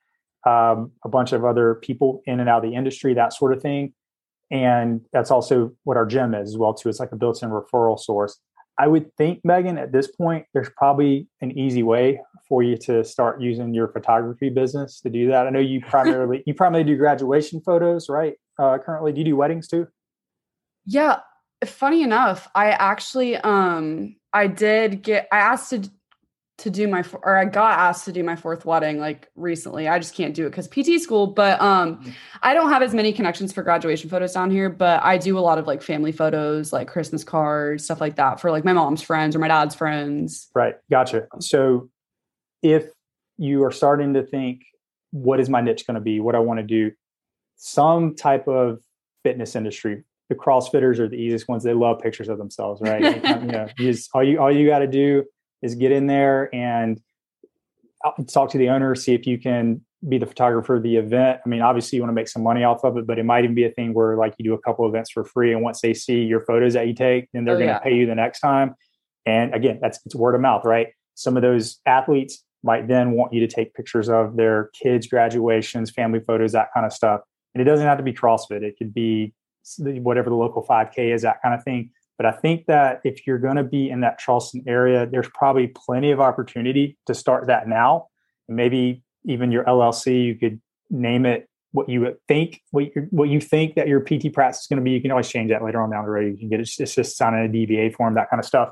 um, 0.47 0.93
a 1.05 1.09
bunch 1.09 1.33
of 1.33 1.45
other 1.45 1.75
people 1.75 2.23
in 2.27 2.39
and 2.39 2.49
out 2.49 2.65
of 2.65 2.71
the 2.71 2.77
industry, 2.77 3.15
that 3.15 3.33
sort 3.33 3.53
of 3.53 3.61
thing. 3.61 3.93
And 4.51 5.01
that's 5.13 5.31
also 5.31 5.73
what 5.85 5.97
our 5.97 6.07
gym 6.07 6.33
is 6.33 6.51
as 6.51 6.57
well 6.57 6.75
too. 6.75 6.89
It's 6.89 7.01
like 7.01 7.13
a 7.13 7.17
built-in 7.17 7.51
referral 7.51 7.99
source. 7.99 8.39
I 8.79 8.87
would 8.87 9.13
think, 9.17 9.41
Megan, 9.45 9.77
at 9.77 9.91
this 9.91 10.07
point, 10.07 10.47
there's 10.55 10.71
probably 10.77 11.27
an 11.41 11.51
easy 11.59 11.83
way 11.83 12.21
for 12.49 12.63
you 12.63 12.77
to 12.79 13.05
start 13.05 13.41
using 13.41 13.75
your 13.75 13.89
photography 13.89 14.51
business 14.51 15.01
to 15.01 15.11
do 15.11 15.29
that. 15.29 15.49
I 15.49 15.51
know 15.51 15.59
you 15.59 15.81
primarily 15.81 16.45
you 16.47 16.55
primarily 16.55 16.85
do 16.85 16.97
graduation 16.97 17.61
photos, 17.61 18.09
right? 18.09 18.35
Uh, 18.57 18.79
currently, 18.79 19.13
do 19.13 19.19
you 19.19 19.25
do 19.25 19.37
weddings 19.37 19.67
too? 19.67 19.89
Yeah, 20.87 21.19
funny 21.65 22.03
enough, 22.03 22.49
I 22.55 22.71
actually 22.71 23.37
um 23.37 24.17
I 24.33 24.47
did 24.47 25.03
get 25.03 25.29
I 25.33 25.39
asked 25.39 25.71
to 25.71 25.91
to 26.59 26.71
do 26.71 26.89
my 26.89 27.05
or 27.23 27.37
I 27.37 27.45
got 27.45 27.79
asked 27.79 28.05
to 28.07 28.13
do 28.13 28.25
my 28.25 28.35
fourth 28.35 28.65
wedding 28.65 28.99
like 28.99 29.29
recently. 29.37 29.89
I 29.89 29.99
just 29.99 30.15
can't 30.15 30.35
do 30.35 30.47
it 30.47 30.53
cuz 30.53 30.67
PT 30.69 31.01
school, 31.01 31.29
but 31.29 31.61
um 31.61 31.97
mm-hmm. 31.97 32.11
I 32.43 32.55
don't 32.55 32.71
have 32.71 32.83
as 32.83 32.95
many 32.95 33.13
connections 33.13 33.53
for 33.53 33.63
graduation 33.63 34.11
photos 34.11 34.33
down 34.33 34.51
here, 34.51 34.69
but 34.69 35.03
I 35.03 35.19
do 35.19 35.39
a 35.39 35.41
lot 35.41 35.59
of 35.59 35.67
like 35.67 35.83
family 35.83 36.13
photos, 36.13 36.73
like 36.73 36.89
Christmas 36.89 37.25
cards, 37.25 37.85
stuff 37.85 38.01
like 38.01 38.17
that 38.17 38.41
for 38.41 38.51
like 38.51 38.65
my 38.65 38.73
mom's 38.73 39.03
friends 39.03 39.37
or 39.37 39.39
my 39.39 39.49
dad's 39.49 39.75
friends. 39.75 40.49
Right. 40.55 40.75
Gotcha. 40.91 41.29
So 41.41 41.89
if 42.63 42.91
you 43.37 43.65
are 43.65 43.71
starting 43.71 44.15
to 44.15 44.23
think 44.23 44.63
what 45.11 45.41
is 45.41 45.49
my 45.49 45.61
niche 45.61 45.87
going 45.87 45.95
to 45.95 46.01
be? 46.01 46.21
What 46.21 46.35
I 46.35 46.39
want 46.39 46.59
to 46.61 46.65
do? 46.65 46.93
Some 47.57 48.15
type 48.15 48.47
of 48.47 48.81
fitness 49.23 49.57
industry. 49.57 50.05
The 50.29 50.35
CrossFitters 50.35 50.99
are 50.99 51.09
the 51.09 51.17
easiest 51.17 51.49
ones. 51.49 51.65
They 51.65 51.73
love 51.73 52.01
pictures 52.01 52.29
of 52.29 52.39
themselves, 52.39 52.81
right? 52.83 53.03
you 53.03 53.47
know, 53.53 53.69
you 53.79 53.93
just, 53.93 54.11
all 54.15 54.23
you 54.23 54.39
all 54.39 54.55
you 54.55 54.67
got 54.67 54.81
to 54.81 54.87
do 54.87 55.25
is 55.63 55.75
get 55.75 55.93
in 55.93 56.07
there 56.07 56.55
and 56.55 57.01
uh, 58.05 58.13
talk 58.31 58.51
to 58.51 58.59
the 58.59 58.69
owner, 58.69 58.95
see 58.95 59.15
if 59.15 59.27
you 59.27 59.39
can 59.39 59.81
be 60.07 60.19
the 60.19 60.27
photographer 60.27 60.77
of 60.77 60.83
the 60.83 60.97
event. 60.97 61.41
I 61.45 61.49
mean, 61.49 61.61
obviously 61.61 61.97
you 61.97 62.03
want 62.03 62.11
to 62.11 62.15
make 62.15 62.29
some 62.29 62.43
money 62.43 62.63
off 62.63 62.85
of 62.85 62.97
it, 62.97 63.07
but 63.07 63.19
it 63.19 63.25
might 63.25 63.45
even 63.45 63.55
be 63.55 63.65
a 63.65 63.71
thing 63.71 63.95
where 63.95 64.17
like 64.17 64.35
you 64.39 64.45
do 64.45 64.55
a 64.55 64.61
couple 64.61 64.87
events 64.87 65.11
for 65.11 65.25
free, 65.25 65.53
and 65.53 65.63
once 65.63 65.81
they 65.81 65.95
see 65.95 66.23
your 66.23 66.45
photos 66.45 66.75
that 66.75 66.87
you 66.87 66.95
take, 66.95 67.29
then 67.33 67.45
they're 67.45 67.57
oh, 67.57 67.59
going 67.59 67.69
to 67.69 67.75
yeah. 67.75 67.79
pay 67.81 67.95
you 67.95 68.07
the 68.07 68.15
next 68.15 68.41
time. 68.41 68.75
And 69.27 69.55
again, 69.55 69.79
that's 69.81 69.99
it's 70.07 70.15
word 70.15 70.35
of 70.35 70.41
mouth, 70.41 70.65
right? 70.65 70.89
Some 71.15 71.37
of 71.37 71.43
those 71.43 71.81
athletes 71.85 72.45
might 72.63 72.87
then 72.89 73.13
want 73.13 73.33
you 73.33 73.41
to 73.41 73.49
take 73.49 73.75
pictures 73.75 74.09
of 74.09 74.37
their 74.37 74.71
kids' 74.81 75.07
graduations, 75.07 75.91
family 75.91 76.21
photos, 76.21 76.53
that 76.53 76.69
kind 76.73 76.87
of 76.87 76.93
stuff. 76.93 77.21
And 77.55 77.61
it 77.61 77.65
doesn't 77.65 77.87
have 77.87 77.99
to 77.99 78.05
be 78.05 78.13
CrossFit; 78.13 78.63
it 78.63 78.77
could 78.79 78.95
be 78.95 79.35
whatever 79.79 80.31
the 80.31 80.37
local 80.37 80.65
5K 80.65 81.15
is, 81.15 81.23
that 81.23 81.43
kind 81.43 81.55
of 81.55 81.63
thing. 81.65 81.91
But 82.17 82.27
I 82.27 82.33
think 82.33 82.67
that 82.67 83.01
if 83.05 83.27
you're 83.27 83.39
going 83.39 83.57
to 83.57 83.65
be 83.65 83.89
in 83.89 84.01
that 84.01 84.19
Charleston 84.19 84.65
area, 84.67 85.07
there's 85.07 85.29
probably 85.35 85.69
plenty 85.69 86.11
of 86.11 86.21
opportunity 86.21 86.99
to 87.07 87.15
start 87.15 87.47
that 87.47 87.69
now. 87.69 88.09
Maybe 88.49 89.03
even 89.25 89.53
your 89.53 89.65
LLC, 89.65 90.25
you 90.25 90.35
could 90.35 90.61
name 90.91 91.27
it 91.27 91.49
what 91.73 91.89
you 91.89 92.17
think, 92.27 92.63
what 92.71 92.87
what 93.11 93.29
you 93.29 93.41
think 93.41 93.75
that 93.77 93.89
your 93.89 94.01
PT 94.01 94.33
practice 94.33 94.63
is 94.63 94.67
going 94.67 94.79
to 94.79 94.83
be. 94.83 94.91
You 94.91 95.03
can 95.03 95.11
always 95.11 95.29
change 95.29 95.51
that 95.51 95.63
later 95.63 95.81
on 95.81 95.91
down 95.91 96.05
the 96.05 96.11
road. 96.11 96.33
You 96.33 96.39
can 96.39 96.49
get 96.49 96.61
it, 96.61 96.69
it's 96.79 96.95
just 96.95 97.17
signing 97.17 97.45
a 97.45 97.49
DBA 97.49 97.95
form, 97.95 98.15
that 98.15 98.31
kind 98.31 98.41
of 98.41 98.47
stuff. 98.47 98.71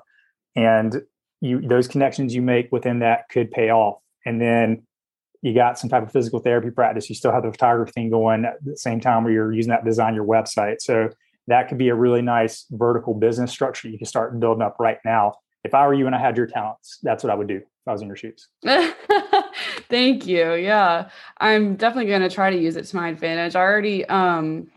And 0.56 1.02
you 1.40 1.60
those 1.60 1.86
connections 1.86 2.34
you 2.34 2.42
make 2.42 2.72
within 2.72 3.00
that 3.00 3.28
could 3.28 3.50
pay 3.50 3.70
off. 3.70 4.00
And 4.24 4.40
then 4.40 4.82
you 5.42 5.54
got 5.54 5.78
some 5.78 5.90
type 5.90 6.02
of 6.02 6.12
physical 6.12 6.38
therapy 6.38 6.70
practice. 6.70 7.08
You 7.08 7.14
still 7.14 7.32
have 7.32 7.42
the 7.42 7.52
photography 7.52 7.92
thing 7.92 8.10
going 8.10 8.44
at 8.44 8.64
the 8.64 8.76
same 8.76 9.00
time 9.00 9.24
where 9.24 9.32
you're 9.32 9.52
using 9.52 9.70
that 9.70 9.84
to 9.84 9.84
design 9.84 10.14
your 10.14 10.26
website. 10.26 10.80
So 10.80 11.10
that 11.46 11.68
could 11.68 11.78
be 11.78 11.88
a 11.88 11.94
really 11.94 12.22
nice 12.22 12.66
vertical 12.70 13.14
business 13.14 13.52
structure 13.52 13.88
you 13.88 13.98
can 13.98 14.06
start 14.06 14.38
building 14.40 14.62
up 14.62 14.76
right 14.78 14.98
now. 15.04 15.34
If 15.64 15.74
I 15.74 15.86
were 15.86 15.94
you 15.94 16.06
and 16.06 16.14
I 16.14 16.20
had 16.20 16.36
your 16.36 16.46
talents, 16.46 16.98
that's 17.02 17.24
what 17.24 17.30
I 17.32 17.34
would 17.34 17.48
do 17.48 17.56
if 17.56 17.88
I 17.88 17.92
was 17.92 18.02
in 18.02 18.08
your 18.08 18.16
shoes. 18.16 18.48
Thank 19.88 20.26
you. 20.26 20.54
Yeah. 20.54 21.08
I'm 21.38 21.76
definitely 21.76 22.10
going 22.10 22.22
to 22.22 22.30
try 22.30 22.50
to 22.50 22.56
use 22.56 22.76
it 22.76 22.84
to 22.86 22.96
my 22.96 23.08
advantage. 23.08 23.56
I 23.56 23.60
already 23.60 24.04
um 24.06 24.68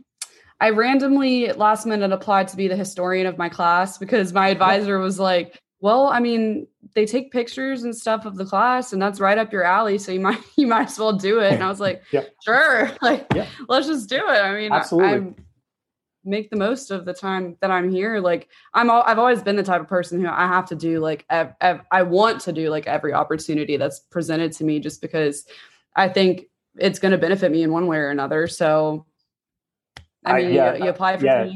I 0.62 0.72
randomly 0.72 1.52
last 1.54 1.86
minute 1.86 2.12
applied 2.12 2.50
to 2.50 2.58
be 2.58 2.68
the 2.68 2.76
historian 2.76 3.28
of 3.28 3.38
my 3.38 3.50
class 3.50 3.98
because 3.98 4.34
my 4.34 4.48
advisor 4.50 5.00
was 5.00 5.20
like, 5.20 5.62
"Well, 5.82 6.08
I 6.08 6.20
mean, 6.20 6.68
they 6.96 7.06
take 7.06 7.32
pictures 7.32 7.84
and 7.84 7.96
stuff 7.96 8.26
of 8.26 8.36
the 8.36 8.46
class 8.46 8.94
and 8.94 9.02
that's 9.02 9.20
right 9.20 9.38
up 9.38 9.52
your 9.54 9.64
alley, 9.64 9.98
so 9.98 10.12
you 10.12 10.20
might 10.30 10.42
you 10.56 10.68
might 10.68 10.88
as 10.88 11.00
well 11.00 11.14
do 11.14 11.40
it." 11.40 11.54
And 11.54 11.64
I 11.64 11.68
was 11.68 11.80
like, 11.80 12.04
yep. 12.12 12.34
"Sure. 12.44 12.92
Like, 13.02 13.28
yep. 13.36 13.48
let's 13.68 13.88
just 13.88 14.10
do 14.10 14.18
it." 14.18 14.42
I 14.44 14.56
mean, 14.56 14.72
Absolutely. 14.72 15.10
I'm 15.10 15.36
make 16.26 16.50
the 16.50 16.56
most 16.56 16.92
of 16.92 17.06
the 17.06 17.14
time 17.14 17.58
that 17.62 17.72
I'm 17.72 17.90
here. 17.90 18.20
Like 18.20 18.50
I'm 18.74 18.90
all, 18.90 19.04
I've 19.04 19.20
always 19.20 19.42
been 19.42 19.56
the 19.56 19.64
type 19.64 19.82
of 19.82 19.88
person 19.88 20.22
who 20.22 20.28
I 20.28 20.48
have 20.48 20.68
to 20.68 20.76
do 20.76 21.00
like 21.00 21.26
ev- 21.30 21.54
ev- 21.62 21.82
I 21.92 22.04
want 22.04 22.42
to 22.42 22.54
do 22.54 22.70
like 22.70 22.88
every 22.88 23.14
opportunity 23.14 23.78
that's 23.78 24.00
presented 24.00 24.52
to 24.54 24.64
me 24.64 24.80
just 24.80 25.02
because 25.02 25.46
I 25.96 26.08
think 26.08 26.46
it's 26.78 27.00
going 27.00 27.12
to 27.12 27.18
benefit 27.18 27.52
me 27.52 27.64
in 27.64 27.72
one 27.72 27.88
way 27.88 27.98
or 27.98 28.10
another. 28.10 28.48
So 28.48 29.06
I 30.26 30.34
mean, 30.34 30.48
I, 30.48 30.50
yeah, 30.50 30.76
you, 30.76 30.84
you, 30.86 30.90
apply 30.90 31.18
for 31.18 31.26
yeah. 31.26 31.50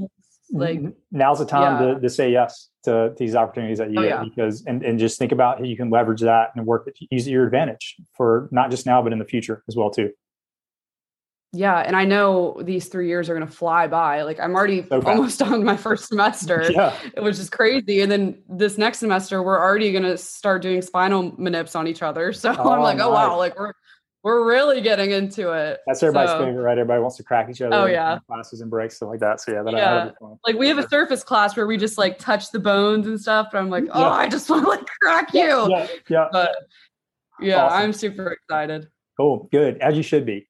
Like 0.54 0.80
mm-hmm. 0.80 0.90
now's 1.12 1.40
the 1.40 1.46
time 1.46 1.82
yeah. 1.82 1.94
to, 1.96 2.00
to 2.00 2.10
say 2.10 2.32
yes 2.32 2.70
to 2.84 3.14
these 3.18 3.36
opportunities 3.36 3.80
that 3.80 3.92
you 3.92 4.00
oh, 4.00 4.04
get 4.04 4.10
yeah. 4.10 4.24
because 4.24 4.64
and, 4.66 4.84
and 4.84 5.00
just 5.00 5.18
think 5.18 5.32
about 5.32 5.58
how 5.58 5.66
you 5.66 5.76
can 5.76 5.90
leverage 5.90 6.22
that 6.22 6.52
and 6.56 6.66
work 6.66 6.88
use 7.10 7.28
your 7.28 7.46
advantage 7.46 7.96
for 8.14 8.48
not 8.52 8.70
just 8.70 8.86
now 8.86 9.02
but 9.02 9.12
in 9.12 9.20
the 9.20 9.26
future 9.26 9.64
as 9.68 9.76
well 9.76 9.90
too 9.90 10.12
yeah, 11.56 11.78
and 11.78 11.96
I 11.96 12.04
know 12.04 12.60
these 12.64 12.88
three 12.88 13.08
years 13.08 13.30
are 13.30 13.36
going 13.36 13.48
to 13.48 13.54
fly 13.54 13.86
by. 13.86 14.24
Like 14.24 14.40
I'm 14.40 14.56
already 14.56 14.88
okay. 14.92 15.08
almost 15.08 15.40
on 15.44 15.64
my 15.64 15.78
first 15.78 16.08
semester, 16.08 16.66
yeah. 16.72 16.98
which 17.20 17.38
is 17.38 17.48
crazy. 17.48 18.02
And 18.02 18.12
then 18.12 18.42
this 18.50 18.80
next 18.80 18.98
semester, 18.98 19.44
we're 19.44 19.60
already 19.60 19.92
going 19.92 20.04
to 20.04 20.18
start 20.18 20.64
doing 20.64 20.82
spinal 20.82 21.32
manips 21.34 21.76
on 21.76 21.88
each 21.88 22.02
other. 22.02 22.34
So 22.44 22.54
oh, 22.58 22.72
I'm 22.72 22.82
like, 22.82 23.00
oh 23.00 23.10
wow, 23.10 23.38
like 23.38 23.58
we're 23.58 23.72
we're 24.24 24.48
really 24.48 24.80
getting 24.80 25.12
into 25.12 25.52
it. 25.52 25.82
That's 25.86 26.02
everybody's 26.02 26.32
so, 26.32 26.40
favorite, 26.40 26.62
right? 26.62 26.78
Everybody 26.78 27.02
wants 27.02 27.18
to 27.18 27.24
crack 27.24 27.50
each 27.50 27.62
other. 27.62 27.76
Oh 27.76 27.86
yeah, 27.86 28.20
classes 28.26 28.62
and 28.62 28.72
breaks 28.72 28.96
stuff 28.96 29.10
like 29.10 29.20
that. 29.20 29.42
So 29.42 29.52
yeah, 29.52 29.64
that, 29.64 29.76
I 29.76 29.80
have. 29.80 30.14
yeah. 30.20 30.28
like 30.46 30.56
we 30.56 30.70
have 30.70 30.78
a 30.78 30.88
surface 30.88 31.24
class 31.24 31.58
where 31.58 31.68
we 31.68 31.78
just 31.78 31.98
like 31.98 32.20
touch 32.20 32.52
the 32.52 32.60
bones 32.60 33.06
and 33.06 33.20
stuff. 33.20 33.50
But 33.52 33.60
I'm 33.60 33.70
like, 33.70 33.86
oh, 33.92 34.00
yeah. 34.00 34.10
I 34.10 34.30
just 34.30 34.50
want 34.50 34.64
to 34.64 34.70
like 34.70 34.88
crack 35.02 35.34
you. 35.34 35.70
Yeah, 35.70 35.88
yeah. 36.10 36.28
But 36.32 36.56
yeah, 37.42 37.66
awesome. 37.66 37.78
I'm 37.80 37.94
super 37.94 38.28
excited. 38.32 38.88
Cool, 39.18 39.50
good, 39.52 39.78
as 39.80 39.98
you 39.98 40.04
should 40.04 40.26
be. 40.26 40.48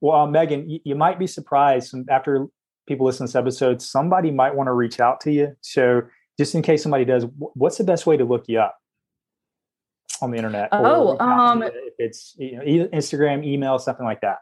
Well, 0.00 0.16
uh, 0.16 0.26
Meagan, 0.26 0.70
you, 0.70 0.80
you, 0.84 0.94
might 0.94 1.18
be 1.18 1.26
surprised 1.26 1.94
after 2.08 2.46
people 2.86 3.04
listen 3.04 3.26
to 3.26 3.30
this 3.30 3.36
episode, 3.36 3.82
somebody 3.82 4.30
might 4.30 4.54
want 4.54 4.68
to 4.68 4.72
reach 4.72 5.00
out 5.00 5.20
to 5.22 5.32
you. 5.32 5.54
So, 5.60 6.02
just 6.38 6.54
in 6.54 6.62
case 6.62 6.82
somebody 6.82 7.04
does, 7.04 7.26
what's 7.36 7.76
the 7.76 7.84
best 7.84 8.06
way 8.06 8.16
to 8.16 8.24
look 8.24 8.44
you 8.48 8.60
up 8.60 8.79
on 10.22 10.30
the 10.30 10.36
internet? 10.36 10.68
Oh, 10.72 11.18
um, 11.18 11.62
if 11.62 11.72
it's 11.98 12.34
you 12.38 12.56
know, 12.56 12.88
Instagram, 12.88 13.44
email, 13.44 13.78
something 13.78 14.04
like 14.06 14.20
that. 14.20 14.38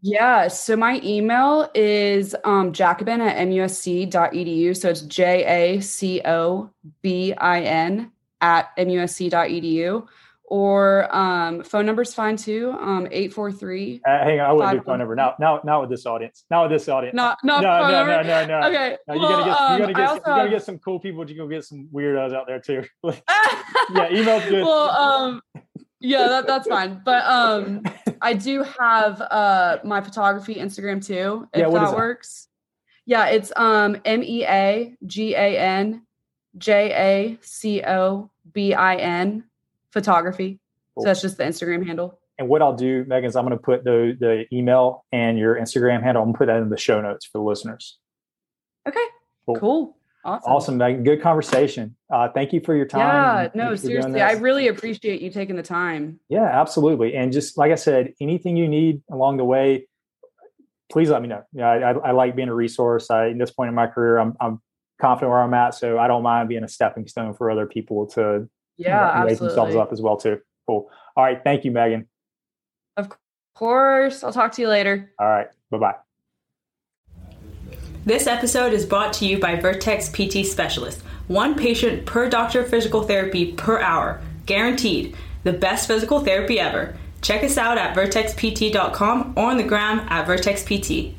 Yeah. 0.00 0.48
So 0.48 0.76
my 0.76 1.00
email 1.02 1.70
is 1.74 2.36
um, 2.44 2.72
jacobin 2.72 3.20
at 3.20 3.36
musc.edu. 3.48 4.76
So 4.76 4.90
it's 4.90 5.02
J 5.02 5.44
A 5.76 5.80
C 5.80 6.20
O 6.24 6.70
B 7.02 7.34
I 7.34 7.62
N 7.62 8.12
at 8.40 8.76
musc.edu 8.76 10.06
or 10.50 11.14
um, 11.14 11.62
phone 11.62 11.84
number's 11.84 12.14
fine 12.14 12.36
too. 12.36 12.74
Um, 12.80 13.06
eight 13.10 13.32
four 13.32 13.52
three. 13.52 14.00
Uh, 14.06 14.24
hang 14.24 14.40
on, 14.40 14.48
I 14.48 14.52
wouldn't 14.52 14.78
do 14.78 14.84
phone 14.84 14.98
number 14.98 15.14
now. 15.14 15.34
Now, 15.38 15.60
not 15.62 15.82
with 15.82 15.90
this 15.90 16.06
audience. 16.06 16.44
Not 16.50 16.62
with 16.62 16.80
this 16.80 16.88
audience. 16.88 17.14
Not, 17.14 17.38
not 17.44 17.62
no, 17.62 17.80
no, 17.82 17.88
no, 17.88 18.22
no, 18.22 18.46
no, 18.46 18.60
no. 18.60 18.68
Okay. 18.68 18.96
No, 19.06 19.14
you 19.14 19.20
well, 19.20 19.30
gotta 19.30 19.44
get, 19.44 19.60
um, 19.60 19.72
you 19.72 19.94
gotta 19.94 19.94
get, 19.94 20.08
some, 20.08 20.16
you 20.16 20.22
gotta 20.40 20.50
get 20.50 20.62
some 20.64 20.78
cool 20.78 21.00
people. 21.00 21.22
But 21.22 21.28
you 21.28 21.36
gonna 21.36 21.50
get 21.50 21.64
some 21.64 21.88
weirdos 21.92 22.34
out 22.34 22.46
there 22.46 22.60
too. 22.60 22.82
yeah, 23.04 24.10
email's 24.10 24.44
good. 24.44 24.64
Well, 24.64 24.90
um, 24.90 25.42
yeah, 26.00 26.28
that, 26.28 26.46
that's 26.46 26.66
fine. 26.66 27.02
But 27.04 27.24
um, 27.24 27.82
I 28.22 28.32
do 28.32 28.64
have 28.78 29.20
uh 29.20 29.78
my 29.84 30.00
photography 30.00 30.54
Instagram 30.54 31.04
too. 31.04 31.46
If 31.52 31.60
yeah, 31.60 31.68
that 31.68 31.94
works. 31.94 32.48
Yeah, 33.04 33.26
it's 33.26 33.52
um 33.54 33.98
M 34.06 34.22
E 34.22 34.44
A 34.46 34.96
G 35.04 35.34
A 35.34 35.58
N 35.58 36.06
J 36.56 36.92
A 36.92 37.38
C 37.42 37.82
O 37.82 38.30
B 38.52 38.72
I 38.72 38.96
N 38.96 39.44
photography. 39.92 40.58
Cool. 40.94 41.04
So 41.04 41.08
that's 41.08 41.22
just 41.22 41.38
the 41.38 41.44
Instagram 41.44 41.86
handle. 41.86 42.18
And 42.38 42.48
what 42.48 42.62
I'll 42.62 42.76
do, 42.76 43.04
Meagan, 43.08 43.28
is 43.28 43.36
I'm 43.36 43.44
going 43.44 43.56
to 43.56 43.62
put 43.62 43.84
the 43.84 44.16
the 44.18 44.46
email 44.52 45.04
and 45.12 45.38
your 45.38 45.56
Instagram 45.56 46.02
handle. 46.02 46.22
I'm 46.22 46.28
going 46.28 46.34
to 46.34 46.38
put 46.38 46.46
that 46.46 46.62
in 46.62 46.68
the 46.68 46.76
show 46.76 47.00
notes 47.00 47.26
for 47.26 47.38
the 47.38 47.44
listeners. 47.44 47.98
Okay. 48.86 49.04
Cool. 49.46 49.56
cool. 49.56 49.98
Awesome. 50.24 50.52
Awesome, 50.52 50.76
Meagan. 50.78 51.04
Good 51.04 51.22
conversation. 51.22 51.96
Uh, 52.12 52.28
thank 52.28 52.52
you 52.52 52.60
for 52.60 52.74
your 52.74 52.86
time. 52.86 53.00
Yeah, 53.00 53.48
no, 53.54 53.74
seriously. 53.76 54.20
I 54.20 54.32
really 54.32 54.68
appreciate 54.68 55.22
you 55.22 55.30
taking 55.30 55.56
the 55.56 55.62
time. 55.62 56.20
Yeah, 56.28 56.44
absolutely. 56.44 57.14
And 57.14 57.32
just 57.32 57.56
like 57.56 57.72
I 57.72 57.76
said, 57.76 58.12
anything 58.20 58.56
you 58.56 58.68
need 58.68 59.02
along 59.10 59.38
the 59.38 59.44
way, 59.44 59.88
please 60.90 61.08
let 61.08 61.22
me 61.22 61.28
know. 61.28 61.44
Yeah, 61.52 61.68
I, 61.68 61.92
I, 61.92 62.10
like 62.10 62.34
being 62.34 62.48
a 62.48 62.54
resource. 62.54 63.10
I, 63.10 63.30
at 63.30 63.38
this 63.38 63.50
point 63.50 63.68
in 63.68 63.74
my 63.74 63.86
career, 63.86 64.18
I'm, 64.18 64.36
I'm 64.40 64.60
confident 65.00 65.30
where 65.30 65.40
I'm 65.40 65.54
at, 65.54 65.74
so 65.74 65.98
I 65.98 66.08
don't 66.08 66.22
mind 66.22 66.48
being 66.48 66.64
a 66.64 66.68
stepping 66.68 67.06
stone 67.06 67.32
for 67.34 67.50
other 67.50 67.66
people 67.66 68.06
to 68.08 68.50
yeah, 68.78 69.02
absolutely. 69.02 69.30
raise 69.30 69.38
themselves 69.40 69.76
up 69.76 69.92
as 69.92 70.00
well 70.00 70.16
too. 70.16 70.40
Cool. 70.66 70.88
All 71.16 71.24
right. 71.24 71.42
Thank 71.42 71.64
you, 71.64 71.70
Meagan. 71.70 72.06
Of 72.96 73.10
course. 73.54 74.22
I'll 74.22 74.32
talk 74.32 74.52
to 74.52 74.62
you 74.62 74.68
later. 74.68 75.10
All 75.18 75.26
right. 75.26 75.48
Bye 75.70 75.78
bye. 75.78 75.94
This 78.04 78.26
episode 78.26 78.72
is 78.72 78.86
brought 78.86 79.12
to 79.14 79.26
you 79.26 79.38
by 79.38 79.56
Vertex 79.56 80.08
PT 80.08 80.46
Specialist. 80.46 81.02
One 81.26 81.54
patient 81.54 82.06
per 82.06 82.30
doctor 82.30 82.62
of 82.62 82.70
physical 82.70 83.02
therapy 83.02 83.52
per 83.52 83.80
hour. 83.80 84.22
Guaranteed. 84.46 85.14
The 85.44 85.52
best 85.52 85.86
physical 85.86 86.20
therapy 86.20 86.58
ever. 86.58 86.96
Check 87.20 87.44
us 87.44 87.58
out 87.58 87.76
at 87.76 87.94
vertexpt.com 87.94 89.34
or 89.36 89.50
on 89.50 89.56
the 89.56 89.62
gram 89.62 90.00
at 90.08 90.26
vertexpt. 90.26 91.14